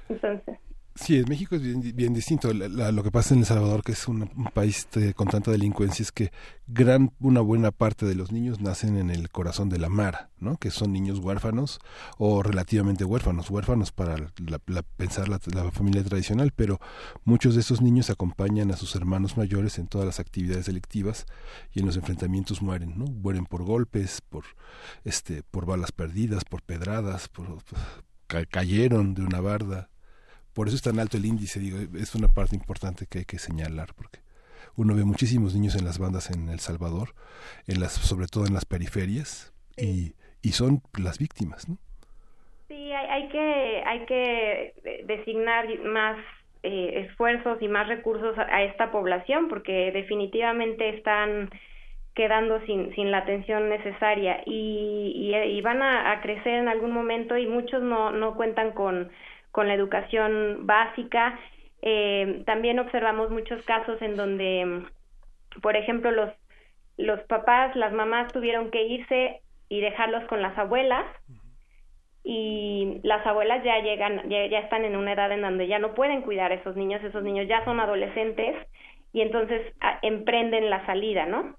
[0.08, 0.58] Entonces.
[0.94, 2.52] Sí, en México es bien, distinto.
[2.52, 4.86] lo que pasa en El Salvador, que es un, país
[5.16, 6.32] con tanta delincuencia, es que
[6.66, 10.58] gran una buena parte de los niños nacen en el corazón de la mar, ¿no?
[10.58, 11.80] Que son niños huérfanos
[12.18, 14.16] o relativamente huérfanos, huérfanos para
[14.98, 15.38] pensar la,
[15.70, 16.78] familia tradicional, pero
[17.24, 21.24] muchos de esos niños acompañan a sus hermanos mayores en todas las actividades delictivas
[21.72, 23.06] y en los enfrentamientos mueren, ¿no?
[23.06, 24.44] Mueren por golpes, por
[25.04, 27.62] este, por balas perdidas, por pedradas, por
[28.50, 29.90] cayeron de una barda
[30.54, 33.38] por eso es tan alto el índice, digo, es una parte importante que hay que
[33.38, 34.20] señalar, porque
[34.76, 37.10] uno ve muchísimos niños en las bandas en El Salvador,
[37.66, 41.76] en las, sobre todo en las periferias, y, y son las víctimas, ¿no?
[42.68, 46.18] Sí, hay, hay que, hay que designar más
[46.62, 51.50] eh, esfuerzos y más recursos a, esta población, porque definitivamente están
[52.14, 57.36] quedando sin, sin la atención necesaria y, y, van a, a, crecer en algún momento
[57.38, 59.10] y muchos no, no cuentan con
[59.52, 61.38] con la educación básica.
[61.82, 64.82] Eh, también observamos muchos casos en donde,
[65.60, 66.30] por ejemplo, los,
[66.96, 71.06] los papás, las mamás tuvieron que irse y dejarlos con las abuelas
[72.24, 75.94] y las abuelas ya llegan, ya, ya, están en una edad en donde ya no
[75.94, 78.56] pueden cuidar a esos niños, esos niños ya son adolescentes
[79.12, 81.56] y entonces a, emprenden la salida, ¿no?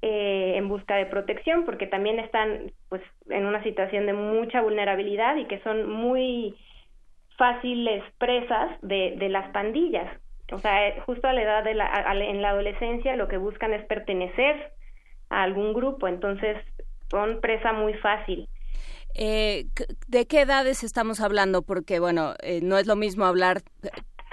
[0.00, 5.36] eh, en busca de protección porque también están pues en una situación de mucha vulnerabilidad
[5.36, 6.54] y que son muy
[7.42, 10.08] fáciles presas de, de las pandillas.
[10.52, 13.36] O sea, eh, justo a la edad de la, a, en la adolescencia lo que
[13.36, 14.72] buscan es pertenecer
[15.28, 16.56] a algún grupo, entonces
[17.10, 18.48] son presa muy fácil.
[19.16, 19.64] Eh,
[20.06, 21.62] ¿De qué edades estamos hablando?
[21.62, 23.62] Porque, bueno, eh, no es lo mismo hablar,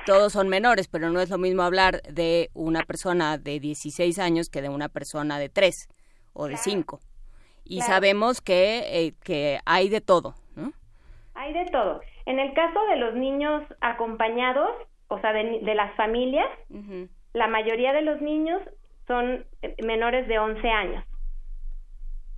[0.05, 4.51] todos son menores, pero no es lo mismo hablar de una persona de 16 años
[4.51, 5.89] que de una persona de 3
[6.33, 6.99] o de 5.
[7.63, 7.91] Y claro.
[7.91, 10.73] sabemos que, eh, que hay de todo, ¿no?
[11.33, 12.01] Hay de todo.
[12.25, 14.69] En el caso de los niños acompañados,
[15.07, 16.47] o sea, de, de las familias,
[17.33, 18.61] la mayoría de los niños
[19.07, 21.03] son eh, menores de 11 años.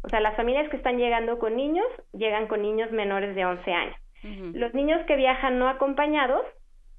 [0.03, 3.73] O sea, las familias que están llegando con niños llegan con niños menores de 11
[3.73, 3.95] años.
[4.23, 6.45] Los niños que viajan no acompañados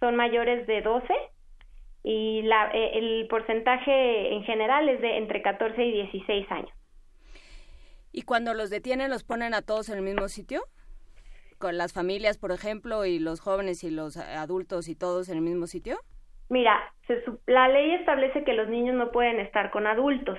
[0.00, 1.14] son mayores de 12
[2.02, 6.72] y la, eh, el porcentaje en general es de entre 14 y 16 años.
[8.10, 10.62] ¿Y cuando los detienen los ponen a todos en el mismo sitio?
[11.62, 15.42] Con las familias, por ejemplo, y los jóvenes y los adultos y todos en el
[15.42, 15.96] mismo sitio?
[16.48, 16.76] Mira,
[17.06, 20.36] se, la ley establece que los niños no pueden estar con adultos.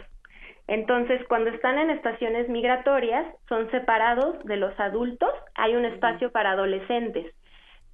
[0.68, 6.52] Entonces, cuando están en estaciones migratorias, son separados de los adultos, hay un espacio para
[6.52, 7.34] adolescentes.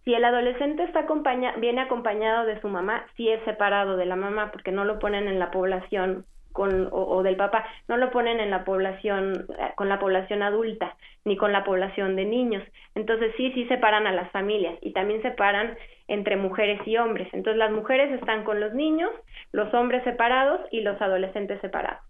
[0.06, 4.15] Si el adolescente está acompaña viene acompañado de su mamá, sí es separado de la
[4.15, 8.39] mamá porque no lo ponen en la población con, o, del papá, no lo ponen
[8.39, 12.63] en la población, eh, con la población adulta, ni con la población de niños.
[12.95, 15.77] Entonces sí, sí separan a las familias y también separan
[16.07, 17.27] entre mujeres y hombres.
[17.34, 19.11] Entonces las mujeres están con los niños,
[19.51, 22.01] los hombres separados y los adolescentes separados.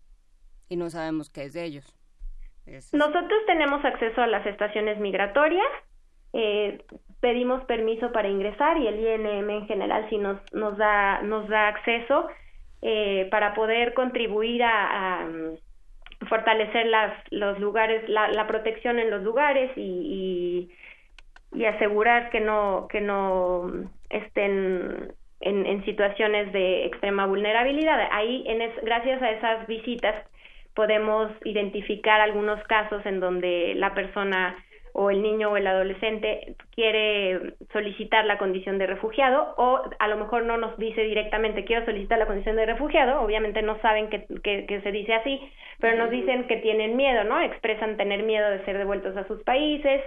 [0.69, 1.95] Y no sabemos qué es de ellos.
[2.93, 5.65] Nosotros tenemos acceso a las estaciones migratorias,
[6.33, 6.83] eh,
[7.19, 11.67] pedimos permiso para ingresar y el INM en general sí nos, nos, da, nos da
[11.69, 12.27] acceso
[12.81, 19.23] eh, para poder contribuir a, mm, fortalecer las, los lugares, la, la, protección en los
[19.23, 20.69] lugares y,
[21.53, 23.71] y, y, asegurar que no, que no
[24.09, 28.09] estén en, en situaciones de extrema vulnerabilidad.
[28.11, 30.15] Ahí, en es, gracias a esas visitas,
[30.75, 34.55] podemos identificar algunos casos en donde la persona
[34.93, 40.17] o el niño o el adolescente quiere solicitar la condición de refugiado o a lo
[40.17, 44.25] mejor no nos dice directamente quiero solicitar la condición de refugiado, obviamente no saben que,
[44.43, 45.39] que, se dice así,
[45.79, 47.39] pero nos dicen que tienen miedo, ¿no?
[47.41, 50.01] Expresan tener miedo de ser devueltos a sus países.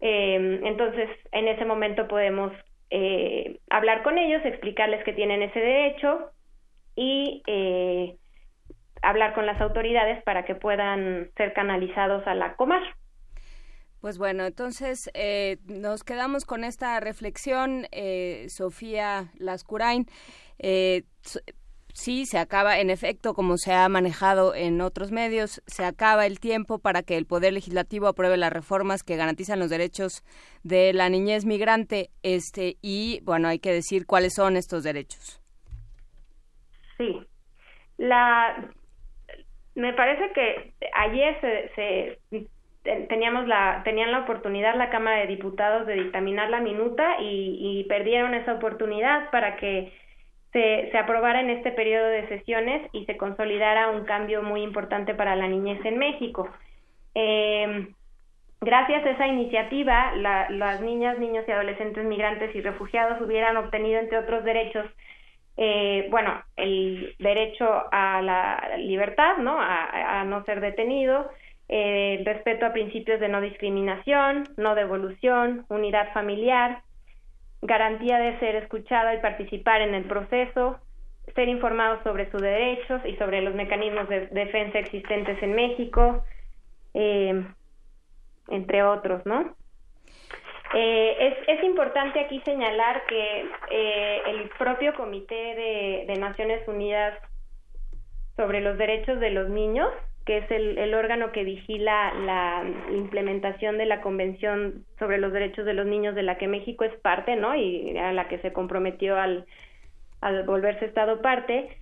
[0.00, 2.52] Eh, entonces, en ese momento podemos
[2.90, 6.30] eh, hablar con ellos, explicarles que tienen ese derecho
[6.94, 8.16] y eh,
[9.02, 12.82] hablar con las autoridades para que puedan ser canalizados a la Comar.
[14.06, 20.06] Pues bueno, entonces eh, nos quedamos con esta reflexión, eh, Sofía Lascurain.
[20.60, 21.02] Eh,
[21.92, 26.38] sí, se acaba, en efecto, como se ha manejado en otros medios, se acaba el
[26.38, 30.22] tiempo para que el Poder Legislativo apruebe las reformas que garantizan los derechos
[30.62, 32.10] de la niñez migrante.
[32.22, 35.42] Este, y bueno, hay que decir cuáles son estos derechos.
[36.96, 37.26] Sí.
[37.96, 38.70] La,
[39.74, 41.40] me parece que ayer
[41.74, 42.46] se,
[43.08, 48.34] teníamos la tenían la oportunidad la Cámara de Diputados de dictaminar la minuta y, perdieron
[48.34, 49.92] esa oportunidad para que
[50.52, 55.36] se, aprobara en este periodo de sesiones y se consolidara un cambio muy importante para
[55.36, 56.48] la niñez en México.
[57.14, 57.88] Eh,
[58.60, 64.18] gracias a esa iniciativa, las niñas, niños y adolescentes migrantes y refugiados hubieran obtenido, entre
[64.18, 64.86] otros derechos,
[65.58, 69.58] eh, bueno, el derecho a la libertad, ¿no?
[69.60, 71.30] A no ser detenido,
[71.68, 76.82] eh, respeto a principios de no discriminación, no devolución, unidad familiar,
[77.62, 80.78] garantía de ser escuchada y participar en el proceso,
[81.34, 86.24] ser informados sobre sus derechos y sobre los mecanismos de defensa existentes en México,
[86.94, 87.44] eh,
[88.48, 89.56] entre otros, ¿no?
[90.74, 97.16] Eh, es, es, importante aquí señalar que eh, el propio Comité de, Naciones Unidas
[98.36, 99.92] sobre los Derechos de los Niños,
[100.26, 105.64] que es el, el, órgano que vigila la implementación de la Convención sobre los Derechos
[105.64, 107.54] de los Niños de la que México es parte, ¿no?
[107.54, 109.46] Y a la que se comprometió al,
[110.44, 111.78] volverse Estado parte,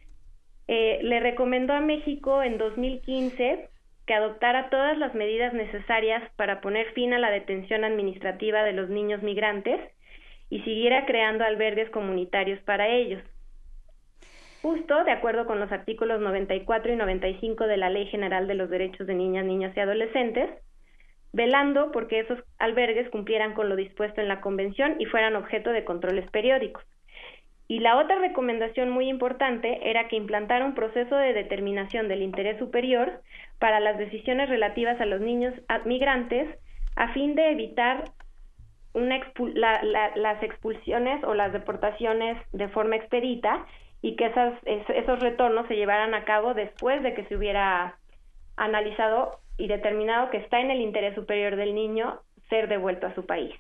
[0.69, 3.71] eh, le recomendó a México en 2015
[4.07, 8.91] que adoptara todas las medidas necesarias para poner fin a la detención administrativa de los
[8.91, 9.81] niños migrantes
[10.51, 13.23] y siguiera creando albergues comunitarios para ellos.
[14.65, 18.71] Justo de acuerdo con los artículos 94 y 95 de la Ley General de los
[18.71, 20.49] Derechos de Niñas, Niños y Adolescentes,
[21.35, 25.85] velando porque esos albergues cumplieran con lo dispuesto en la Convención y fueran objeto de
[25.85, 26.83] controles periódicos.
[27.69, 32.59] Y la otra recomendación muy importante era que implantara un proceso de determinación del interés
[32.59, 33.21] superior
[33.59, 35.53] para las decisiones relativas a los niños
[35.85, 36.49] migrantes
[36.97, 38.05] a fin de evitar
[38.95, 39.21] una
[40.15, 43.67] las expulsiones o las deportaciones de forma expedita
[44.05, 47.97] y que esas, esos retornos se llevaran a cabo después de que se hubiera
[48.55, 52.21] analizado y determinado que está en el interés superior del niño
[52.51, 53.55] ser devuelto a su país.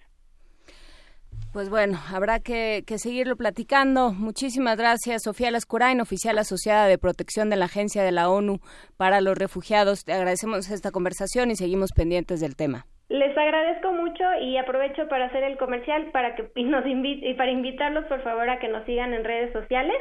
[1.54, 4.12] Pues bueno, habrá que, seguirlo platicando.
[4.12, 8.58] Muchísimas gracias, Sofía Lascurain, oficial asociada de protección de la Agencia de la ONU
[8.98, 10.04] para los Refugiados.
[10.04, 12.84] Te agradecemos esta conversación y seguimos pendientes del tema.
[13.08, 17.34] Les agradezco mucho y aprovecho para hacer el comercial para que y nos invite y
[17.34, 19.96] para invitarlos por favor a que nos sigan en redes sociales.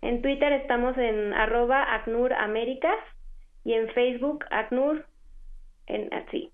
[0.00, 2.96] En Twitter estamos en arroba ACNUR Américas
[3.64, 5.06] y en Facebook ACNUR,
[5.86, 6.50] en así,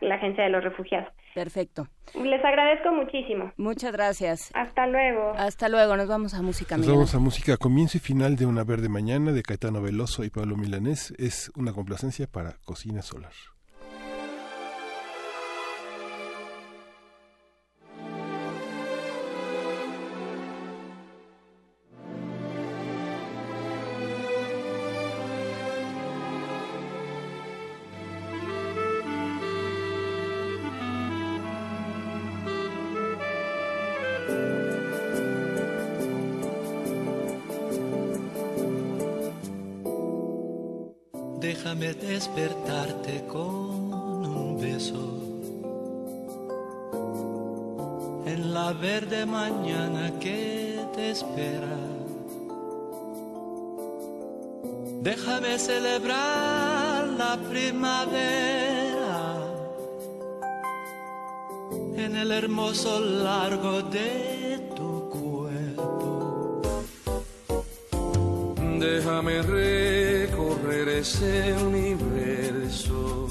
[0.00, 1.12] la Agencia de los Refugiados.
[1.34, 1.88] Perfecto.
[2.14, 3.52] Les agradezco muchísimo.
[3.56, 4.50] Muchas gracias.
[4.54, 5.32] Hasta luego.
[5.36, 5.96] Hasta luego.
[5.96, 6.76] Nos vamos a música.
[6.76, 6.96] Nos Miguel.
[6.96, 7.56] vamos a música.
[7.56, 11.14] Comienzo y final de Una Verde Mañana de Caetano Veloso y Pablo Milanés.
[11.18, 13.32] Es una complacencia para Cocina Solar.
[42.00, 45.04] Despertarte con un beso.
[48.26, 51.76] En la verde mañana que te espera.
[55.02, 58.72] Déjame celebrar la primavera
[61.96, 66.62] en el hermoso largo de tu cuerpo.
[68.78, 69.42] Déjame
[70.82, 73.28] recorrer ese universo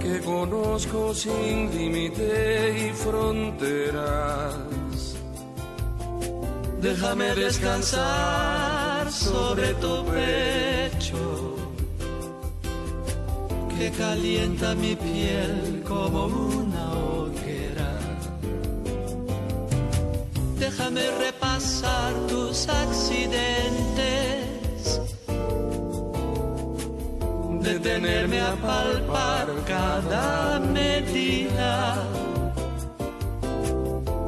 [0.00, 4.54] que conozco sin límite y fronteras.
[6.80, 11.56] Déjame descansar sobre tu pecho
[13.76, 17.98] que calienta mi piel como una hoguera.
[20.58, 24.27] Déjame repasar tus accidentes,
[27.68, 32.02] detenerme a palpar cada medida,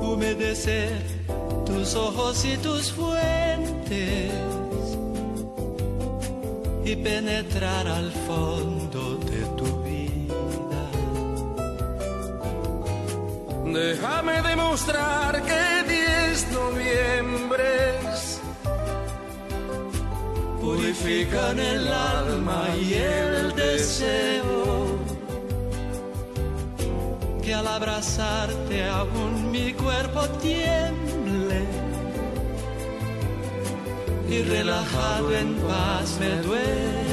[0.02, 1.00] humedecer
[1.64, 4.30] tus ojos y tus fuentes
[6.84, 10.82] y penetrar al fondo de tu vida.
[13.64, 18.09] Déjame demostrar que diez noviembres
[20.70, 24.98] purifican el alma y el deseo.
[27.42, 31.60] Que al abrazarte aún mi cuerpo tiemble
[34.28, 37.09] y relajado en paz me duerma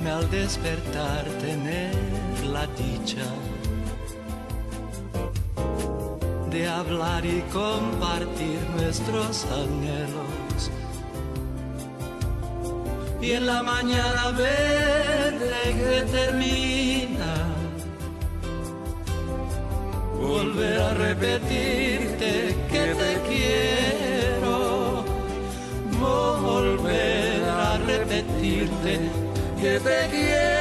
[0.00, 1.94] Déjame al despertar tener
[2.46, 3.26] la dicha
[6.50, 10.70] de hablar y compartir nuestros anhelos.
[13.20, 17.34] Y en la mañana verde que termina,
[20.18, 25.04] volver a repetirte que te quiero,
[26.00, 29.19] volver a repetirte
[29.60, 30.59] que te quiero.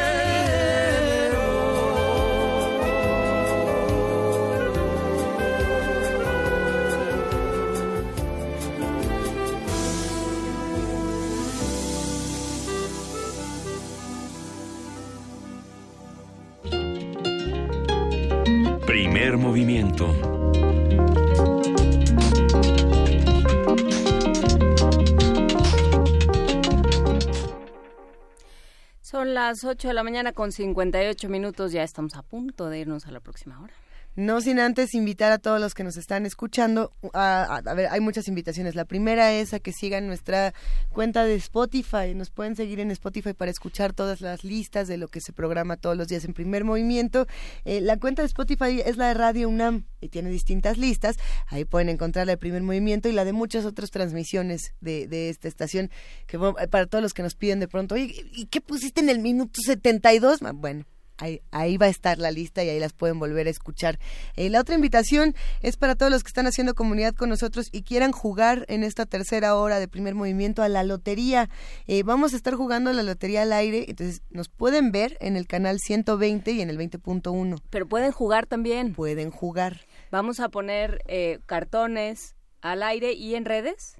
[29.50, 31.72] Las 8 de la mañana con 58 minutos.
[31.72, 33.74] Ya estamos a punto de irnos a la próxima hora.
[34.16, 36.92] No sin antes invitar a todos los que nos están escuchando.
[37.14, 38.76] A, a- ver, hay muchas invitaciones.
[38.76, 40.54] La primera es a que sigan nuestra
[40.90, 42.14] cuenta de Spotify.
[42.16, 45.78] Nos pueden seguir en Spotify para escuchar todas las listas de lo que se programa
[45.78, 47.28] todos los días en primer movimiento.
[47.64, 51.16] Eh, la cuenta de Spotify es la de Radio UNAM y tiene distintas listas.
[51.48, 55.30] Ahí pueden encontrar la de primer movimiento y la de muchas otras transmisiones de, de
[55.30, 55.92] esta estación.
[56.28, 56.38] Que
[56.70, 59.62] para todos los que nos piden de pronto, oye, ¿y qué pusiste en el minuto
[59.66, 60.40] 72?
[60.56, 60.86] Bueno
[61.20, 64.00] ahí, va a estar la lista y ahí las pueden volver a escuchar.
[64.36, 67.84] Eh, la otra invitación es para todos los que están haciendo comunidad con nosotros y
[67.84, 71.50] quieran jugar en esta tercera hora de primer movimiento a la lotería.
[71.88, 75.48] Eh, vamos a estar jugando la lotería al aire, entonces nos pueden ver en el
[75.48, 77.62] canal 120 y en el 20.1.
[77.70, 78.94] Pero pueden jugar también.
[78.94, 79.82] Pueden jugar.
[80.12, 83.98] Vamos a poner eh, cartones al aire y en redes.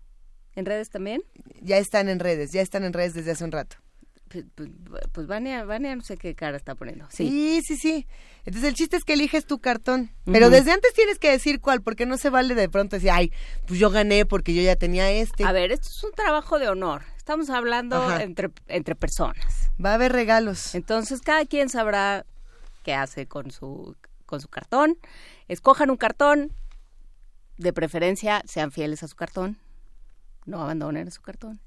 [0.56, 1.22] ¿En redes también?
[1.62, 3.78] Ya están en redes, ya están en redes desde hace un rato.
[4.30, 4.70] Pues, pues,
[5.12, 7.08] pues Vania, Vania no sé qué cara está poniendo.
[7.10, 7.62] Sí.
[7.66, 8.08] sí, sí,
[8.46, 10.12] Entonces el chiste es que eliges tu cartón.
[10.26, 13.34] Pero desde antes tienes que decir cuál, porque no se vale de pronto decir, ay,
[13.66, 15.44] pues yo gané porque yo ya tenía este.
[15.46, 17.02] A ver, esto es un trabajo de honor.
[17.18, 19.72] Estamos hablando entre, entre personas.
[19.84, 20.76] Va a haber regalos.
[20.76, 22.26] Entonces cada quien sabrá
[22.84, 23.96] qué hace con su,
[24.28, 24.98] con su cartón.
[25.48, 26.54] Escojan un cartón.
[27.58, 29.58] De preferencia, sean fieles a su cartón.
[30.46, 31.60] No abandonen su cartón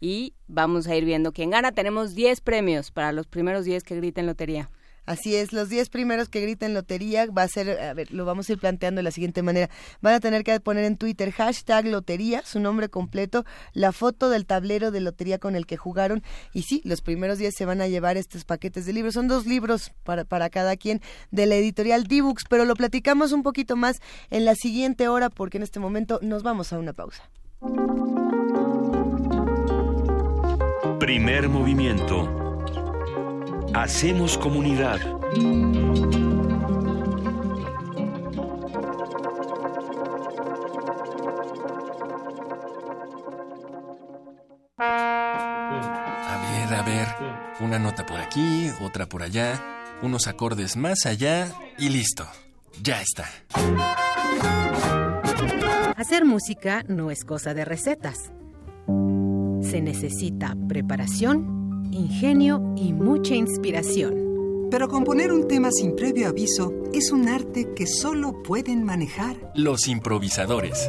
[0.00, 1.72] y vamos a ir viendo quién gana.
[1.72, 4.70] Tenemos 10 premios para los primeros 10 que griten lotería.
[5.06, 8.48] Así es, los 10 primeros que griten lotería va a ser, a ver, lo vamos
[8.48, 9.68] a ir planteando de la siguiente manera.
[10.00, 13.44] Van a tener que poner en Twitter hashtag lotería, su nombre completo,
[13.74, 16.22] la foto del tablero de lotería con el que jugaron.
[16.54, 19.14] Y sí, los primeros 10 se van a llevar estos paquetes de libros.
[19.14, 23.42] Son dos libros para, para cada quien de la editorial D-Books, pero lo platicamos un
[23.42, 24.00] poquito más
[24.30, 27.28] en la siguiente hora porque en este momento nos vamos a una pausa.
[31.14, 32.28] Primer movimiento.
[33.72, 34.98] Hacemos comunidad.
[46.18, 47.06] A ver, a ver.
[47.60, 49.62] Una nota por aquí, otra por allá,
[50.02, 51.46] unos acordes más allá
[51.78, 52.26] y listo.
[52.82, 53.28] Ya está.
[55.96, 58.33] Hacer música no es cosa de recetas
[59.74, 64.68] se necesita preparación, ingenio y mucha inspiración.
[64.70, 69.88] Pero componer un tema sin previo aviso es un arte que solo pueden manejar los
[69.88, 70.88] improvisadores.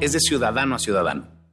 [0.00, 1.37] es de ciudadano a ciudadano.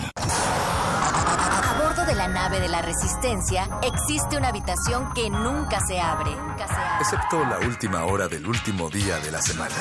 [0.00, 6.30] A bordo de la nave de la Resistencia existe una habitación que nunca se abre.
[7.00, 9.74] Excepto la última hora del último día de la semana.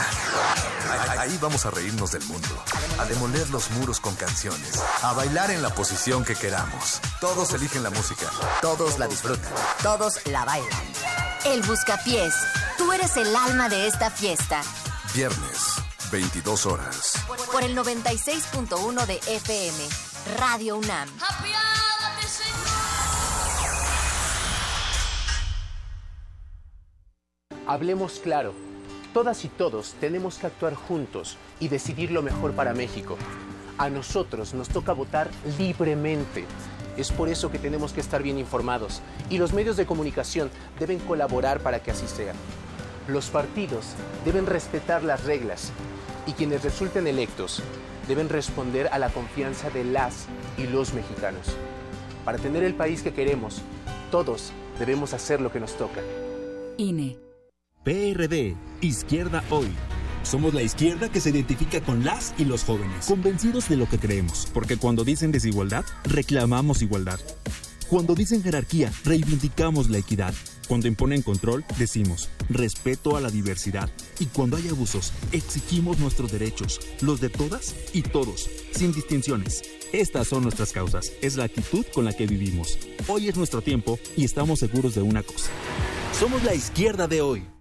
[1.19, 2.63] Ahí vamos a reírnos del mundo,
[2.99, 6.99] a demoler los muros con canciones, a bailar en la posición que queramos.
[7.19, 8.27] Todos eligen la música,
[8.61, 9.51] todos la disfrutan,
[9.83, 10.81] todos la bailan.
[11.45, 12.33] El Buscapiés,
[12.77, 14.61] tú eres el alma de esta fiesta.
[15.13, 15.80] Viernes,
[16.11, 17.13] 22 horas.
[17.51, 19.77] Por el 96.1 de FM,
[20.37, 21.07] Radio UNAM.
[27.65, 28.53] Hablemos claro.
[29.13, 33.17] Todas y todos tenemos que actuar juntos y decidir lo mejor para México.
[33.77, 36.45] A nosotros nos toca votar libremente
[36.97, 40.99] Es por eso que tenemos que estar bien informados y los medios de comunicación deben
[40.99, 42.33] colaborar para que así sea.
[43.07, 43.85] Los partidos
[44.25, 45.71] deben respetar las reglas
[46.25, 47.61] y quienes resulten electos
[48.07, 50.25] deben responder a la confianza de las
[50.57, 51.55] y los mexicanos.
[52.25, 53.61] Para tener el país que queremos,
[54.11, 56.01] todos debemos hacer lo que nos toca.
[56.77, 57.17] INE.
[57.83, 59.71] PRD, Izquierda Hoy.
[60.23, 63.97] Somos la izquierda que se identifica con las y los jóvenes, convencidos de lo que
[63.97, 67.19] creemos, porque cuando dicen desigualdad, reclamamos igualdad.
[67.89, 70.33] Cuando dicen jerarquía, reivindicamos la equidad.
[70.71, 73.89] Cuando imponen control, decimos respeto a la diversidad.
[74.19, 79.63] Y cuando hay abusos, exigimos nuestros derechos, los de todas y todos, sin distinciones.
[79.91, 82.79] Estas son nuestras causas, es la actitud con la que vivimos.
[83.09, 85.49] Hoy es nuestro tiempo y estamos seguros de una cosa.
[86.17, 87.50] Somos la izquierda de hoy.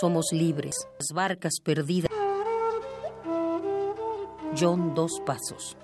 [0.00, 2.10] Somos libres, las barcas perdidas.
[4.58, 5.76] John Dos Pasos.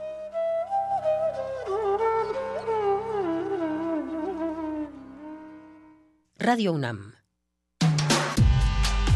[6.38, 7.14] Radio UNAM.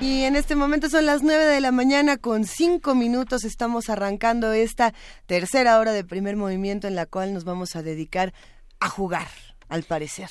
[0.00, 3.44] Y en este momento son las 9 de la mañana con 5 minutos.
[3.44, 4.94] Estamos arrancando esta
[5.26, 8.32] tercera hora de primer movimiento en la cual nos vamos a dedicar
[8.80, 9.28] a jugar,
[9.68, 10.30] al parecer.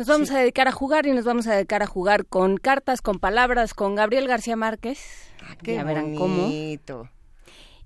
[0.00, 3.02] Nos vamos a dedicar a jugar y nos vamos a dedicar a jugar con cartas,
[3.02, 4.98] con palabras, con Gabriel García Márquez.
[5.42, 6.96] Ah, qué ya verán bonito.
[7.00, 7.10] cómo.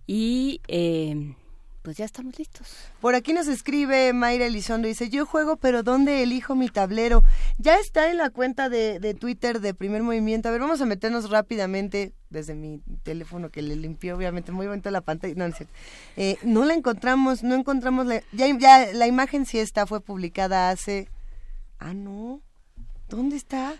[0.07, 1.35] Y eh,
[1.83, 2.69] pues ya estamos listos.
[3.01, 7.25] Por aquí nos escribe Mayra Elizondo, dice, yo juego, pero ¿dónde elijo mi tablero?
[7.59, 10.49] Ya está en la cuenta de, de, Twitter de Primer Movimiento.
[10.49, 14.89] A ver, vamos a meternos rápidamente desde mi teléfono que le limpió, obviamente, muy bonito
[14.93, 15.35] la pantalla.
[15.35, 15.55] No, no,
[16.17, 20.71] eh, no la encontramos, no encontramos, la, ya, ya la imagen sí está, fue publicada
[20.71, 21.09] hace
[21.79, 22.41] Ah, no.
[23.09, 23.75] ¿Dónde está?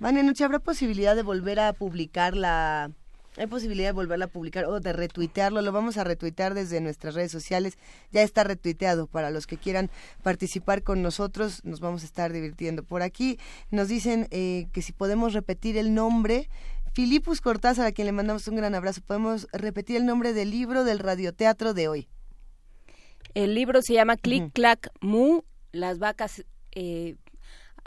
[0.00, 2.92] Vania Noche, ¿habrá posibilidad de volver a publicar la...
[3.36, 5.62] Hay posibilidad de volverla a publicar o de retuitearlo.
[5.62, 7.78] Lo vamos a retuitear desde nuestras redes sociales.
[8.10, 9.06] Ya está retuiteado.
[9.06, 9.90] Para los que quieran
[10.24, 12.82] participar con nosotros, nos vamos a estar divirtiendo.
[12.82, 13.38] Por aquí
[13.70, 16.48] nos dicen eh, que si podemos repetir el nombre.
[16.94, 19.02] Filipus Cortázar, a quien le mandamos un gran abrazo.
[19.06, 22.08] ¿Podemos repetir el nombre del libro del radioteatro de hoy?
[23.34, 25.42] El libro se llama Click, Clack, Mu.
[25.70, 26.44] Las vacas
[26.78, 27.16] eh,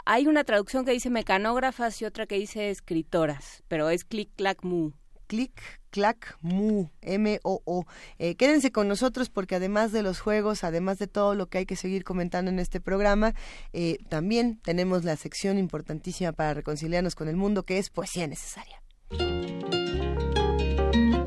[0.04, 4.64] hay una traducción que dice mecanógrafas y otra que dice escritoras, pero es click, clack,
[4.64, 4.90] mu.
[5.28, 7.86] Click, clack, mu, M-O-O.
[8.18, 11.66] Eh, quédense con nosotros porque además de los juegos, además de todo lo que hay
[11.66, 13.32] que seguir comentando en este programa,
[13.72, 18.82] eh, también tenemos la sección importantísima para reconciliarnos con el mundo que es poesía necesaria.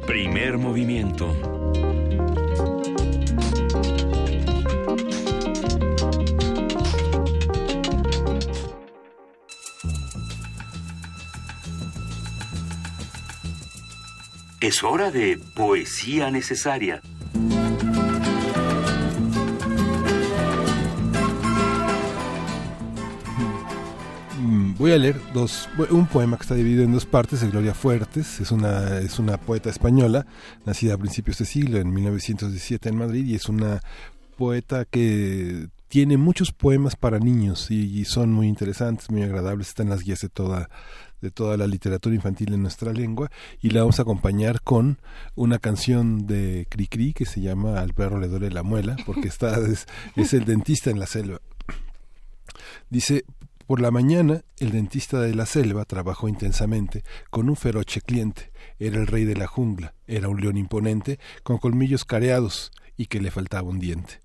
[0.06, 1.65] Primer movimiento.
[14.66, 17.00] Es hora de poesía necesaria.
[24.40, 25.22] Mm, voy a leer
[25.92, 28.40] un poema que está dividido en dos partes de Gloria Fuertes.
[28.40, 30.26] Es una, es una poeta española,
[30.66, 33.82] nacida a principios de siglo, en 1917 en Madrid, y es una
[34.36, 39.90] poeta que tiene muchos poemas para niños y, y, son muy interesantes, muy agradables, están
[39.90, 40.72] las guías de toda
[41.22, 43.32] de toda la literatura infantil en nuestra lengua
[43.62, 45.00] y la vamos a acompañar con
[45.36, 49.58] una canción de Cricri que se llama Al perro le duele la muela porque está
[49.68, 49.86] es,
[50.16, 51.40] es el dentista en la selva.
[52.90, 53.26] Dice,
[53.68, 58.52] por la mañana, el dentista de la selva trabajó intensamente con un feroche cliente.
[58.78, 63.20] Era el rey de la jungla, era un león imponente, con colmillos careados y que
[63.20, 64.20] le faltaba un diente.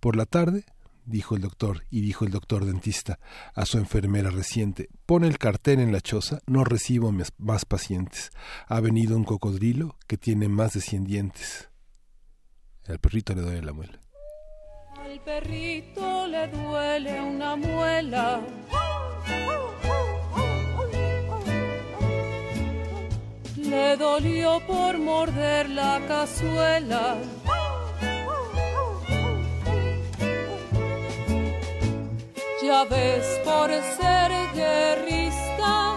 [0.00, 0.64] Por la tarde,
[1.10, 3.18] dijo el doctor, y dijo el doctor dentista
[3.54, 8.30] a su enfermera reciente, pone el cartel en la choza, no recibo más pacientes.
[8.66, 11.68] Ha venido un cocodrilo que tiene más de cien dientes.
[12.88, 14.00] Al perrito le duele la muela.
[14.96, 18.40] Al perrito le duele una muela.
[23.56, 27.18] Le dolió por morder la cazuela.
[32.62, 35.94] Ya ves por ser guerrista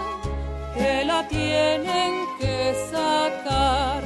[0.74, 4.02] que la tienen que sacar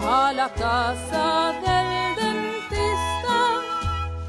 [0.00, 3.38] a la casa del dentista.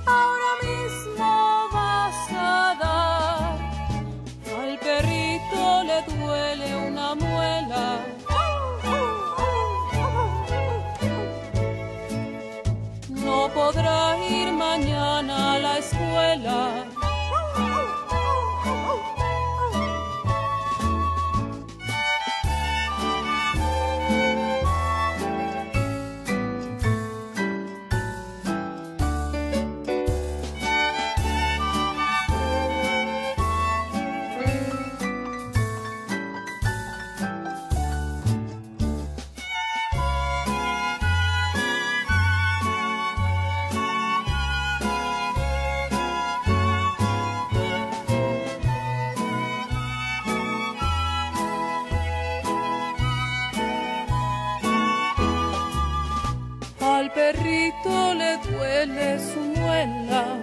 [0.06, 3.58] Ahora mismo vas a dar
[4.60, 8.00] al perrito le duele una muela.
[13.08, 17.03] No podrá ir mañana a la escuela.
[59.20, 60.38] Su muela.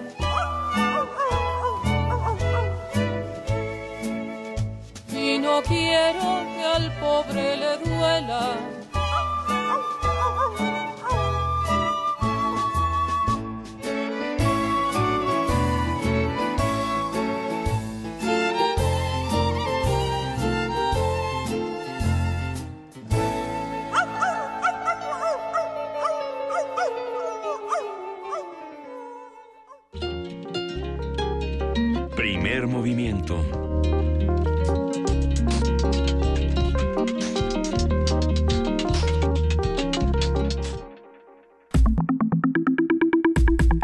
[5.12, 8.79] Y no quiero que al pobre le duela.
[32.60, 33.42] Primer movimiento.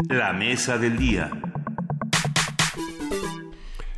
[0.09, 1.31] La mesa del día.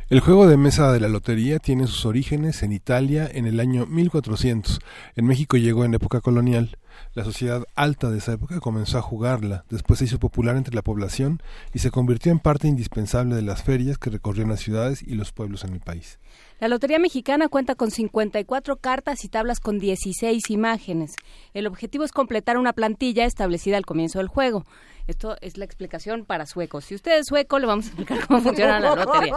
[0.08, 3.84] El juego de mesa de la lotería tiene sus orígenes en Italia en el año
[3.84, 4.80] 1400.
[5.14, 6.78] En México llegó en época colonial.
[7.14, 10.82] La sociedad alta de esa época comenzó a jugarla, después se hizo popular entre la
[10.82, 11.42] población
[11.74, 15.32] y se convirtió en parte indispensable de las ferias que recorrían las ciudades y los
[15.32, 16.18] pueblos en el país.
[16.60, 21.14] La Lotería Mexicana cuenta con 54 cartas y tablas con 16 imágenes.
[21.54, 24.66] El objetivo es completar una plantilla establecida al comienzo del juego.
[25.06, 26.84] Esto es la explicación para suecos.
[26.84, 29.34] Si usted es sueco, le vamos a explicar cómo funciona la lotería.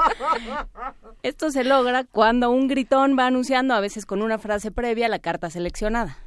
[1.24, 5.20] Esto se logra cuando un gritón va anunciando, a veces con una frase previa, la
[5.20, 6.18] carta seleccionada.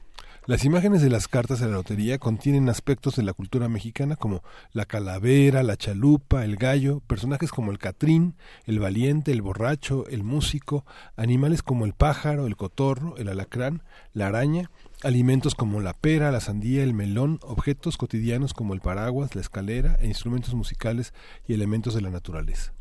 [0.47, 4.45] Las imágenes de las cartas de la lotería contienen aspectos de la cultura mexicana como
[4.73, 10.23] la calavera, la chalupa, el gallo, personajes como el catrín, el valiente, el borracho, el
[10.23, 10.87] músico,
[11.17, 13.83] animales como el pájaro, el cotorro, el alacrán,
[14.13, 14.71] la araña,
[15.03, 19.97] alimentos como la pera, la sandía, el melón, objetos cotidianos como el paraguas, la escalera
[20.01, 21.13] e instrumentos musicales
[21.49, 22.73] y elementos de la naturaleza.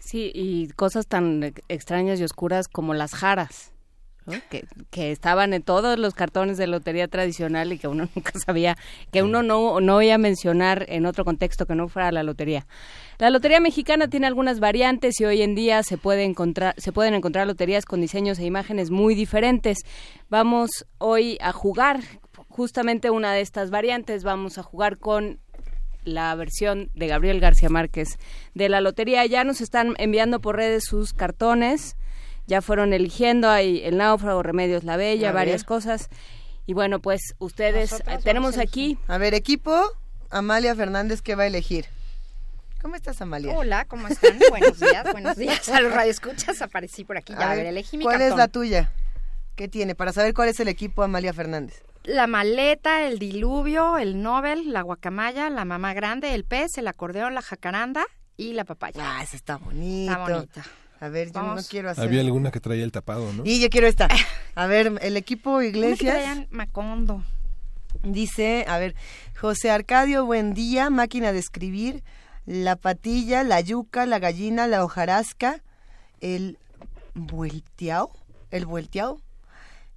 [0.00, 3.73] Sí, y cosas tan extrañas y oscuras como las jaras.
[4.48, 8.76] Que, que, estaban en todos los cartones de lotería tradicional y que uno nunca sabía,
[9.12, 12.66] que uno no, no oía mencionar en otro contexto que no fuera la lotería.
[13.18, 17.14] La lotería mexicana tiene algunas variantes y hoy en día se, puede encontrar, se pueden
[17.14, 19.78] encontrar loterías con diseños e imágenes muy diferentes.
[20.30, 22.00] Vamos hoy a jugar
[22.48, 25.38] justamente una de estas variantes, vamos a jugar con
[26.04, 28.18] la versión de Gabriel García Márquez
[28.54, 29.24] de la lotería.
[29.26, 31.96] Ya nos están enviando por redes sus cartones
[32.46, 36.08] ya fueron eligiendo, hay el náufrago, Remedios la Bella, varias cosas.
[36.66, 38.98] Y bueno, pues ustedes tenemos aquí...
[39.06, 39.82] A ver, equipo,
[40.30, 41.86] Amalia Fernández, ¿qué va a elegir?
[42.80, 43.54] ¿Cómo estás, Amalia?
[43.56, 44.38] Hola, ¿cómo están?
[44.50, 46.60] buenos días, buenos días a los radioescuchas.
[46.60, 48.32] Aparecí por aquí, ya, a, ver, elegí mi ¿Cuál cartón.
[48.32, 48.92] es la tuya?
[49.56, 49.94] ¿Qué tiene?
[49.94, 51.82] Para saber cuál es el equipo, Amalia Fernández.
[52.02, 57.34] La maleta, el diluvio, el Nobel, la guacamaya, la mamá grande, el pez, el acordeón,
[57.34, 58.04] la jacaranda
[58.36, 59.00] y la papaya.
[59.02, 60.12] Ah, esa está bonita.
[60.12, 60.64] Está bonita.
[61.04, 62.04] A ver, yo no quiero hacer.
[62.04, 63.42] Había alguna que traía el tapado, ¿no?
[63.44, 64.08] Y yo quiero esta.
[64.54, 66.14] A ver, el equipo Iglesias.
[66.14, 67.22] traían Macondo.
[68.02, 68.94] Dice, a ver,
[69.38, 72.02] José Arcadio, buen día, máquina de escribir,
[72.46, 75.62] la patilla, la yuca, la gallina, la hojarasca,
[76.20, 76.58] el
[77.14, 78.10] vuelteao,
[78.50, 79.20] el vuelteao.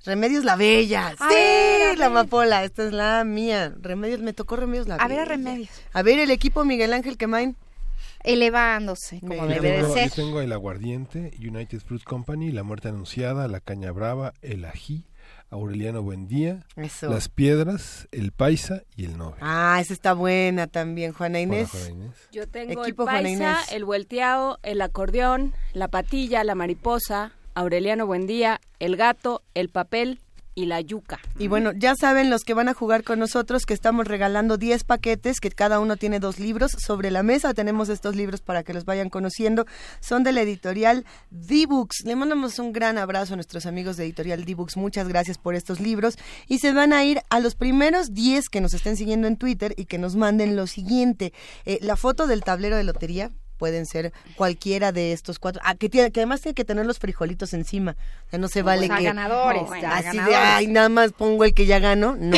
[0.06, 1.08] Remedios la Bella.
[1.08, 2.18] A sí, ver, la a ver.
[2.18, 2.64] amapola.
[2.64, 3.74] Esta es la mía.
[3.82, 5.22] Remedios, me tocó Remedios la A ver, Bella.
[5.22, 5.70] a Remedios.
[5.94, 7.56] A ver, el equipo Miguel Ángel Quemain.
[8.28, 10.10] Elevándose, como Yo debe de tengo, ser.
[10.10, 15.06] yo tengo el aguardiente, United Fruit Company, la muerte anunciada, la caña brava, el ají,
[15.50, 17.10] Aureliano Buendía, Eso.
[17.10, 19.40] las piedras, el paisa y el nobel.
[19.42, 21.70] Ah, esa está buena también, Juana Inés.
[21.72, 22.16] Juana Inés.
[22.32, 28.60] Yo tengo Equipo el paisa, el vuelteado, el acordeón, la patilla, la mariposa, Aureliano Buendía,
[28.80, 30.20] el gato, el papel
[30.58, 31.20] y la yuca.
[31.38, 34.86] Y bueno, ya saben los que van a jugar con nosotros que estamos regalando 10
[34.86, 37.54] paquetes, que cada uno tiene dos libros sobre la mesa.
[37.54, 39.68] Tenemos estos libros para que los vayan conociendo.
[40.00, 42.06] Son de la editorial D-Books.
[42.06, 44.78] Le mandamos un gran abrazo a nuestros amigos de editorial D-Books.
[44.78, 46.18] Muchas gracias por estos libros.
[46.48, 49.76] Y se van a ir a los primeros 10 que nos estén siguiendo en Twitter
[49.78, 51.34] y que nos manden lo siguiente.
[51.66, 55.62] Eh, la foto del tablero de lotería pueden ser cualquiera de estos cuatro.
[55.66, 57.96] Ah, que, tiene, que además tiene que tener los frijolitos encima.
[58.28, 59.04] O sea, no se vale que...
[59.04, 59.64] ganadores.
[59.86, 62.16] así de, ay, nada más pongo el que ya gano.
[62.20, 62.38] No,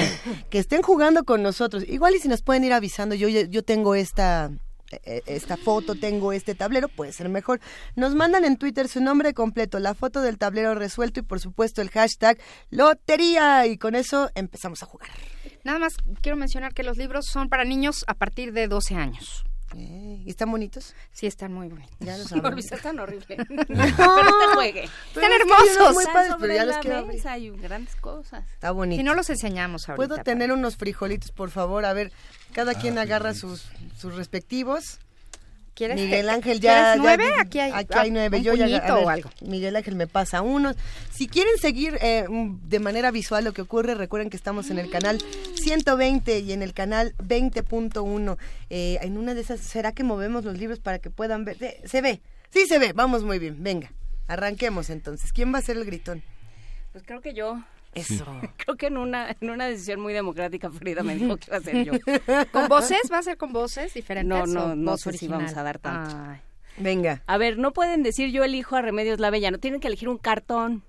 [0.49, 1.83] que estén jugando con nosotros.
[1.87, 4.51] Igual y si nos pueden ir avisando, yo, yo tengo esta
[4.91, 7.59] e, e, esta foto, tengo este tablero, puede ser mejor.
[7.95, 11.81] Nos mandan en Twitter su nombre completo, la foto del tablero resuelto y por supuesto
[11.81, 12.37] el hashtag
[12.69, 15.09] lotería y con eso empezamos a jugar.
[15.63, 19.43] Nada más quiero mencionar que los libros son para niños a partir de 12 años.
[19.75, 20.95] ¿Y están bonitos?
[21.11, 21.95] Sí, están muy bonitos.
[21.99, 23.27] Ya los no, están horribles.
[23.47, 24.83] pero te juegue.
[24.83, 25.93] están hermosos.
[25.93, 28.45] muy padres, pero ya los quiero Hay grandes cosas.
[28.53, 28.99] Está bonito.
[28.99, 30.07] Si no los enseñamos ahorita.
[30.07, 31.85] ¿Puedo tener unos frijolitos, por favor?
[31.85, 32.11] A ver,
[32.53, 34.99] cada quien ah, agarra sus, sus respectivos.
[35.95, 37.25] Miguel Ángel ya, nueve?
[37.39, 38.41] aquí hay, aquí hay nueve.
[38.41, 39.29] Yo ya, o algo.
[39.41, 40.75] Miguel Ángel me pasa unos.
[41.11, 44.89] Si quieren seguir eh, de manera visual lo que ocurre, recuerden que estamos en el
[44.89, 45.19] canal
[45.55, 48.37] 120 y en el canal 20.1.
[48.69, 51.57] Eh, en una de esas, ¿será que movemos los libros para que puedan ver?
[51.85, 53.63] Se ve, sí se ve, vamos muy bien.
[53.63, 53.91] Venga,
[54.27, 55.31] arranquemos entonces.
[55.31, 56.23] ¿Quién va a ser el gritón?
[56.91, 57.61] Pues creo que yo.
[57.93, 58.25] Eso.
[58.57, 61.61] Creo que en una, en una decisión muy democrática Frida me dijo que iba a
[61.61, 61.93] ser yo.
[62.51, 63.01] ¿Con voces?
[63.11, 64.29] ¿Va a ser con voces diferentes?
[64.29, 66.15] No, no, no sé si vamos a dar tanto.
[66.77, 67.23] Venga.
[67.27, 70.09] A ver, no pueden decir yo elijo a Remedios la Bella, no tienen que elegir
[70.09, 70.83] un cartón.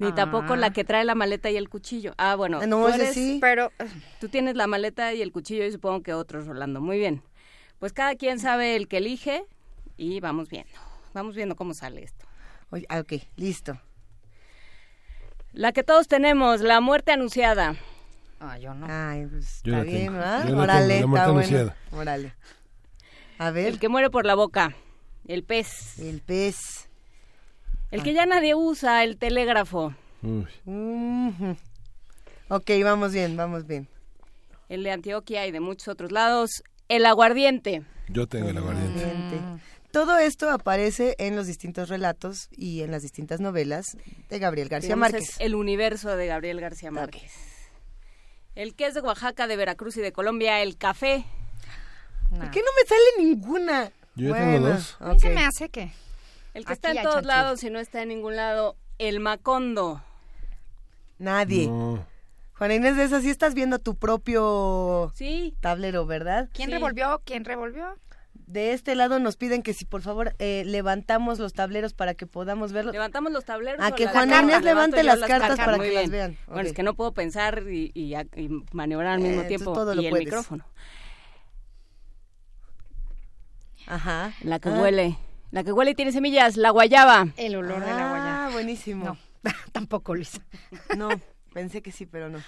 [0.00, 0.72] Ni tampoco la ah.
[0.72, 2.14] que trae la maleta y el cuchillo.
[2.18, 2.64] Ah, bueno.
[2.66, 3.38] No, tú eres, sí.
[3.40, 3.72] Pero
[4.20, 6.80] tú tienes la maleta y el cuchillo y supongo que otros, Rolando.
[6.80, 7.20] Muy bien.
[7.80, 9.44] Pues cada quien sabe el que elige
[9.96, 10.70] y vamos viendo.
[11.14, 12.26] Vamos viendo cómo sale esto.
[12.70, 13.80] Oye, ah, ok, listo.
[15.52, 17.76] La que todos tenemos, la muerte anunciada.
[18.40, 18.86] Ah, yo no.
[18.88, 20.52] Ay, pues está bien, ¿verdad?
[20.54, 21.72] Órale, está bueno.
[21.90, 22.34] Órale.
[23.38, 23.66] A ver.
[23.66, 24.76] El que muere por la boca.
[25.26, 25.98] El pez.
[25.98, 26.88] El pez.
[27.90, 29.94] El que ya nadie usa, el telégrafo.
[32.48, 33.88] Ok, vamos bien, vamos bien.
[34.68, 36.62] El de Antioquia y de muchos otros lados.
[36.88, 37.82] El aguardiente.
[38.08, 39.40] Yo tengo el aguardiente.
[39.98, 43.96] Todo esto aparece en los distintos relatos y en las distintas novelas
[44.30, 45.34] de Gabriel García Márquez.
[45.40, 47.32] el universo de Gabriel García Márquez.
[48.54, 51.24] El que es de Oaxaca, de Veracruz y de Colombia, el café.
[52.30, 53.90] ¿Por qué no me sale ninguna?
[54.14, 54.96] Yo tengo dos.
[55.00, 55.90] Mí se me hace que...
[56.54, 60.00] El que está en todos lados y no está en ningún lado, el Macondo.
[61.18, 61.68] Nadie.
[62.56, 65.56] Juana Inés de esas sí estás viendo tu propio sí.
[65.60, 66.48] tablero, ¿verdad?
[66.52, 67.20] ¿Quién revolvió?
[67.24, 67.96] ¿Quién revolvió?
[68.48, 72.26] De este lado nos piden que si por favor eh, levantamos los tableros para que
[72.26, 72.94] podamos verlos.
[72.94, 73.84] Levantamos los tableros.
[73.84, 76.38] A que Juan Inés levante las, cartas, para que las vean.
[76.46, 78.16] Bueno, es que no puedo pensar y,
[78.72, 80.64] maniobrar al mismo eh, tiempo todo y el micrófono.
[83.86, 84.32] Ajá.
[84.42, 85.18] La que huele.
[85.50, 87.28] La que huele y tiene semillas, la guayaba.
[87.36, 88.46] El olor de la ah, guayaba.
[88.46, 89.04] Ah, buenísimo.
[89.04, 89.18] No,
[89.72, 90.40] tampoco, Luis.
[90.96, 91.10] no,
[91.52, 92.42] pensé que sí, pero no.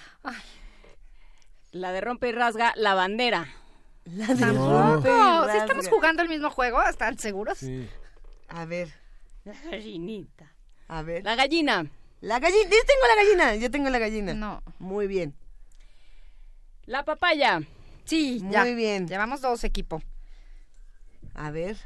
[1.71, 3.47] La de rompe y rasga, la bandera.
[4.05, 5.01] La de no.
[5.51, 7.59] Si estamos jugando el mismo juego, ¿están seguros?
[7.59, 7.87] Sí.
[8.47, 8.89] A ver.
[9.43, 10.53] La gallinita.
[10.87, 11.23] A ver.
[11.23, 11.89] La gallina.
[12.19, 12.69] La gallina.
[12.69, 13.55] Yo tengo la gallina.
[13.55, 14.33] Yo tengo la gallina.
[14.33, 14.63] No.
[14.79, 15.33] Muy bien.
[16.85, 17.61] La papaya.
[18.05, 19.07] Sí, Muy bien.
[19.07, 20.03] Llevamos dos equipos.
[21.33, 21.77] A ver.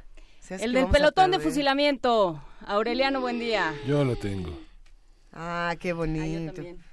[0.49, 2.41] El del pelotón de fusilamiento.
[2.65, 3.73] Aureliano, buen día.
[3.85, 4.57] Yo lo tengo.
[5.33, 6.23] Ah, qué bonito.
[6.23, 6.85] Ah, yo también.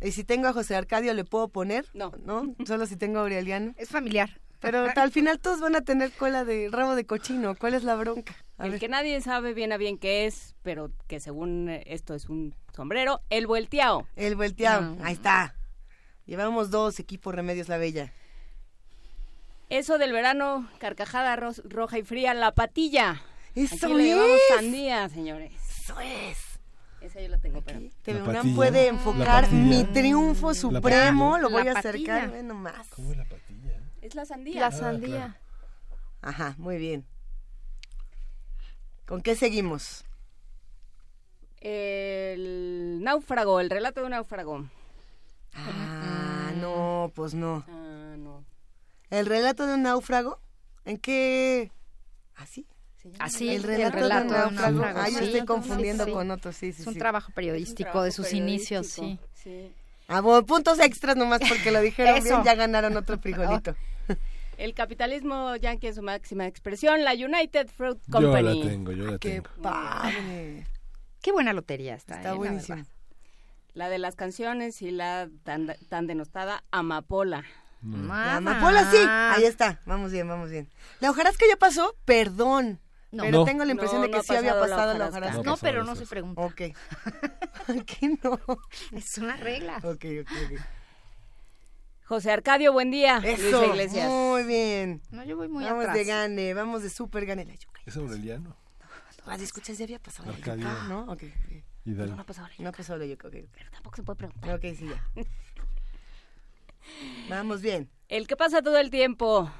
[0.00, 1.86] ¿Y si tengo a José Arcadio le puedo poner?
[1.92, 2.12] No.
[2.24, 2.54] ¿No?
[2.66, 3.74] Solo si tengo a Aureliano.
[3.76, 4.40] Es familiar.
[4.60, 7.54] Pero al final todos van a tener cola de rabo de cochino.
[7.54, 8.36] ¿Cuál es la bronca?
[8.58, 12.54] el que nadie sabe bien a bien qué es, pero que según esto es un
[12.74, 14.06] sombrero, el vuelteado.
[14.16, 15.06] El vuelteado, ah.
[15.06, 15.54] ahí está.
[16.26, 18.12] Llevamos dos equipos Remedios la Bella.
[19.70, 23.22] Eso del verano, carcajada roja y fría, la patilla.
[23.54, 25.52] Eso Aquí le llamamos sandía, señores.
[25.82, 26.38] Eso es.
[27.00, 27.80] Esa yo la tengo, pero...
[28.02, 32.88] TV puede enfocar mi triunfo supremo, lo voy a acercar, bueno, más.
[32.88, 33.67] ¿Cómo es la patilla?
[34.08, 34.60] Es la sandía.
[34.60, 35.36] La ah, sandía.
[36.22, 37.04] Ajá, muy bien.
[39.04, 40.06] ¿Con qué seguimos?
[41.60, 44.64] El náufrago, el relato de un náufrago.
[45.54, 47.66] Ah, no, pues no.
[47.68, 48.46] Ah, no.
[49.10, 50.40] ¿El relato de un náufrago?
[50.86, 51.70] ¿En qué?
[52.34, 52.66] ¿Así?
[53.18, 54.84] Así, el relato, de un náufrago.
[54.84, 56.80] Ah, yo estoy confundiendo con otros, sí, sí.
[56.80, 59.18] Es un trabajo periodístico de sus inicios, sí.
[59.34, 59.70] sí.
[60.10, 63.76] Ah, bueno, puntos extras nomás porque lo dijeron bien, ya ganaron otro frijolito.
[64.58, 68.58] El capitalismo yankee en su máxima expresión, la United Fruit Company.
[68.58, 69.62] Yo la tengo, yo la Qué tengo.
[69.62, 70.66] padre.
[71.22, 72.16] Qué buena lotería está.
[72.16, 72.34] Está ¿eh?
[72.34, 72.84] buenísimo.
[73.74, 77.44] La de las canciones y la tan, tan denostada Amapola.
[77.82, 80.68] La amapola sí, ahí está, vamos bien, vamos bien.
[80.98, 82.80] La hojarasca ya pasó, perdón.
[83.12, 85.42] Pero tengo la impresión de que sí había pasado la hojarasca.
[85.44, 86.42] No, pero no se pregunta.
[86.44, 86.56] Ok.
[87.86, 88.40] ¿Qué no?
[88.92, 89.76] Es una regla.
[89.84, 90.60] Ok, ok, ok.
[92.08, 93.18] José Arcadio, buen día.
[93.22, 94.10] Eso, Luisa Iglesias.
[94.10, 95.02] muy bien.
[95.10, 95.96] No, yo voy muy Vamos atrás.
[95.96, 97.44] de gane, vamos de súper gane.
[97.44, 97.80] La yuca.
[97.84, 98.56] ¿Es Aureliano?
[99.26, 100.66] Ah, escuchas, ya había pasado la Arcadio.
[100.66, 101.00] yuca, ¿no?
[101.02, 101.10] Ok.
[101.24, 101.52] ok.
[101.84, 102.16] Hidalgo.
[102.16, 102.62] No ha pasado la yuca.
[102.62, 103.34] No ha pasado la yuca, ok.
[103.52, 104.54] Pero tampoco se puede preguntar.
[104.54, 105.22] Ok, sí, ya.
[107.28, 107.90] Vamos bien.
[108.08, 109.50] El que pasa todo el tiempo.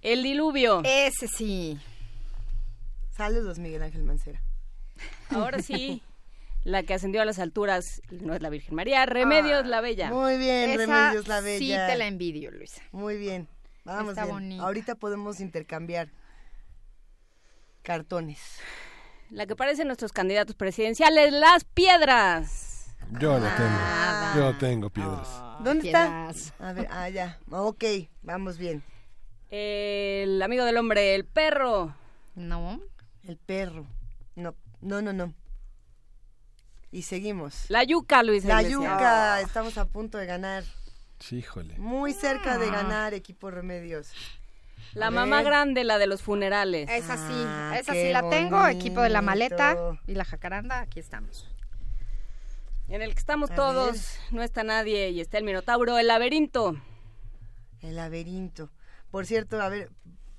[0.00, 0.80] El diluvio.
[0.84, 1.78] Ese sí.
[3.10, 4.40] Saludos, Miguel Ángel Mancera.
[5.28, 6.02] Ahora sí.
[6.64, 10.10] La que ascendió a las alturas no es la Virgen María, Remedios la Bella.
[10.10, 11.86] Muy bien, Esa Remedios la Sí Bella.
[11.86, 12.82] te la envidio, Luisa.
[12.92, 13.48] Muy bien.
[13.84, 14.34] Vamos Está bien.
[14.34, 14.62] bonita.
[14.64, 16.10] Ahorita podemos intercambiar
[17.82, 18.58] cartones.
[19.30, 22.94] La que parecen nuestros candidatos presidenciales, las piedras.
[23.18, 23.78] Yo no tengo.
[24.36, 25.28] Yo tengo piedras.
[25.64, 26.36] ¿Dónde piedras.
[26.36, 26.68] está?
[26.68, 27.38] A ver, ah, ya.
[27.50, 27.84] Ok,
[28.22, 28.82] vamos bien.
[29.50, 31.94] El amigo del hombre, el perro.
[32.34, 32.80] No.
[33.24, 33.86] El perro.
[34.36, 35.34] No, no, no, no.
[36.92, 37.66] Y seguimos.
[37.68, 38.80] La yuca, Luis La Iglesias.
[38.82, 40.64] yuca, estamos a punto de ganar.
[41.20, 41.78] Sí, híjole.
[41.78, 42.70] Muy cerca de Ah.
[42.72, 44.08] ganar, equipo Remedios.
[44.94, 45.44] La A mamá ver.
[45.46, 46.88] grande, la de los funerales.
[46.90, 48.66] Esa sí, Ah, esa qué sí la tengo.
[48.66, 49.76] Equipo de la maleta
[50.06, 51.46] y la jacaranda, aquí estamos.
[52.88, 56.74] En el que estamos A todos, no está nadie y está el Minotauro, el laberinto.
[57.82, 58.70] El laberinto.
[59.12, 59.90] Por cierto, a ver,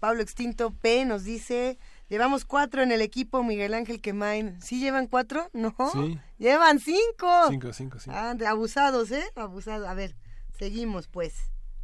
[0.02, 1.78] Pablo Extinto P nos dice,
[2.12, 4.62] llevamos cuatro en el equipo, Miguel Ángel Quemain.
[4.62, 5.50] ¿Sí llevan cuatro?
[5.54, 5.74] No.
[5.94, 6.20] Sí.
[6.38, 7.48] Llevan cinco.
[7.50, 8.16] Cinco, cinco, cinco.
[8.16, 9.24] Ah, abusados, ¿eh?
[9.36, 9.88] Abusados.
[9.88, 10.16] A ver,
[10.58, 11.34] seguimos pues.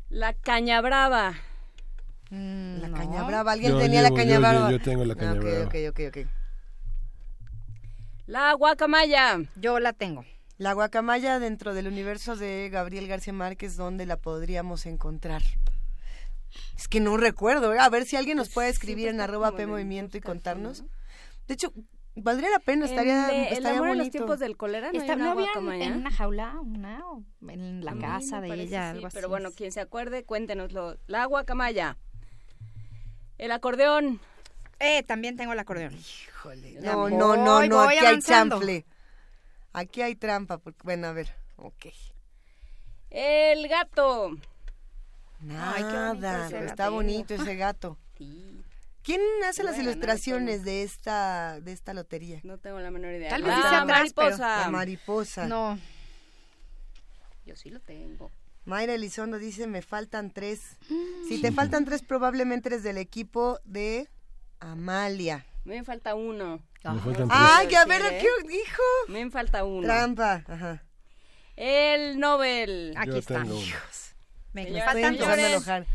[0.10, 1.34] La caña brava.
[2.30, 3.54] La caña brava.
[3.54, 4.72] ¿Alguien Yo tenía la caña yo- brava?
[4.72, 5.66] yo tengo la caña ok, brava.
[5.66, 6.18] Ok, ok, ok.
[8.26, 9.40] La guacamaya.
[9.56, 10.26] Yo la tengo.
[10.58, 15.42] La guacamaya dentro del universo de Gabriel García Márquez, ¿dónde la podríamos encontrar?
[16.78, 17.80] Es que no recuerdo, ¿eh?
[17.80, 20.84] a ver si alguien nos puede escribir en arroba P Movimiento y contarnos.
[21.48, 21.74] De hecho,
[22.16, 24.12] valdría la pena, estaría, el, de- el estaría amor en los bonito.
[24.12, 27.96] tiempos del cólera, ¿no Está- hay ¿no una en- una jaula, una, o en la
[27.96, 29.16] casa de ella, sí, algo así.
[29.16, 30.98] Pero bueno, quien se acuerde, cuéntenoslo.
[31.08, 31.98] La guacamaya.
[33.38, 34.20] El acordeón.
[34.80, 35.94] Eh, también tengo el acordeón.
[35.96, 36.74] Híjole.
[36.82, 38.86] No, voy, no, no, no, aquí hay chanfle.
[39.74, 41.86] Aquí hay trampa, porque, bueno, a ver, ok.
[43.10, 44.32] El gato.
[45.50, 47.98] Ay, qué bonito Nada, está bonito ese gato.
[48.18, 48.62] Sí,
[49.04, 52.42] ¿Quién hace las ilustraciones de esta, de esta lotería?
[52.44, 53.30] no tengo la menor idea.
[53.30, 54.60] Tal vez dice atrás, mariposa.
[54.62, 55.48] La mariposa.
[55.48, 55.80] No,
[57.46, 58.32] Yo sí lo tengo.
[58.66, 60.76] Mayra Elizondo dice, me faltan tres.
[61.30, 64.10] Si te faltan tres, probablemente eres del equipo de
[64.60, 65.46] Amalia.
[65.64, 66.60] Me falta uno.
[66.84, 67.28] Me faltan tres.
[67.30, 68.20] Ay, a ver, ¿eh?
[68.22, 68.84] ¿qué dijo?
[69.08, 69.84] Me falta uno.
[69.88, 70.44] Trampa.
[70.48, 70.84] Ajá.
[71.56, 72.94] El Nobel.
[72.98, 73.42] aquí Yo está.
[73.44, 73.66] tengo uno.
[74.54, 75.86] Me, me Estoy a enojar.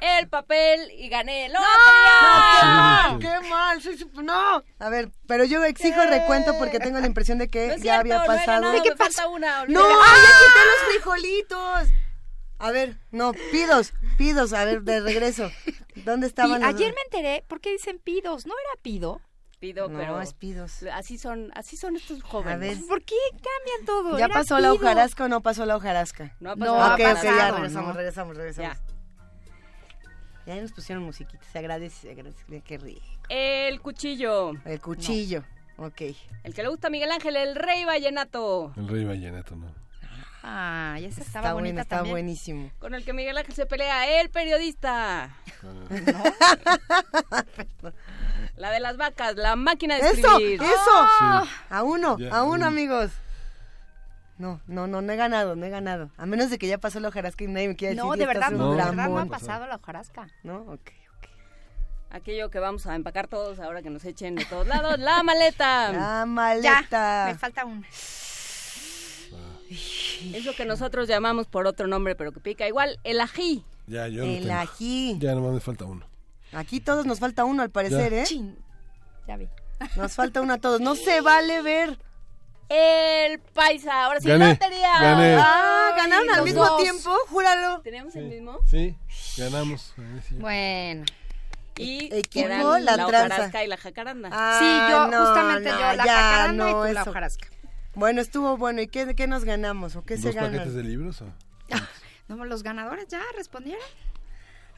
[0.00, 1.60] El papel y gané el ¡No!
[1.60, 3.18] lotería.
[3.20, 3.80] ¡Qué mal!
[4.24, 4.62] ¡No!
[4.80, 8.00] A ver, pero yo exijo recuento porque tengo la impresión de que No ya cierto,
[8.00, 8.46] había no pasado.
[8.62, 9.64] ganado, ¿De qué me falta una.
[9.66, 9.80] ¡No!
[9.80, 10.00] olvídalo.
[10.00, 11.88] ¡Ya quité los frijolitos!
[12.58, 15.50] A ver, no, pidos, pidos, a ver, de regreso.
[16.04, 18.46] ¿Dónde estaban los- ayer me enteré, ¿por qué dicen pidos?
[18.46, 19.20] ¿No era pido?
[19.62, 20.18] Pido, No, pero
[20.92, 22.52] así son, así son estos jóvenes.
[22.54, 22.78] A ver.
[22.88, 24.18] ¿Por qué cambian todo?
[24.18, 26.34] ¿Ya Era pasó la hojarasca o no pasó la hojarasca?
[26.40, 27.12] No ha No, pasado ha ok, nada.
[27.14, 27.92] ok, ya regresamos, ¿no?
[27.92, 28.76] regresamos, regresamos.
[28.76, 30.54] Ya.
[30.56, 32.60] Ya nos pusieron musiquita, se agradece, se agradece.
[32.62, 33.00] Qué rico.
[33.28, 34.50] El cuchillo.
[34.64, 35.44] El cuchillo,
[35.76, 36.00] ok.
[36.42, 38.72] El que le gusta a Miguel Ángel, el rey vallenato.
[38.76, 39.72] El rey vallenato, ¿no?
[40.44, 42.14] Ah, y esa estaba Está bonita bueno, está también.
[42.14, 42.70] buenísimo.
[42.80, 45.30] Con el que Miguel Ángel se pelea, el periodista.
[48.56, 50.30] La de las vacas, la máquina de ¡Eso!
[50.32, 50.62] escribir.
[50.62, 51.06] ¡Eso!
[51.18, 51.48] Sí.
[51.70, 53.10] A uno, Ya, a uno, amigos.
[54.38, 56.10] No, no, no, no he ganado, no he ganado.
[56.16, 58.04] A menos de que ya pasó la hojarasca y nadie me quiera decir.
[58.04, 59.22] No, "Y de verdad, no, de verdad no dramón".
[59.22, 60.28] ha pasado la hojarasca.
[60.42, 60.56] ¿No?
[60.62, 60.90] Ok.
[62.10, 64.98] Aquello que vamos a empacar todos ahora que nos echen de todos lados.
[64.98, 65.92] La maleta.
[65.92, 67.24] La Ya, maleta.
[67.28, 67.86] me falta una.
[70.34, 72.98] Eso que nosotros llamamos por otro nombre, pero que pica igual.
[73.04, 73.64] El ají.
[73.86, 75.16] Ya, yo El ají.
[75.18, 76.06] Ya nomás me falta uno.
[76.52, 78.24] Aquí todos nos falta uno al parecer, ¿eh?
[78.24, 78.56] Chin.
[79.26, 79.48] Ya vi.
[79.96, 80.80] Nos falta uno a todos.
[80.80, 81.98] No se vale ver.
[82.68, 84.04] El paisa.
[84.04, 84.98] Ahora sí, Gané, lotería.
[85.00, 85.36] gané.
[85.38, 86.80] Ah, ganaron al mismo dos.
[86.80, 87.80] tiempo, júralo.
[87.82, 88.58] ¿Tenemos el mismo?
[88.66, 88.96] Sí,
[89.36, 89.94] ganamos.
[90.28, 90.34] Sí.
[90.36, 91.04] Bueno.
[91.76, 94.28] Y Equipo, la la, hojarasca y la jacaranda.
[94.30, 97.48] Ah, sí, yo, no, justamente no, yo, la ya, jacaranda y no, tú la hojarasca.
[97.94, 98.80] Bueno, estuvo bueno.
[98.82, 99.96] ¿Y qué, qué nos ganamos?
[99.96, 100.52] ¿O qué se ¿Dos ganan?
[100.52, 101.26] paquetes de libros o?
[102.28, 103.84] No, los ganadores ya respondieron.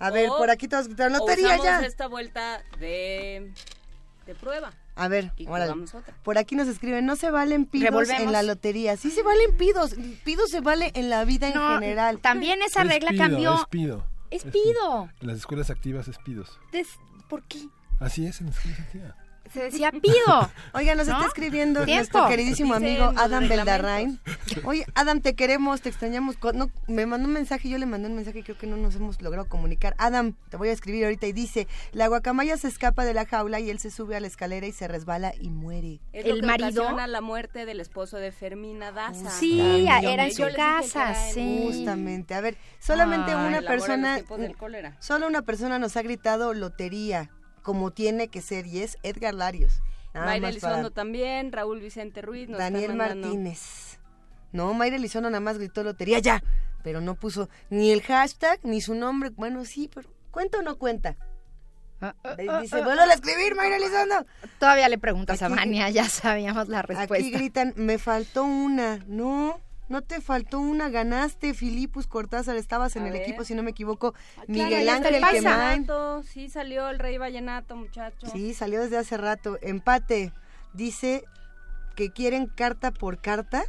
[0.00, 1.80] A ver, O- por aquí todos O lotería ya.
[1.86, 3.52] esta vuelta de,
[4.26, 4.72] de prueba.
[4.96, 5.30] A ver,
[6.22, 8.96] por aquí nos escriben, no se valen pidos en la lotería.
[8.96, 12.18] Sí se valen pidos, pido se vale en la vida en general.
[12.20, 13.54] También esa regla cambió.
[13.54, 14.06] Es pido.
[14.30, 15.10] Es pido.
[15.20, 16.58] En las escuelas activas es pidos.
[17.28, 17.68] ¿Por qué?
[18.00, 19.14] Así es en las escuelas activas
[19.54, 20.50] se decía pido.
[20.74, 24.20] Oiga, nos está escribiendo nuestro queridísimo amigo Adam Beldarrain.
[24.64, 26.36] Oye, Adam, te queremos, te extrañamos.
[26.54, 29.22] No, me mandó un mensaje, yo le mandé un mensaje, creo que no nos hemos
[29.22, 29.94] logrado comunicar.
[29.98, 33.60] Adam, te voy a escribir ahorita y dice, la guacamaya se escapa de la jaula
[33.60, 36.00] y él se sube a la escalera y se resbala y muere.
[36.12, 39.30] el marido la muerte del esposo de Fermina Daza.
[39.30, 41.62] Sí, era en su casa, sí.
[41.66, 42.34] Justamente.
[42.34, 44.18] A ver, solamente una persona
[44.98, 47.30] Solo una persona nos ha gritado lotería
[47.64, 49.80] como tiene que ser y es Edgar Larios.
[50.14, 52.48] Mayra Elizondo también, Raúl Vicente Ruiz.
[52.48, 53.98] Daniel Martínez.
[54.52, 56.44] No, Mayra Elizondo nada más gritó lotería ya,
[56.84, 59.30] pero no puso ni el hashtag ni su nombre.
[59.30, 61.16] Bueno, sí, pero ¿cuenta o no cuenta?
[62.00, 64.26] Ah, ah, ah, dice, vuelvo a escribir, Mayra Elizondo.
[64.60, 67.14] Todavía le preguntas a Mania, ya sabíamos la respuesta.
[67.14, 68.98] Aquí gritan, me faltó una.
[69.08, 73.70] No, no te faltó una, ganaste, Filipus Cortázar, estabas en el equipo, si no me
[73.70, 74.14] equivoco,
[74.46, 75.86] Miguel Ángel Quemán.
[76.24, 78.26] Sí, salió el Rey Vallenato, muchacho.
[78.28, 79.58] Sí, salió desde hace rato.
[79.60, 80.32] Empate,
[80.72, 81.24] dice
[81.94, 83.64] que quieren carta por carta.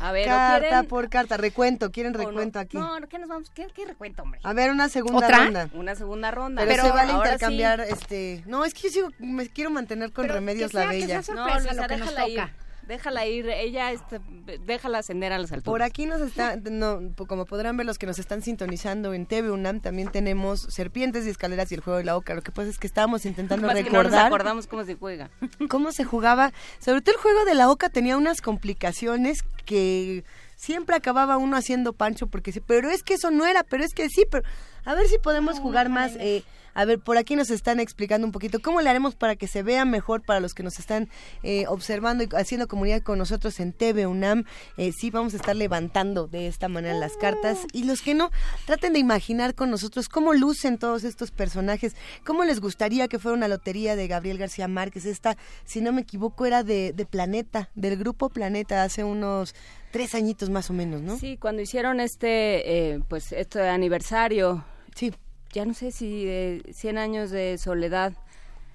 [0.00, 2.76] A ver, carta por carta, recuento, quieren recuento aquí.
[2.76, 3.50] No, ¿qué nos vamos?
[3.50, 4.40] ¿Qué, recuento, hombre?
[4.42, 5.70] A ver, una segunda ronda.
[5.72, 6.64] Una segunda ronda.
[6.66, 8.42] Pero, se vale intercambiar, este...
[8.46, 11.22] No, es que yo sigo, me quiero mantener con Remedios la Bella.
[11.34, 12.42] no, Luisa, déjala ir
[12.86, 14.20] déjala ir, ella este,
[14.64, 15.72] déjala ascender a las alturas.
[15.72, 19.50] Por aquí nos está, no, como podrán ver los que nos están sintonizando en TV
[19.50, 22.34] UNAM, también tenemos Serpientes y Escaleras y el Juego de la Oca.
[22.34, 24.04] Lo que pasa es que estábamos intentando recordar.
[24.04, 25.30] no nos acordamos cómo se juega.
[25.68, 26.52] Cómo se jugaba.
[26.78, 30.24] Sobre todo el Juego de la Oca tenía unas complicaciones que
[30.56, 33.94] siempre acababa uno haciendo pancho porque sí, pero es que eso no era, pero es
[33.94, 34.44] que sí, pero
[34.84, 36.12] a ver si podemos jugar más.
[36.16, 36.42] Eh,
[36.74, 39.62] a ver, por aquí nos están explicando un poquito cómo le haremos para que se
[39.62, 41.08] vea mejor para los que nos están
[41.42, 44.44] eh, observando y haciendo comunidad con nosotros en TV UNAM.
[44.76, 47.58] Eh, sí, vamos a estar levantando de esta manera las cartas.
[47.72, 48.30] Y los que no,
[48.66, 51.94] traten de imaginar con nosotros cómo lucen todos estos personajes,
[52.24, 55.06] cómo les gustaría que fuera una lotería de Gabriel García Márquez.
[55.06, 59.54] Esta, si no me equivoco, era de, de Planeta, del grupo Planeta, hace unos
[59.92, 61.16] tres añitos más o menos, ¿no?
[61.18, 64.64] Sí, cuando hicieron este, eh, pues, este aniversario.
[64.96, 65.12] Sí
[65.54, 68.12] ya no sé si de 100 años de soledad.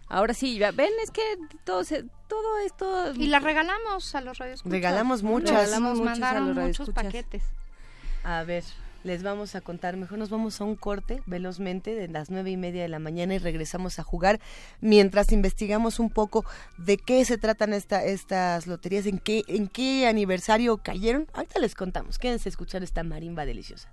[0.07, 1.21] Ahora sí, ven, es que
[1.65, 1.83] todo,
[2.27, 3.13] todo esto...
[3.15, 4.63] Y la regalamos a los radios.
[4.65, 5.51] Regalamos muchas.
[5.51, 7.43] Regalamos muchos a los muchos paquetes.
[8.23, 8.63] A ver,
[9.03, 9.97] les vamos a contar.
[9.97, 13.35] Mejor nos vamos a un corte velozmente de las nueve y media de la mañana
[13.35, 14.39] y regresamos a jugar
[14.79, 16.43] mientras investigamos un poco
[16.77, 21.27] de qué se tratan esta, estas loterías, en qué, en qué aniversario cayeron.
[21.33, 22.17] Ahorita les contamos.
[22.17, 23.89] Quédense a escuchar esta marimba deliciosa.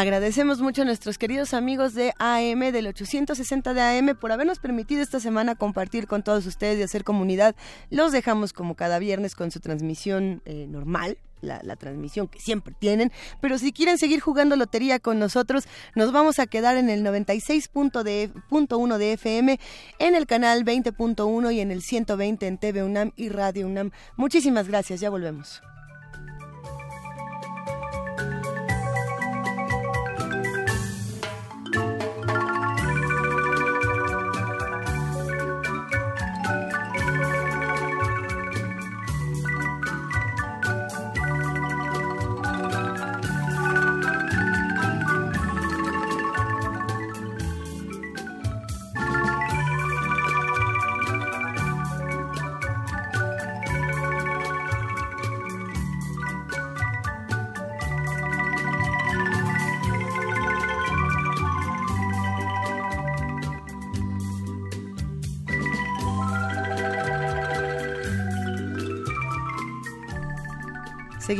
[0.00, 5.02] Agradecemos mucho a nuestros queridos amigos de AM, del 860 de AM, por habernos permitido
[5.02, 7.54] esta semana compartir con todos ustedes y hacer comunidad.
[7.90, 13.12] Los dejamos como cada viernes con su transmisión eh, normal, la, transmisión que siempre tienen,
[13.42, 18.96] pero si quieren seguir jugando lotería con nosotros, nos vamos a quedar en el 96.1
[18.96, 19.60] de FM,
[19.98, 23.90] en el canal 20.1 y en el 120 en TV UNAM y Radio UNAM.
[24.16, 25.60] Muchísimas gracias, ya volvemos.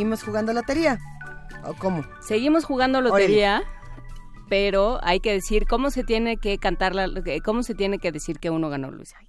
[0.01, 0.99] ¿Seguimos jugando lotería?
[1.63, 2.03] ¿O cómo?
[2.23, 3.63] Seguimos jugando lotería,
[4.49, 7.07] pero hay que decir cómo se tiene que cantar, la,
[7.45, 9.13] cómo se tiene que decir que uno ganó, Luis.
[9.19, 9.27] Ay,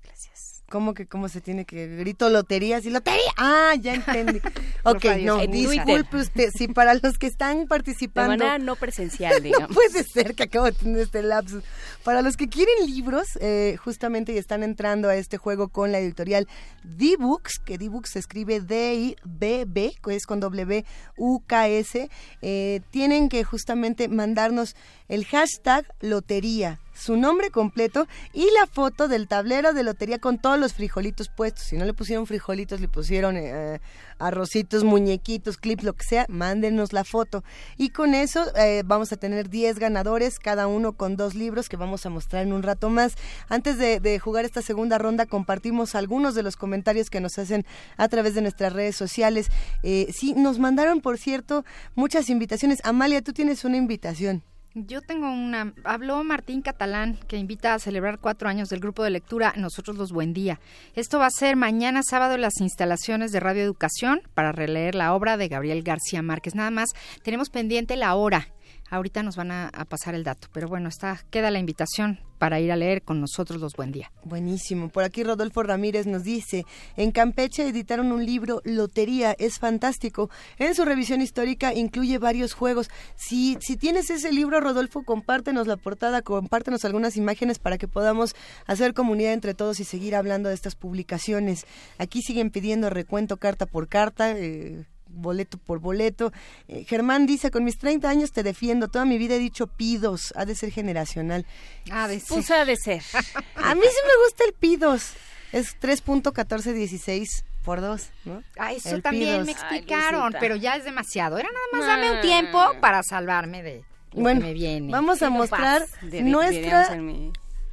[0.71, 3.19] ¿Cómo que cómo se tiene que grito loterías y lotería?
[3.35, 4.39] Ah, ya entendí.
[4.85, 6.49] ok, no, disculpe usted.
[6.57, 8.31] Sí, para los que están participando.
[8.31, 9.69] De manera no presencial, digamos.
[9.69, 11.61] no puede ser que acabo de tener este lapsus.
[12.05, 15.99] Para los que quieren libros, eh, justamente y están entrando a este juego con la
[15.99, 16.47] editorial
[16.83, 22.09] D-Books, que D-Books se escribe D-I-B-B, que es con W-U-K-S,
[22.41, 24.77] eh, tienen que justamente mandarnos
[25.09, 30.59] el hashtag lotería su nombre completo y la foto del tablero de lotería con todos
[30.59, 31.65] los frijolitos puestos.
[31.65, 33.79] Si no le pusieron frijolitos, le pusieron eh,
[34.19, 37.43] arrocitos, muñequitos, clips, lo que sea, mándenos la foto.
[37.77, 41.77] Y con eso eh, vamos a tener 10 ganadores, cada uno con dos libros que
[41.77, 43.15] vamos a mostrar en un rato más.
[43.49, 47.65] Antes de, jugar esta segunda ronda, compartimos algunos de los comentarios que nos hacen
[47.97, 49.47] a través de nuestras redes sociales.
[49.83, 52.79] Eh, sí, nos mandaron, por cierto, muchas invitaciones.
[52.83, 54.43] Amalia, tú tienes una invitación.
[54.73, 55.73] Yo tengo una.
[55.83, 60.13] Habló Martín Catalán, que invita a celebrar cuatro años del grupo de lectura Nosotros los
[60.13, 60.59] Buen Día.
[60.95, 65.13] Esto va a ser mañana sábado en las instalaciones de Radio Educación para releer la
[65.13, 66.55] obra de Gabriel García Márquez.
[66.55, 66.89] Nada más,
[67.21, 68.47] tenemos pendiente la hora
[68.91, 72.71] Ahorita nos van a, pasar el dato, pero bueno, está queda la invitación para ir
[72.71, 74.11] a leer con nosotros los Buen Día.
[74.23, 74.89] Buenísimo.
[74.89, 76.65] Por aquí Rodolfo Ramírez nos dice,
[76.97, 80.31] en Campeche editaron un libro, Lotería, es fantástico.
[80.57, 82.89] En su revisión histórica incluye varios juegos.
[83.15, 88.35] Si, si tienes ese libro, Rodolfo, compártenos la portada, compártenos algunas imágenes para que podamos
[88.65, 91.67] hacer comunidad entre todos y seguir hablando de estas publicaciones.
[91.99, 94.31] Aquí siguen pidiendo recuento carta por carta.
[94.35, 96.31] Eh, boleto por boleto.
[96.67, 100.33] Eh, Germán dice, con mis 30 años te defiendo, toda mi vida he dicho pidos,
[100.35, 101.45] ha de ser generacional.
[101.91, 102.29] Ha de ser.
[102.29, 103.01] Pues ha de ser.
[103.55, 105.13] A mí sí me gusta el pidos.
[105.51, 108.43] Es 3.1416 por 2, ¿no?
[108.57, 111.37] Ah, eso también me explicaron, pero ya es demasiado.
[111.37, 113.83] Era nada más dame un tiempo para salvarme de
[114.13, 114.91] lo bueno, que me viene.
[114.91, 116.97] Vamos a mostrar nuestra...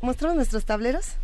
[0.00, 1.16] ¿Mostramos nuestros tableros?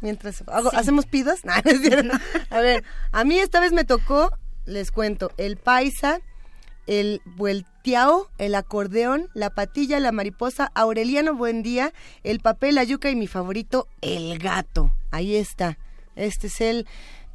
[0.00, 1.40] Mientras hacemos pidos.
[2.50, 4.30] A ver, a mí esta vez me tocó
[4.66, 6.20] les cuento, el paisa,
[6.86, 11.92] el vuelteao, el acordeón, la patilla, la mariposa, Aureliano Buen Día,
[12.22, 14.92] el papel, la yuca y mi favorito, el gato.
[15.10, 15.78] Ahí está.
[16.16, 16.86] Este es el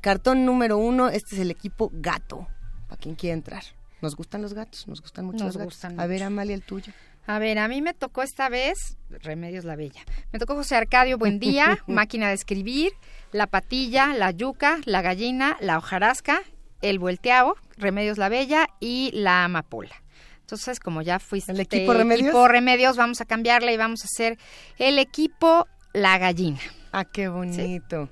[0.01, 2.47] cartón número uno, este es el equipo gato,
[2.87, 3.63] para quien quiera entrar.
[4.01, 5.83] Nos gustan los gatos, nos gustan mucho los gatos.
[5.85, 6.93] a ver, Amalia, el tuyo.
[7.25, 10.01] A ver, a mí me tocó esta vez Remedios la Bella.
[10.31, 12.93] Me tocó José Arcadio Buen Día, Máquina de Escribir,
[13.33, 16.41] La Patilla, La Yuca, La Gallina, La Hojarasca
[16.81, 19.95] el volteado, Remedios la Bella y la Amapola.
[20.41, 22.29] Entonces, como ya fuiste el equipo Remedios?
[22.29, 24.37] equipo Remedios, vamos a cambiarle y vamos a hacer
[24.77, 26.59] el equipo La Gallina.
[26.91, 28.09] Ah, qué bonito.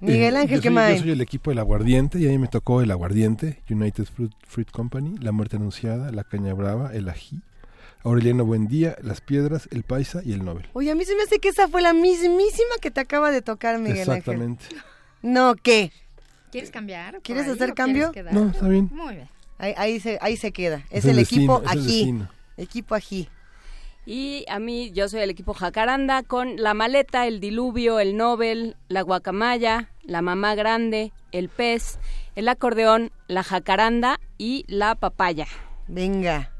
[0.00, 0.96] Miguel Ángel, ¿qué más?
[0.96, 4.32] Yo soy el equipo El Aguardiente y a mí me tocó El Aguardiente, United Fruit,
[4.46, 7.40] Fruit Company, La Muerte Anunciada, La Caña Brava, El Ají,
[8.02, 10.68] Aureliano Buendía, Las Piedras, El Paisa y El Nobel.
[10.72, 13.42] Oye, a mí se me hace que esa fue la mismísima que te acaba de
[13.42, 14.66] tocar, Miguel Exactamente.
[15.22, 15.92] No, ¿qué?
[16.52, 17.22] ¿Quieres cambiar?
[17.22, 18.12] ¿Quieres hacer cambio?
[18.30, 18.90] No, está bien.
[18.92, 19.28] Muy bien.
[19.58, 20.82] Ahí, se, ahí se queda.
[20.90, 22.14] Es, el, equipo aquí.
[22.58, 23.30] Equipo aquí.
[24.04, 28.76] Y a mí, yo soy el equipo Jacaranda con la maleta, el diluvio, el Nobel,
[28.88, 31.98] la guacamaya, la mamá grande, el pez,
[32.34, 35.46] el acordeón, la jacaranda y la papaya.
[35.88, 36.50] Venga.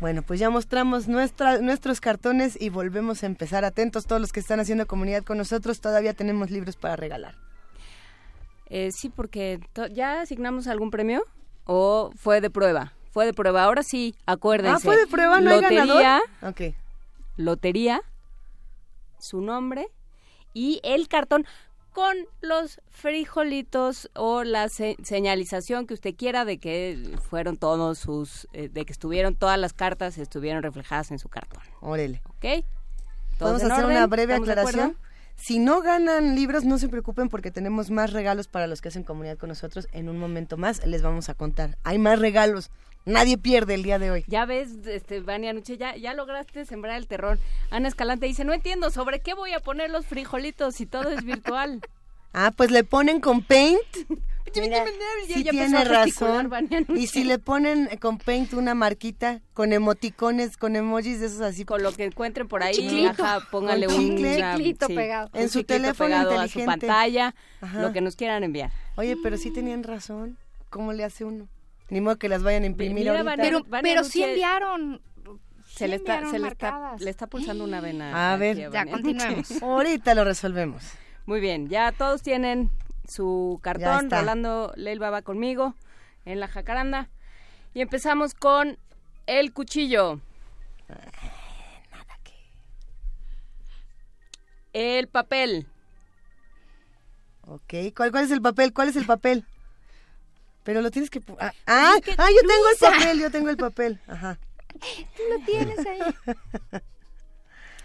[0.00, 3.64] Bueno, pues ya mostramos nuestra, nuestros cartones y volvemos a empezar.
[3.64, 7.36] Atentos todos los que están haciendo comunidad con nosotros, todavía tenemos libros para regalar.
[8.76, 9.60] Eh, sí, porque
[9.92, 11.24] ya asignamos algún premio
[11.64, 12.92] o fue de prueba.
[13.12, 13.62] Fue de prueba.
[13.62, 14.76] Ahora sí, acuérdense.
[14.76, 16.22] Ah, fue de prueba, no lotería, hay ganador.
[16.42, 16.74] Ok.
[17.36, 18.02] Lotería,
[19.20, 19.86] su nombre
[20.54, 21.46] y el cartón
[21.92, 28.68] con los frijolitos o la señalización que usted quiera de que fueron todos sus, eh,
[28.70, 31.62] de que estuvieron todas las cartas estuvieron reflejadas en su cartón.
[31.80, 32.22] Órale.
[32.26, 32.64] ¿Ok?
[33.38, 34.96] ¿Podemos hacer una breve aclaración?
[35.36, 39.02] Si no ganan libros, no se preocupen porque tenemos más regalos para los que hacen
[39.02, 39.88] comunidad con nosotros.
[39.92, 41.76] En un momento más les vamos a contar.
[41.84, 42.70] Hay más regalos.
[43.06, 44.24] Nadie pierde el día de hoy.
[44.28, 47.38] Ya ves, este, Vania Nuche, ya, ya lograste sembrar el terror.
[47.70, 51.22] Ana Escalante dice, no entiendo, ¿sobre qué voy a poner los frijolitos si todo es
[51.22, 51.82] virtual?
[52.32, 53.80] ah, pues le ponen con Paint.
[54.52, 56.50] sí tiene razón.
[56.94, 61.64] Y si le ponen con Paint una marquita con emoticones, con emojis de esos así.
[61.64, 63.10] Con lo que encuentren por ahí,
[63.50, 65.30] póngale un, chiclito pegado.
[65.34, 66.44] En su teléfono inteligente.
[66.44, 67.34] A su pantalla,
[67.74, 68.70] lo que nos quieran enviar.
[68.96, 70.38] Oye, pero sí tenían razón.
[70.70, 71.48] ¿Cómo le hace uno?
[71.90, 73.36] Ni modo que las vayan a imprimir ahorita.
[73.36, 75.00] pero, pero sí enviaron
[75.74, 78.32] se le está, se le está, le está pulsando una vena.
[78.32, 79.50] A ver, ya continuemos.
[79.62, 80.84] Ahorita lo resolvemos.
[81.26, 82.70] Muy bien, ya todos tienen
[83.08, 84.10] su cartón.
[84.10, 85.74] Rolando Leilba va conmigo
[86.24, 87.08] en la jacaranda.
[87.74, 88.78] Y empezamos con
[89.26, 90.20] el cuchillo.
[90.88, 92.32] nada que.
[94.72, 95.66] El papel.
[97.46, 98.72] Ok, ¿Cuál, ¿cuál es el papel?
[98.72, 99.44] ¿Cuál es el papel?
[100.62, 101.20] Pero lo tienes que...
[101.38, 104.00] Ah, ah, ah, yo tengo el papel, yo tengo el papel.
[104.06, 104.38] Ajá.
[105.16, 106.00] Tú lo tienes ahí.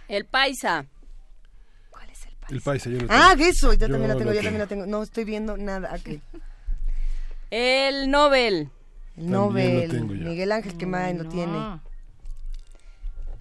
[0.07, 0.87] El paisa.
[2.49, 2.89] ¿Cuál es el paisa?
[2.89, 3.13] Yo lo tengo.
[3.13, 4.85] Ah, eso, yo, también lo tengo, yo también lo tengo.
[4.85, 5.93] No estoy viendo nada.
[5.93, 6.21] aquí.
[7.51, 8.69] El Nobel.
[9.17, 10.03] El Nobel.
[10.05, 11.79] Miguel Ángel que más lo tiene.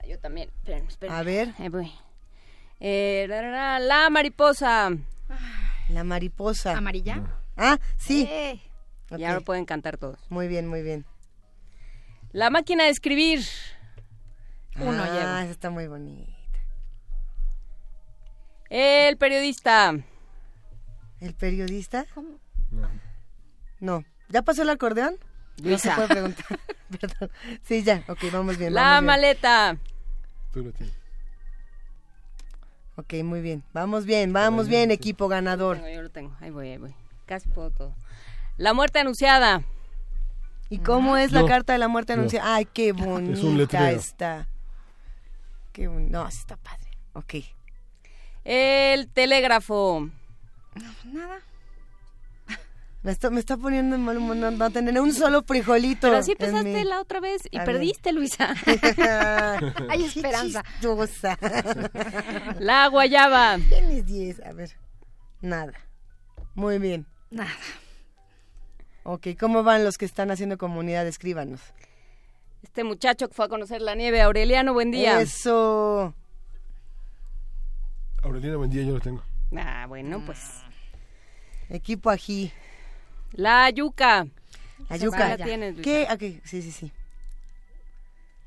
[0.09, 0.49] Yo también.
[0.49, 1.15] Esperen, esperen.
[1.15, 1.55] A ver.
[1.59, 1.93] Ahí voy.
[2.81, 4.91] Eh, la, mariposa.
[5.91, 6.77] La mariposa.
[6.77, 7.23] ¿Amarilla?
[7.57, 8.27] Ah, sí.
[8.31, 8.61] Eh.
[9.11, 10.19] Ya lo pueden cantar todos.
[10.31, 11.05] Muy bien, muy bien.
[12.33, 13.41] La máquina de escribir.
[14.77, 16.38] Uno ah, esa está muy bonita.
[18.71, 19.95] El periodista.
[21.21, 22.07] ¿El periodista?
[23.81, 24.05] No.
[24.29, 25.17] ¿Ya pasó el acordeón?
[25.63, 26.47] No se puede preguntar.
[27.01, 27.31] Perdón.
[27.63, 28.05] Sí, ya.
[28.09, 28.75] Ok, vamos bien.
[28.75, 29.77] La maleta.
[30.53, 30.95] Tú lo tienes.
[32.97, 33.63] Ok, muy bien.
[33.73, 35.79] Vamos bien, vamos bien, equipo ganador.
[35.89, 36.95] Yo lo tengo, Ahí voy, ahí voy.
[37.27, 37.95] Casi puedo todo.
[38.57, 39.63] La muerte anunciada.
[40.69, 42.57] ¿Y cómo es la carta de la muerte anunciada?
[42.57, 44.49] Ay, qué bonita está.
[45.73, 46.91] Qué no, está padre.
[47.13, 47.35] Ok.
[48.45, 50.09] El telégrafo.
[50.75, 51.41] No, nada.
[53.03, 56.09] Me está, me está poniendo en mal humor no, tener un solo frijolito.
[56.09, 58.55] Pero así empezaste la otra vez y perdiste, Luisa.
[59.89, 60.65] Hay esperanza.
[62.59, 63.59] la guayaba.
[63.69, 64.41] Tienes 10.
[64.41, 64.71] A ver.
[65.41, 65.73] Nada.
[66.55, 67.07] Muy bien.
[67.31, 67.51] Nada.
[69.05, 71.07] Ok, ¿cómo van los que están haciendo comunidad?
[71.07, 71.61] Escríbanos.
[72.63, 75.21] Este muchacho que fue a conocer la nieve, Aureliano, buen día.
[75.21, 76.15] Eso.
[78.23, 79.23] Aureliano, buen día, yo lo tengo.
[79.57, 80.63] Ah, bueno, pues.
[81.69, 82.53] Equipo ají.
[83.33, 84.27] La yuca.
[84.89, 85.37] La yuca.
[85.37, 86.09] ¿Qué?
[86.13, 86.41] Okay.
[86.45, 86.93] Sí, sí, sí.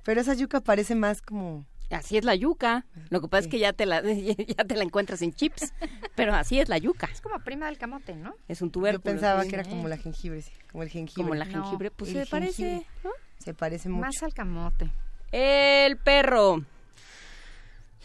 [0.03, 2.85] Pero esa yuca parece más como Así es la yuca.
[3.09, 4.01] Lo que pasa es que ya te la
[4.57, 5.73] ya te la encuentras en chips,
[6.15, 7.09] pero así es la yuca.
[7.11, 8.35] Es como prima del camote, ¿no?
[8.47, 9.03] Es un tubérculo.
[9.03, 11.23] Yo pensaba que era como la jengibre, sí, como el jengibre.
[11.23, 13.11] Como la jengibre, pues se parece, ¿no?
[13.37, 14.01] Se parece mucho.
[14.01, 14.89] Más al camote.
[15.31, 16.63] El perro.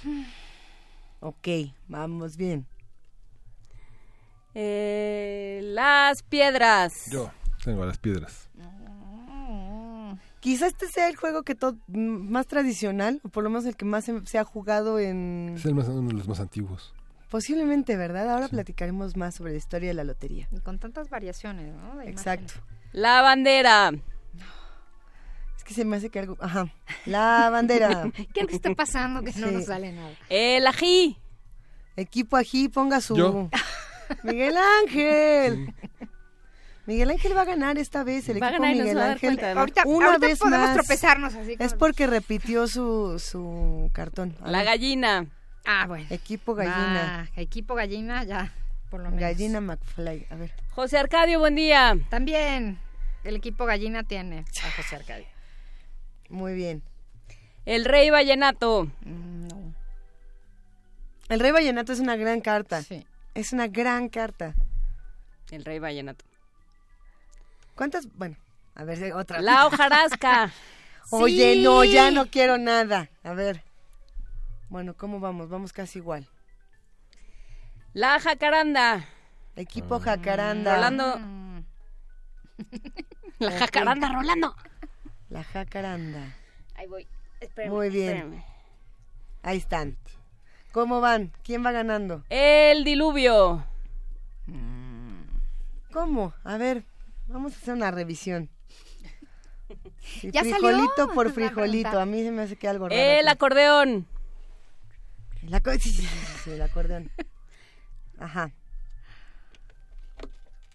[1.20, 1.48] Ok,
[1.88, 2.66] vamos bien.
[4.54, 7.10] Eh, las piedras.
[7.10, 7.30] Yo
[7.64, 8.48] tengo las piedras.
[10.40, 13.84] Quizá este sea el juego que todo más tradicional, o por lo menos el que
[13.84, 15.54] más se, ha jugado en...
[15.56, 16.94] Es el más, uno de los más antiguos.
[17.30, 18.30] Posiblemente, ¿verdad?
[18.30, 20.48] Ahora platicaremos más sobre la historia de la lotería.
[20.52, 22.00] Y con tantas variaciones, ¿no?
[22.02, 22.54] Exacto.
[22.92, 23.92] La bandera.
[25.66, 26.36] Es que se me hace que algo...
[26.38, 26.68] Ajá.
[27.06, 28.08] La bandera.
[28.32, 30.12] ¿Qué nos está pasando que no nos sale nada?
[30.28, 31.18] El ají.
[31.96, 33.50] Equipo ají, ponga su...
[34.22, 34.54] Miguel
[34.84, 35.74] Ángel.
[36.86, 39.40] Miguel Ángel va a ganar esta vez, el equipo Miguel Ángel.
[39.58, 41.56] ahorita, una vez podemos tropezarnos así.
[41.58, 44.36] Es porque repitió su, su cartón.
[44.44, 45.26] La gallina.
[45.64, 46.06] Ah, bueno.
[46.10, 47.28] Equipo gallina.
[47.34, 48.52] equipo gallina, ya,
[48.88, 49.20] por lo menos.
[49.20, 50.52] Gallina McFly, a ver.
[50.70, 51.98] José Arcadio, buen día.
[52.08, 52.78] También,
[53.24, 55.35] el equipo gallina tiene a José Arcadio.
[56.28, 56.82] Muy bien.
[57.64, 58.84] El Rey Vallenato.
[59.05, 59.74] Mm, no.
[61.28, 62.82] El Rey Vallenato es una gran carta.
[62.82, 63.06] Sí.
[63.34, 64.55] Es una gran carta.
[65.50, 66.24] El Rey Vallenato.
[67.74, 68.08] ¿Cuántas?
[68.14, 68.36] Bueno,
[68.74, 69.40] a ver, otra.
[69.40, 70.52] La hojarasca.
[71.10, 73.10] Oye, no, ya no quiero nada.
[73.22, 73.62] A ver.
[74.68, 75.48] Bueno, ¿cómo vamos?
[75.48, 76.28] Vamos casi igual.
[77.92, 79.06] La jacaranda.
[79.55, 80.74] Equipo jacaranda.
[80.74, 81.20] Rolando.
[83.38, 84.55] La jacaranda, Rolando.
[85.28, 86.36] La jacaranda.
[86.74, 87.06] Ahí voy.
[87.40, 88.44] Espérame, Muy bien.
[89.42, 89.96] Ahí están.
[90.72, 91.32] ¿Cómo van?
[91.42, 92.24] ¿Quién va ganando?
[92.28, 93.64] El diluvio.
[95.92, 96.34] ¿Cómo?
[96.44, 96.84] A ver,
[97.26, 98.50] vamos a hacer una revisión.
[100.22, 101.98] ¿Ya frijolito por frijolito.
[101.98, 103.00] A mí se me hace que algo raro.
[103.00, 104.06] El acordeón.
[105.42, 105.80] El, acordeón.
[106.44, 107.10] sí, el acordeón.
[108.18, 108.52] Ajá.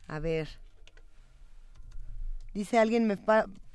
[0.08, 0.50] A ver.
[2.54, 3.18] Dice alguien, me,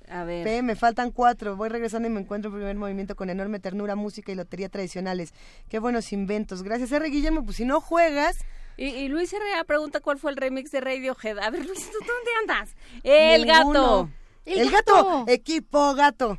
[0.08, 0.62] a ver.
[0.62, 1.56] me faltan cuatro.
[1.56, 5.34] Voy regresando y me encuentro en primer movimiento con enorme ternura, música y lotería tradicionales.
[5.68, 6.62] Qué buenos inventos.
[6.62, 7.08] Gracias, R.
[7.08, 7.44] Guillermo.
[7.44, 8.38] Pues si no juegas...
[8.78, 11.38] Y, Luis Herrera pregunta cuál fue el remix de Radiohead.
[11.38, 12.76] A ver, Luis, ¿tú dónde andas?
[13.02, 14.10] El gato.
[14.44, 15.24] El, gato.
[15.28, 16.38] Equipo gato.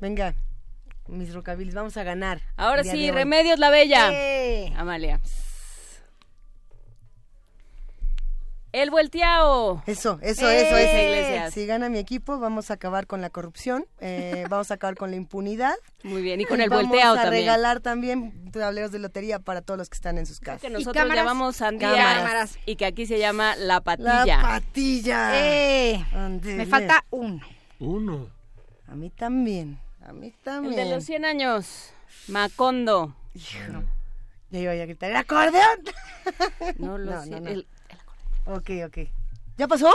[0.00, 0.36] Venga,
[1.08, 2.40] mis rocabilis, vamos a ganar.
[2.56, 4.12] Ahora sí, Remedios la Bella.
[4.76, 5.20] Amalia.
[8.74, 9.84] El volteado.
[9.86, 11.50] Eso, eso, eso, eso.
[11.52, 15.12] Si gana mi equipo, vamos a acabar con la corrupción, eh, vamos a acabar con
[15.12, 15.76] la impunidad.
[16.02, 17.14] Muy bien, y con el volteado también.
[17.14, 20.60] Vamos a regalar también tableros de lotería para todos los que están en sus casas.
[20.60, 24.24] Que nosotros llamamos sandía y que aquí se llama la patilla.
[24.24, 25.30] La patilla.
[25.34, 26.04] Eh,
[26.42, 27.46] me falta uno.
[27.78, 28.28] Uno.
[28.88, 30.76] A mí también, a mí también.
[30.76, 31.92] El de los 100 años,
[32.26, 33.14] Macondo.
[34.50, 35.78] Ya iba a gritar, ¿el acordeón?
[36.78, 37.36] No, lo sé.
[37.36, 37.66] El,
[38.46, 38.98] Ok, ok.
[39.56, 39.92] ¿Ya pasó?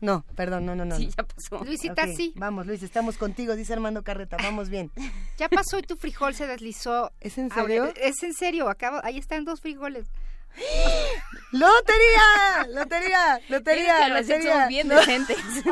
[0.00, 0.96] No, perdón, no, no, no.
[0.96, 1.64] Sí, ya pasó.
[1.64, 2.32] Luisita, sí.
[2.36, 4.92] Vamos, Luis, estamos contigo, dice Armando Carreta, vamos bien.
[5.38, 7.12] Ya pasó y tu frijol se deslizó.
[7.20, 7.92] ¿Es en serio?
[7.94, 10.08] es en serio, acabo, ahí están dos frijoles.
[11.52, 12.66] ¡Lotería!
[12.70, 13.40] ¡Lotería!
[13.48, 14.08] ¡Lotería!
[14.08, 14.60] ¡Lotería!
[14.60, 15.38] Son bien decentes.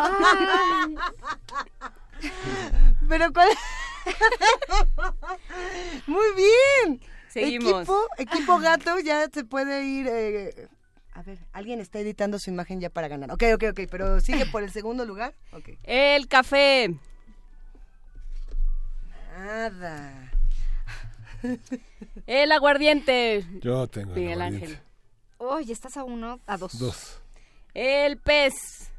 [3.09, 3.49] Pero cuál...
[6.07, 7.01] Muy bien.
[7.29, 7.83] Seguimos.
[7.83, 10.69] Equipo, equipo gato ya se puede ir eh,
[11.17, 13.33] a ver, alguien está editando su imagen ya para ganar.
[13.33, 15.33] Ok, ok, ok, pero sigue por el segundo lugar.
[15.51, 15.79] Okay.
[15.85, 16.95] El café.
[19.39, 20.31] Nada.
[22.27, 23.47] El aguardiente.
[23.63, 24.79] Yo tengo Miguel Ángel.
[25.39, 26.79] Oye, estás a uno, a dos.
[26.79, 27.19] Dos.
[27.73, 28.91] El pez.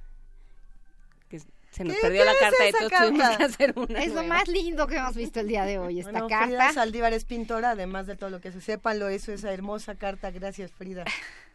[1.69, 4.87] Se nos perdió la carta de todos tuvimos que hacer una Es lo más lindo
[4.87, 6.45] que hemos visto el día de hoy, esta carta.
[6.45, 9.93] Frida Saldívar es pintora, además de todo lo que se sepan, lo hizo esa hermosa
[9.93, 10.31] carta.
[10.31, 11.05] Gracias, Frida.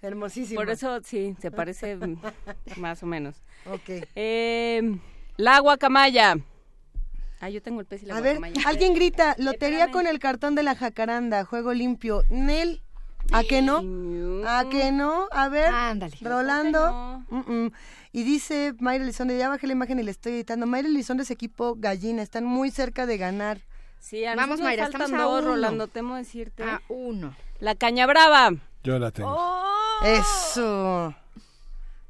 [0.03, 0.61] Hermosísima.
[0.61, 1.97] Por eso, sí, se parece
[2.77, 3.37] más o menos.
[3.67, 4.05] Ok.
[4.17, 4.99] Eh,
[5.37, 6.37] la guacamaya.
[7.41, 10.55] Ah, yo tengo el pez y la A ver, alguien grita, lotería con el cartón
[10.55, 12.23] de la jacaranda, juego limpio.
[12.31, 12.83] Nel,
[13.33, 13.79] ¿a qué no?
[14.47, 15.27] ¿A qué no?
[15.33, 16.17] A ver, Ándale.
[16.21, 17.25] Rolando.
[18.13, 20.67] Y dice Mayra Elizondo, ya bajé la imagen y le estoy editando.
[20.67, 23.61] Mayra Elizondo es equipo gallina, están muy cerca de ganar.
[23.99, 25.41] Sí, a Vamos, Mayra, estamos a uno.
[25.41, 26.63] Rolando, temo decirte.
[26.65, 27.35] A uno.
[27.59, 28.51] La caña brava.
[28.83, 29.35] Yo la tengo.
[29.37, 30.05] Oh.
[30.05, 31.15] Eso.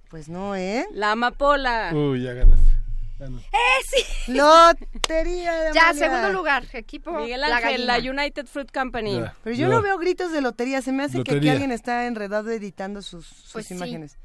[0.08, 0.86] Pues no, ¿eh?
[0.92, 1.90] La amapola.
[1.94, 2.72] Uy, ya ganaste.
[3.20, 4.32] ¡Eh, sí!
[4.32, 9.22] Lotería de Ya, segundo lugar, equipo Miguel Ángel, la, United Fruit Company.
[9.44, 12.50] Pero yo no veo gritos de lotería, se me hace que aquí alguien está enredado
[12.50, 14.18] editando sus, sus pues imágenes.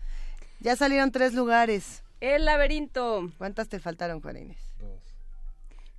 [0.59, 2.03] Ya salieron tres lugares.
[2.19, 3.31] El laberinto.
[3.37, 4.57] ¿Cuántas te faltaron, Juan Inés?
[4.79, 5.03] Dos.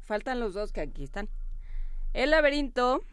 [0.04, 1.28] Faltan los dos que aquí están.
[2.12, 3.04] El laberinto.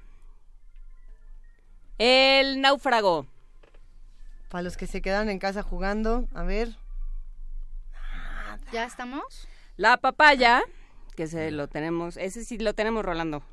[1.97, 3.25] El náufrago.
[4.49, 6.75] Para los que se quedan en casa jugando, a ver.
[8.71, 9.47] ¿Ya estamos?
[9.77, 10.63] La papaya,
[11.15, 13.43] que se lo tenemos, ese sí lo tenemos rolando.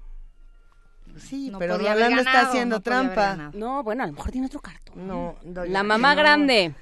[1.19, 3.51] Sí, pero Rolando está haciendo trampa.
[3.53, 5.07] No, bueno, a lo mejor tiene otro cartón.
[5.07, 6.75] No, la mamá grande.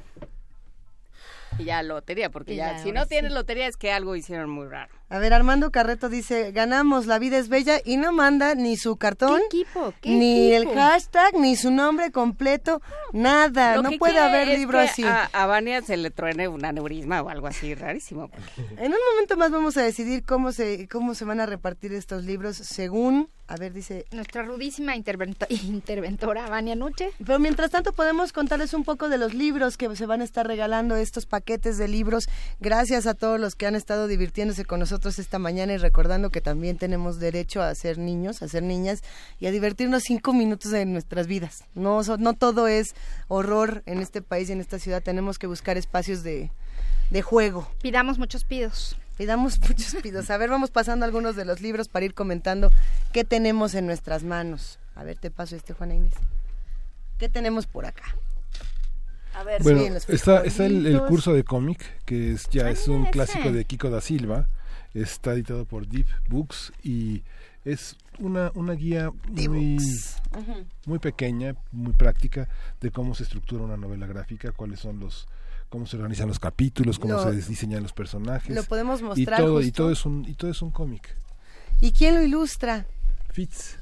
[1.59, 4.95] Y ya lotería, porque ya, si no tienes lotería es que algo hicieron muy raro.
[5.13, 8.95] A ver, Armando Carreto dice, ganamos, la vida es bella y no manda ni su
[8.95, 9.93] cartón, equipo?
[10.05, 12.81] ni el hashtag, ni su nombre completo,
[13.13, 15.03] nada, no puede haber libro así.
[15.03, 18.31] A, a Vania se le truene un aneurisma o algo así rarísimo.
[18.77, 22.23] En un momento más vamos a decidir cómo se, cómo se van a repartir estos
[22.23, 24.05] libros según a ver, dice...
[24.13, 27.11] Nuestra rudísima interventora, Vania Nuche.
[27.19, 30.47] Pero mientras tanto podemos contarles un poco de los libros que se van a estar
[30.47, 32.29] regalando, estos paquetes de libros.
[32.61, 36.41] Gracias a todos los que han estado divirtiéndose con nosotros esta mañana y recordando que
[36.41, 39.03] también tenemos derecho a ser niños, a ser niñas
[39.39, 41.65] y a divertirnos cinco minutos en nuestras vidas.
[41.75, 42.95] No, no todo es
[43.29, 45.03] horror en este país y en esta ciudad.
[45.03, 46.51] Tenemos que buscar espacios de,
[47.11, 47.69] de juego.
[47.83, 48.97] Pidamos muchos pidos.
[49.17, 50.31] Pidamos muchos pidos.
[50.31, 52.71] A ver, vamos pasando algunos de los libros para ir comentando
[53.13, 54.79] qué tenemos en nuestras manos.
[54.95, 56.15] A ver, te paso este, Juana Inés.
[57.19, 58.17] ¿Qué tenemos por acá?
[59.35, 63.53] A ver, bueno, está, está el, curso de cómic, que es ya es un clásico
[63.53, 64.49] de Kiko da Silva.
[64.95, 67.23] Está editado por Deep Books y
[67.65, 69.79] es una, una guía muy,
[70.87, 72.49] muy pequeña, muy práctica
[72.81, 75.29] de cómo se estructura una novela gráfica, cuáles son los
[75.69, 78.55] cómo se organizan los capítulos, cómo se diseñan los personajes.
[78.55, 79.41] Lo podemos mostrar.
[79.41, 81.15] Y todo, y todo es un, y todo es un cómic.
[81.81, 82.87] ¿Y quién lo ilustra?
[83.33, 83.77] Fitz.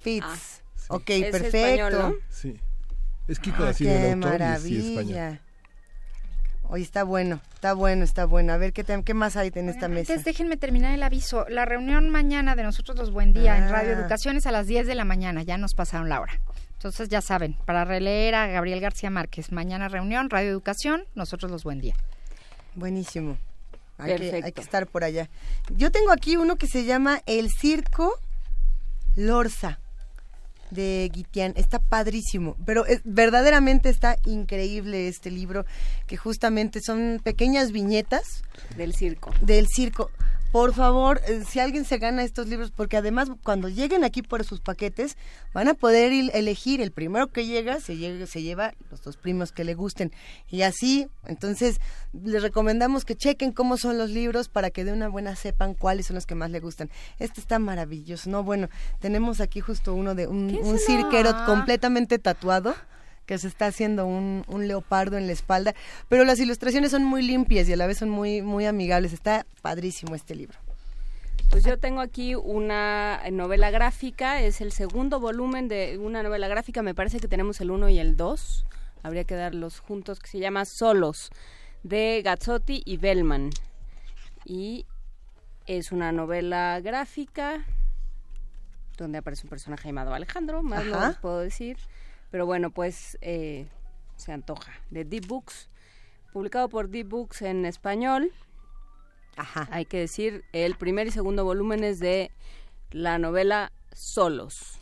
[0.00, 0.24] Fitz.
[0.24, 0.36] Ah,
[0.88, 2.16] Ok, perfecto.
[2.28, 2.56] Sí.
[3.28, 5.40] Es Kiko ah, qué maravilla.
[6.72, 8.52] Hoy está bueno, está bueno, está bueno.
[8.52, 10.12] A ver, ¿qué, qué más hay en esta mesa?
[10.12, 11.44] Antes déjenme terminar el aviso.
[11.48, 13.98] La reunión mañana de nosotros los Buen Día en Radio ah.
[13.98, 15.42] Educación es a las 10 de la mañana.
[15.42, 16.40] Ya nos pasaron la hora.
[16.74, 21.64] Entonces ya saben, para releer a Gabriel García Márquez, mañana reunión, Radio Educación, nosotros los
[21.64, 21.96] Buen Día.
[22.76, 23.36] Buenísimo.
[23.98, 25.28] Hay que, hay que estar por allá.
[25.70, 28.14] Yo tengo aquí uno que se llama El Circo
[29.16, 29.80] Lorza
[30.70, 31.52] de Guitián.
[31.56, 35.64] Está padrísimo, pero verdaderamente está increíble este libro,
[36.06, 38.42] que justamente son pequeñas viñetas.
[38.76, 39.32] Del circo.
[39.40, 40.10] Del circo
[40.52, 44.44] por favor, eh, si alguien se gana estos libros, porque además cuando lleguen aquí por
[44.44, 45.16] sus paquetes,
[45.54, 49.64] van a poder elegir el primero que llega, se, se lleva los dos primos que
[49.64, 50.12] le gusten.
[50.48, 51.80] Y así, entonces,
[52.12, 56.06] les recomendamos que chequen cómo son los libros para que de una buena sepan cuáles
[56.06, 56.90] son los que más le gustan.
[57.18, 58.42] Este está maravilloso, ¿no?
[58.42, 62.74] Bueno, tenemos aquí justo uno de un, un cirquero completamente tatuado
[63.30, 65.72] que se está haciendo un, un, leopardo en la espalda,
[66.08, 69.12] pero las ilustraciones son muy limpias y a la vez son muy, muy amigables.
[69.12, 70.58] Está padrísimo este libro.
[71.48, 76.82] Pues yo tengo aquí una novela gráfica, es el segundo volumen de una novela gráfica,
[76.82, 78.66] me parece que tenemos el 1 y el 2,
[79.04, 81.30] habría que darlos juntos, que se llama Solos,
[81.84, 83.50] de Gazzotti y Bellman.
[84.44, 84.86] Y
[85.68, 87.64] es una novela gráfica
[88.96, 91.76] donde aparece un personaje llamado Alejandro, más no les puedo decir.
[92.30, 93.66] Pero bueno, pues eh,
[94.16, 94.72] se antoja.
[94.90, 95.68] De Deep Books,
[96.32, 98.32] publicado por Deep Books en español.
[99.36, 99.68] Ajá.
[99.70, 102.30] Hay que decir, el primer y segundo volúmenes de
[102.90, 104.78] la novela Solos.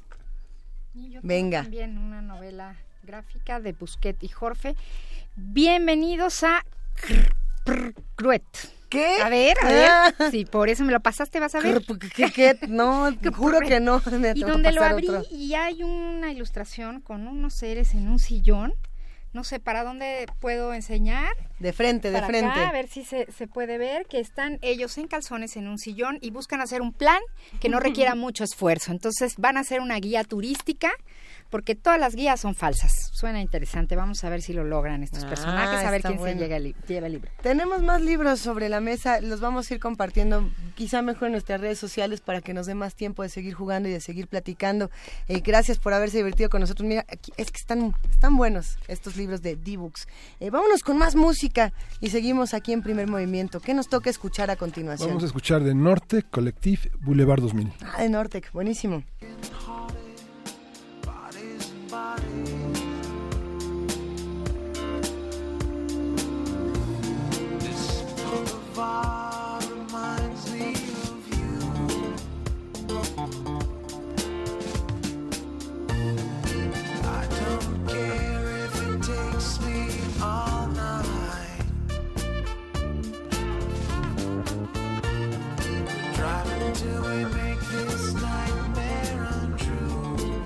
[1.23, 1.63] Venga.
[1.63, 4.75] También una novela gráfica de Busquet y Jorge.
[5.37, 6.65] Bienvenidos a
[8.17, 8.45] Cruet.
[8.89, 9.19] ¿Qué?
[9.23, 9.91] A ver, a ver.
[9.91, 10.31] Ah.
[10.31, 11.83] Sí, por eso me lo pasaste, vas a ver.
[12.15, 12.31] ¿Qué?
[12.33, 12.59] qué?
[12.69, 14.01] No, juro que no.
[14.35, 18.75] y donde lo abrí y hay una ilustración con unos seres en un sillón.
[19.35, 21.31] No sé para dónde puedo enseñar.
[21.59, 22.61] De frente, de frente.
[22.61, 26.19] a ver si se, se, puede ver que están ellos en calzones en un sillón
[26.23, 27.21] y buscan hacer un plan
[27.61, 28.91] que no requiera mucho esfuerzo.
[28.91, 30.91] Entonces van a hacer una guía turística
[31.51, 33.11] porque todas las guías son falsas.
[33.13, 33.97] Suena interesante.
[33.97, 37.07] Vamos a ver si lo logran estos ah, personajes, a ver quién se llega lleva
[37.07, 37.31] el libro.
[37.43, 41.61] Tenemos más libros sobre la mesa, los vamos a ir compartiendo quizá mejor en nuestras
[41.61, 44.91] redes sociales para que nos dé más tiempo de seguir jugando y de seguir platicando.
[45.29, 46.87] Eh, gracias por haberse divertido con nosotros.
[46.87, 47.05] Mira,
[47.37, 50.07] es que están, están buenos estos libros de D-Books.
[50.41, 53.61] Eh, vámonos con más música y seguimos aquí en primer movimiento.
[53.61, 55.09] ¿Qué nos toca escuchar a continuación?
[55.09, 57.73] Vamos a escuchar de Norte Collective Boulevard 2000.
[57.83, 59.03] Ah, de Norte, buenísimo.
[68.79, 71.51] reminds me of you.
[77.03, 79.79] I don't care if it takes me
[80.23, 81.65] all night.
[86.15, 90.45] Driving till we make this nightmare untrue.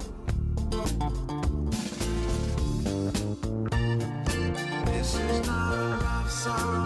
[4.87, 6.82] This is not a love song.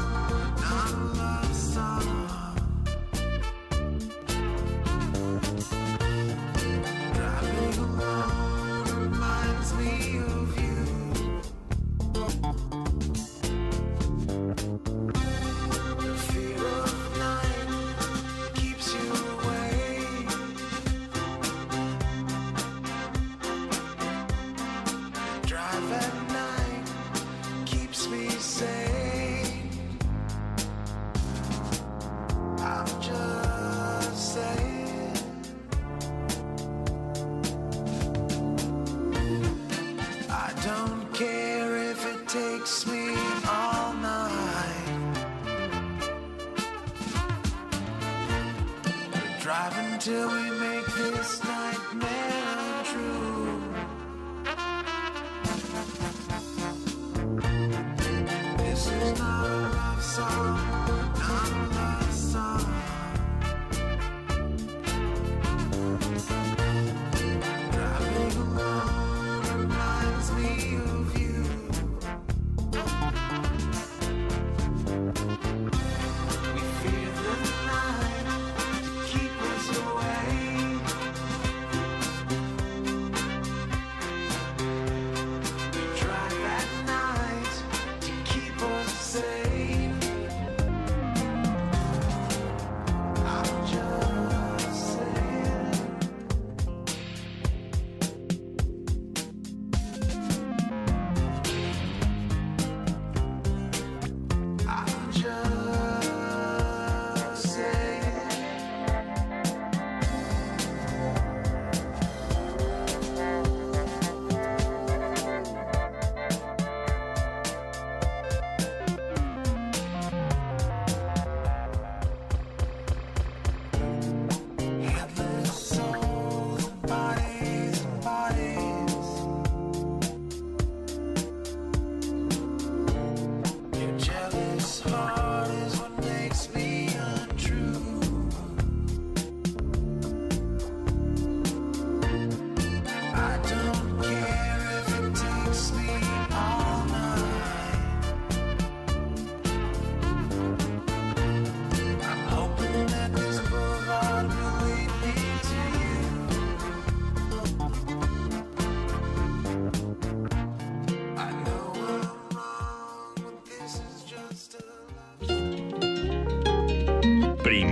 [50.06, 50.45] till we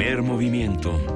[0.05, 1.14] Primer movimiento.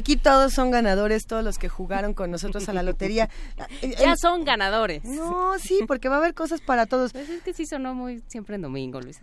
[0.00, 3.28] Aquí todos son ganadores, todos los que jugaron con nosotros a la lotería.
[3.98, 5.04] ya son ganadores.
[5.04, 7.12] No, sí, porque va a haber cosas para todos.
[7.12, 9.20] Pues es que sí sonó muy siempre en domingo, Luis.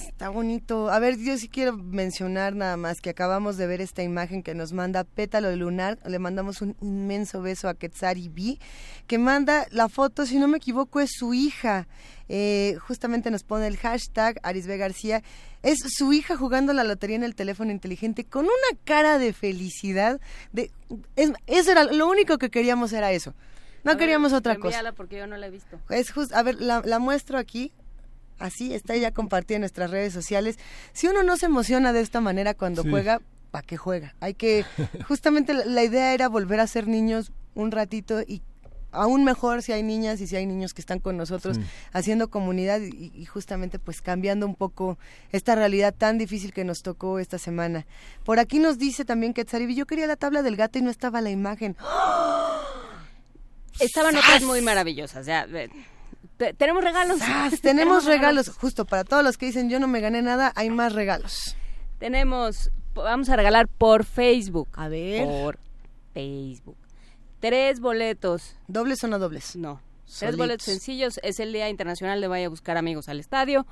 [0.00, 0.90] está bonito.
[0.90, 4.54] A ver, yo sí quiero mencionar nada más que acabamos de ver esta imagen que
[4.54, 5.98] nos manda Pétalo de Lunar.
[6.06, 8.58] Le mandamos un inmenso beso a Quetzari B,
[9.06, 11.88] que manda la foto, si no me equivoco, es su hija.
[12.28, 15.22] Eh, justamente nos pone el hashtag Arisbe García
[15.64, 20.20] es su hija jugando la lotería en el teléfono inteligente con una cara de felicidad.
[20.52, 20.70] De,
[21.16, 23.34] es, eso era lo único que queríamos era eso.
[23.82, 24.92] No queríamos otra cosa.
[24.92, 25.80] porque yo no la he visto.
[25.88, 27.72] Es just, a ver, la, la muestro aquí.
[28.38, 30.58] Así está ya compartida en nuestras redes sociales.
[30.92, 33.20] Si uno no se emociona de esta manera cuando juega,
[33.50, 34.14] ¿para qué juega?
[34.20, 34.64] Hay que,
[35.08, 38.42] justamente la idea era volver a ser niños un ratito y
[38.94, 41.58] aún mejor si hay niñas y si hay niños que están con nosotros
[41.92, 44.98] haciendo comunidad y, justamente pues cambiando un poco
[45.32, 47.86] esta realidad tan difícil que nos tocó esta semana.
[48.24, 51.20] Por aquí nos dice también Quetzaribi, yo quería la tabla del gato y no estaba
[51.20, 51.76] la imagen.
[53.80, 55.46] Estaban otras muy maravillosas, ya.
[56.56, 57.18] tenemos regalos.
[57.62, 60.92] tenemos regalos, justo para todos los que dicen yo no me gané nada, hay más
[60.92, 61.56] regalos.
[61.98, 64.68] Tenemos, vamos a regalar por Facebook.
[64.74, 65.24] A ver.
[65.24, 65.58] Por
[66.12, 66.83] Facebook
[67.44, 68.56] Tres boletos.
[68.68, 69.54] ¿Dobles o no dobles?
[69.54, 69.82] No.
[70.18, 71.20] Tres boletos sencillos.
[71.22, 73.66] Es el Día Internacional de Vaya a Buscar Amigos al Estadio.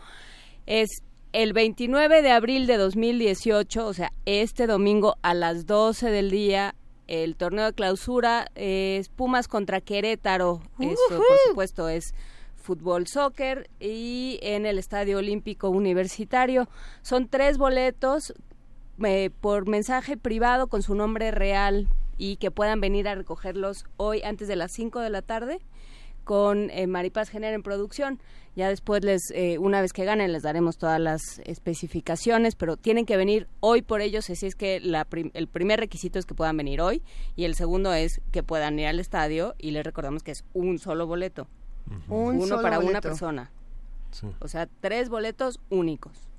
[0.66, 1.02] Es
[1.32, 6.74] el 29 de abril de 2018, o sea, este domingo a las 12 del día,
[7.06, 10.60] el torneo de clausura es Pumas contra Querétaro.
[10.78, 12.12] Esto, por supuesto, es
[12.56, 16.68] fútbol, soccer y en el Estadio Olímpico Universitario.
[17.00, 18.34] Son tres boletos
[19.02, 24.22] eh, por mensaje privado con su nombre real y que puedan venir a recogerlos hoy
[24.22, 25.60] antes de las 5 de la tarde
[26.24, 28.20] con eh, Maripaz Gener en producción.
[28.54, 33.06] Ya después, les, eh, una vez que ganen, les daremos todas las especificaciones, pero tienen
[33.06, 36.56] que venir hoy por ellos, así es que la el primer requisito es que puedan
[36.56, 37.02] venir hoy
[37.34, 40.78] y el segundo es que puedan ir al estadio y les recordamos que es un
[40.78, 41.48] solo boleto.
[42.08, 43.50] Uno para una persona.
[44.40, 46.31] O sea, tres boletos únicos.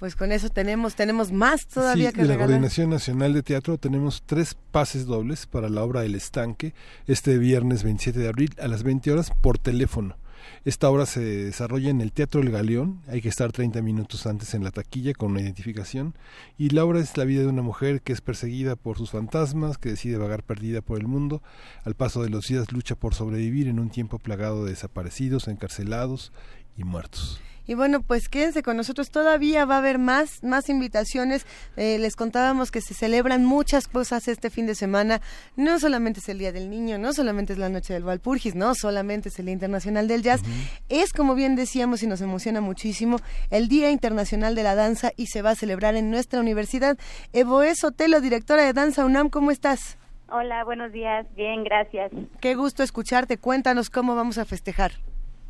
[0.00, 3.76] Pues con eso tenemos tenemos más todavía sí, que de la Coordinación Nacional de Teatro
[3.76, 6.72] tenemos tres pases dobles para la obra El Estanque
[7.06, 10.16] este viernes 27 de abril a las 20 horas por teléfono.
[10.64, 14.54] Esta obra se desarrolla en el Teatro El Galeón, hay que estar 30 minutos antes
[14.54, 16.14] en la taquilla con una identificación,
[16.56, 19.76] y la obra es la vida de una mujer que es perseguida por sus fantasmas,
[19.76, 21.42] que decide vagar perdida por el mundo,
[21.84, 26.32] al paso de los días lucha por sobrevivir en un tiempo plagado de desaparecidos, encarcelados
[26.78, 27.38] y muertos.
[27.70, 29.12] Y bueno, pues quédense con nosotros.
[29.12, 31.46] Todavía va a haber más, más invitaciones.
[31.76, 35.20] Eh, les contábamos que se celebran muchas cosas este fin de semana.
[35.54, 38.74] No solamente es el Día del Niño, no solamente es la Noche del Valpurgis, no
[38.74, 40.40] solamente es el Día Internacional del Jazz.
[40.88, 45.26] Es, como bien decíamos y nos emociona muchísimo, el Día Internacional de la Danza y
[45.26, 46.98] se va a celebrar en nuestra universidad.
[47.32, 49.96] Evoe Sotelo, directora de Danza UNAM, ¿cómo estás?
[50.28, 51.24] Hola, buenos días.
[51.36, 52.10] Bien, gracias.
[52.40, 53.38] Qué gusto escucharte.
[53.38, 54.90] Cuéntanos cómo vamos a festejar.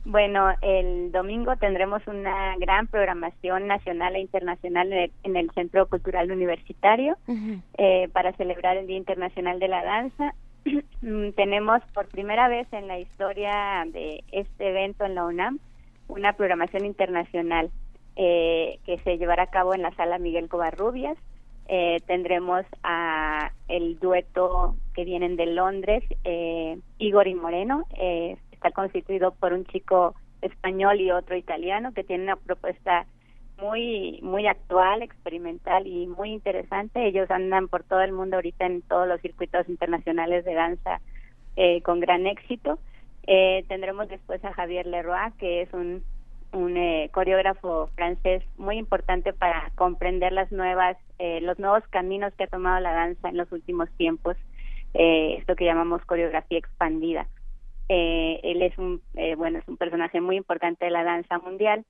[0.04, 7.16] Bueno, el domingo tendremos una gran programación nacional e internacional en el, Centro Cultural Universitario
[7.76, 10.34] eh, para celebrar el Día Internacional de la Danza.
[11.36, 15.58] Tenemos por primera vez en la historia de este evento en la UNAM
[16.08, 17.70] una programación internacional
[18.16, 21.18] eh, que se llevará a cabo en la sala Miguel Covarrubias.
[21.68, 26.02] Eh, tendremos a el dueto que vienen de Londres,
[26.98, 27.86] Igor y Moreno,
[28.60, 33.06] está constituido por un chico español y otro italiano que tiene una propuesta
[33.58, 37.06] muy muy actual, experimental y muy interesante.
[37.06, 41.00] Ellos andan por todo el mundo ahorita en todos los circuitos internacionales de danza
[41.56, 42.78] eh, con gran éxito.
[43.26, 46.02] Eh, tendremos después a Javier Leroy, que es un,
[46.52, 50.98] un eh, coreógrafo francés muy importante para comprender las nuevas
[51.42, 54.38] los nuevos caminos que ha tomado la danza en los últimos tiempos.
[54.94, 57.26] esto que llamamos coreografía expandida.
[57.92, 61.84] Eh, él es un eh, bueno es un personaje muy importante de la danza mundial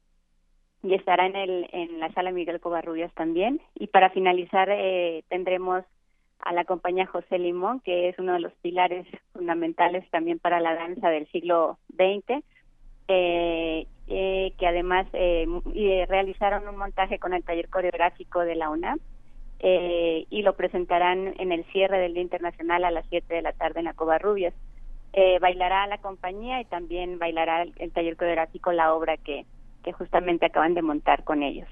[0.83, 3.61] y estará en el en la sala Miguel Covarrubias también.
[3.75, 5.85] Y para finalizar eh, tendremos
[6.39, 10.75] a la compañía José Limón que es uno de los pilares fundamentales también para la
[10.75, 12.43] danza del siglo XX
[13.09, 18.99] eh, que además realizaron un montaje con el taller coreográfico de la UNAM
[19.61, 23.81] y lo presentarán en el cierre del Día Internacional a las 7 de la tarde
[23.81, 24.55] en la Covarrubias
[25.13, 29.45] eh, bailará la compañía y también bailará el, taller coreográfico la obra que,
[29.83, 31.69] que justamente acaban de montar con ellos.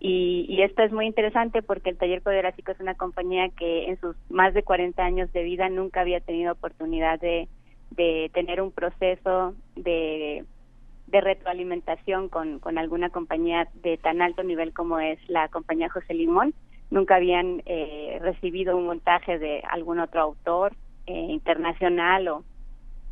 [0.00, 4.00] Y, y, esto es muy interesante porque el taller coreográfico es una compañía que en
[4.00, 7.48] sus más de 40 años de vida nunca había tenido oportunidad de,
[7.90, 10.44] de tener un proceso de,
[11.08, 16.14] de retroalimentación con, con alguna compañía de tan alto nivel como es la compañía José
[16.14, 16.54] Limón.
[16.90, 20.74] Nunca habían eh, recibido un montaje de algún otro autor
[21.06, 22.44] eh, internacional o,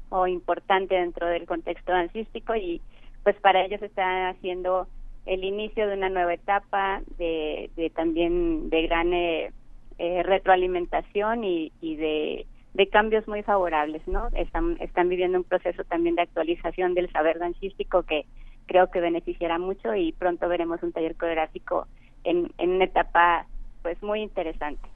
[0.09, 2.81] o importante dentro del contexto dancístico y
[3.23, 4.86] pues para ellos está haciendo
[5.26, 9.52] el inicio de una nueva etapa de, de también de gran eh,
[9.99, 12.47] eh, retroalimentación y, y de,
[12.93, 14.28] cambios muy favorables, ¿no?
[14.35, 18.26] Están, están viviendo un proceso también de actualización del saber dancístico que
[18.67, 21.86] creo que beneficiará mucho y pronto veremos un taller coreográfico
[22.23, 23.47] en, en una etapa
[23.83, 24.89] pues muy interesante.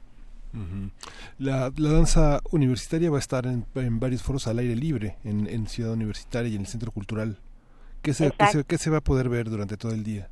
[1.41, 5.47] La, la, danza universitaria va a estar en, en varios foros al aire libre, en,
[5.47, 7.37] en, Ciudad Universitaria y en el Centro Cultural.
[8.03, 10.29] ¿Qué se, qué se, qué se va a poder ver durante todo el día?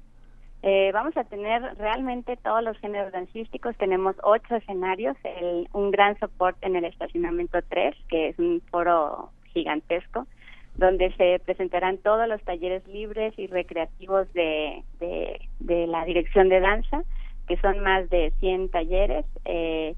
[0.62, 3.76] Eh, vamos a tener realmente todos los géneros dancísticos.
[3.78, 9.32] Tenemos ocho escenarios, el, un gran soporte en el estacionamiento 3, que es un foro
[9.54, 10.28] gigantesco,
[10.76, 16.60] donde se presentarán todos los talleres libres y recreativos de, de, de la dirección de
[16.60, 17.04] danza,
[17.48, 19.26] que son más de 100 talleres.
[19.46, 19.96] Eh,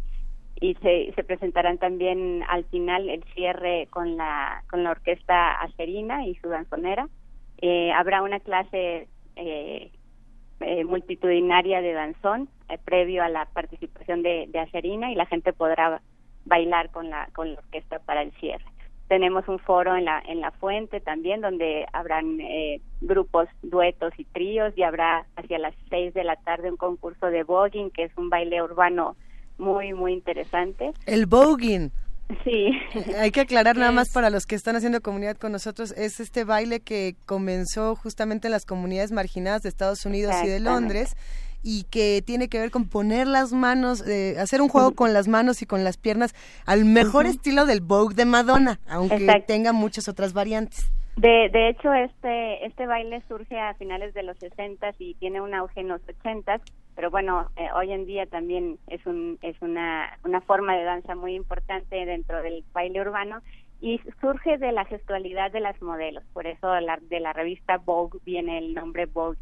[0.61, 6.25] y se, se presentarán también al final el cierre con la, con la orquesta acerina
[6.25, 7.09] y su danzonera.
[7.61, 9.91] Eh, habrá una clase eh,
[10.59, 15.53] eh, multitudinaria de danzón eh, previo a la participación de, de Acerina y la gente
[15.53, 16.01] podrá
[16.45, 18.65] bailar con la con la orquesta para el cierre.
[19.07, 24.25] Tenemos un foro en la en la fuente también donde habrán eh, grupos, duetos y
[24.25, 28.15] tríos y habrá hacia las seis de la tarde un concurso de voguing que es
[28.15, 29.15] un baile urbano
[29.61, 30.91] muy muy interesante.
[31.05, 31.91] El voguing.
[32.43, 32.71] Sí.
[33.19, 36.43] Hay que aclarar nada más para los que están haciendo comunidad con nosotros, es este
[36.43, 41.15] baile que comenzó justamente en las comunidades marginadas de Estados Unidos y de Londres
[41.63, 45.27] y que tiene que ver con poner las manos, eh, hacer un juego con las
[45.27, 46.33] manos y con las piernas
[46.65, 50.87] al mejor estilo del Vogue de Madonna, aunque tenga muchas otras variantes.
[51.17, 55.53] De, de hecho, este, este baile surge a finales de los 60 y tiene un
[55.53, 56.61] auge en los 80
[56.95, 61.15] pero bueno, eh, hoy en día también es, un, es una, una forma de danza
[61.15, 63.41] muy importante dentro del baile urbano
[63.79, 68.19] y surge de la gestualidad de las modelos, por eso la, de la revista Vogue
[68.25, 69.39] viene el nombre Vogue,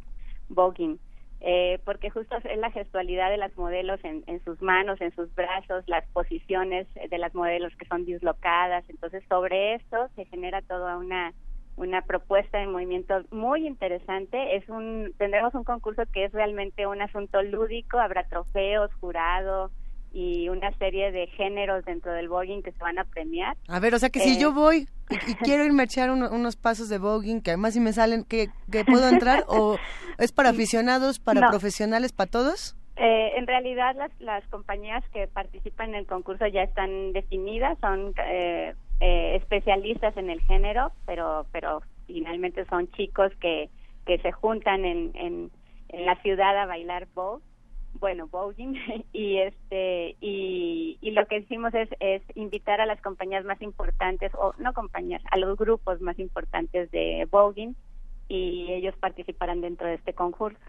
[0.47, 0.99] Voguing,
[1.41, 5.33] eh, porque justo es la gestualidad de las modelos en, en sus manos, en sus
[5.35, 10.97] brazos, las posiciones de las modelos que son dislocadas, entonces sobre esto se genera toda
[10.97, 11.33] una
[11.79, 14.57] una propuesta de movimiento muy interesante.
[14.57, 19.71] Es un tendremos un concurso que es realmente un asunto lúdico, habrá trofeos, jurado
[20.11, 23.55] y una serie de géneros dentro del voguing que se van a premiar.
[23.67, 24.87] A ver, o sea que si yo eh, voy
[25.27, 28.49] y, quiero irme a echar unos pasos de voguing que además si me salen que,
[28.85, 29.77] puedo entrar o
[30.17, 32.75] es para aficionados, para profesionales, para todos?
[32.97, 38.13] Eh, en realidad las, las compañías que participan en el concurso ya están definidas, son
[38.27, 43.69] eh, eh, especialistas en el género, pero pero finalmente son chicos que
[44.05, 45.51] que se juntan en, en,
[45.89, 47.43] en la ciudad a bailar vogue,
[47.99, 48.75] bueno, voguing
[49.13, 54.31] y este y, y lo que hicimos es es invitar a las compañías más importantes
[54.35, 57.75] o no compañías, a los grupos más importantes de voguing
[58.27, 60.59] y ellos participarán dentro de este concurso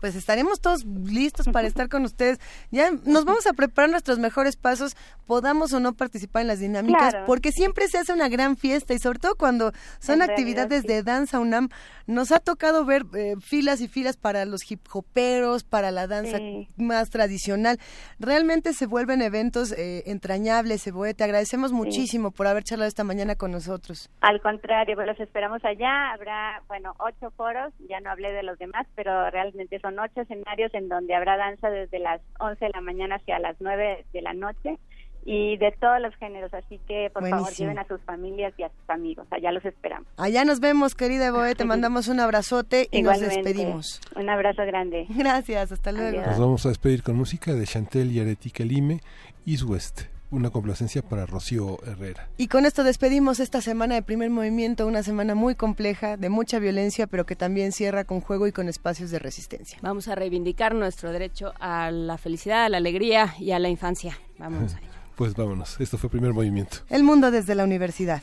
[0.00, 2.38] pues estaremos todos listos para estar con ustedes.
[2.70, 7.14] Ya nos vamos a preparar nuestros mejores pasos, podamos o no participar en las dinámicas,
[7.26, 11.40] porque siempre se hace una gran fiesta y sobre todo cuando son actividades de danza
[11.40, 11.68] UNAM,
[12.06, 16.38] nos ha tocado ver eh, filas y filas para los hip hoperos, para la danza
[16.76, 17.78] más tradicional.
[18.18, 21.14] Realmente se vuelven eventos eh, entrañables, Ceboe.
[21.14, 24.10] Te agradecemos muchísimo por haber charlado esta mañana con nosotros.
[24.20, 26.12] Al contrario, pues los esperamos allá.
[26.12, 30.72] Habrá, bueno, ocho foros, ya no hablé de los demás, pero realmente son ocho escenarios
[30.74, 34.34] en donde habrá danza desde las 11 de la mañana hacia las 9 de la
[34.34, 34.78] noche
[35.26, 38.68] y de todos los géneros, así que por favor lleven a sus familias y a
[38.68, 40.06] sus amigos, allá los esperamos.
[40.18, 44.00] Allá nos vemos, querida Boe, te mandamos un abrazote y nos despedimos.
[44.16, 45.06] Un abrazo grande.
[45.08, 46.20] Gracias, hasta luego.
[46.20, 49.00] Nos vamos a despedir con música de Chantel y Aretica Lime,
[49.46, 52.28] East West una complacencia para Rocío Herrera.
[52.36, 56.58] Y con esto despedimos esta semana de primer movimiento, una semana muy compleja, de mucha
[56.58, 59.78] violencia, pero que también cierra con juego y con espacios de resistencia.
[59.82, 64.18] Vamos a reivindicar nuestro derecho a la felicidad, a la alegría y a la infancia.
[64.38, 64.80] Vamos a.
[65.14, 66.78] Pues vámonos, esto fue primer movimiento.
[66.90, 68.20] El mundo desde la universidad.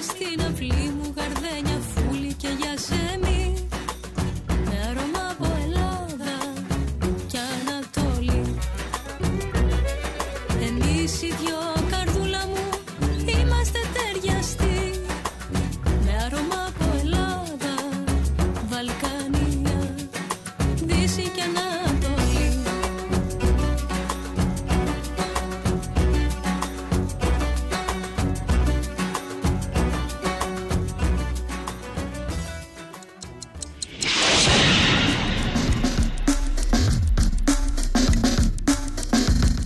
[0.00, 1.41] στην μου καρδιά
[11.18, 11.41] she's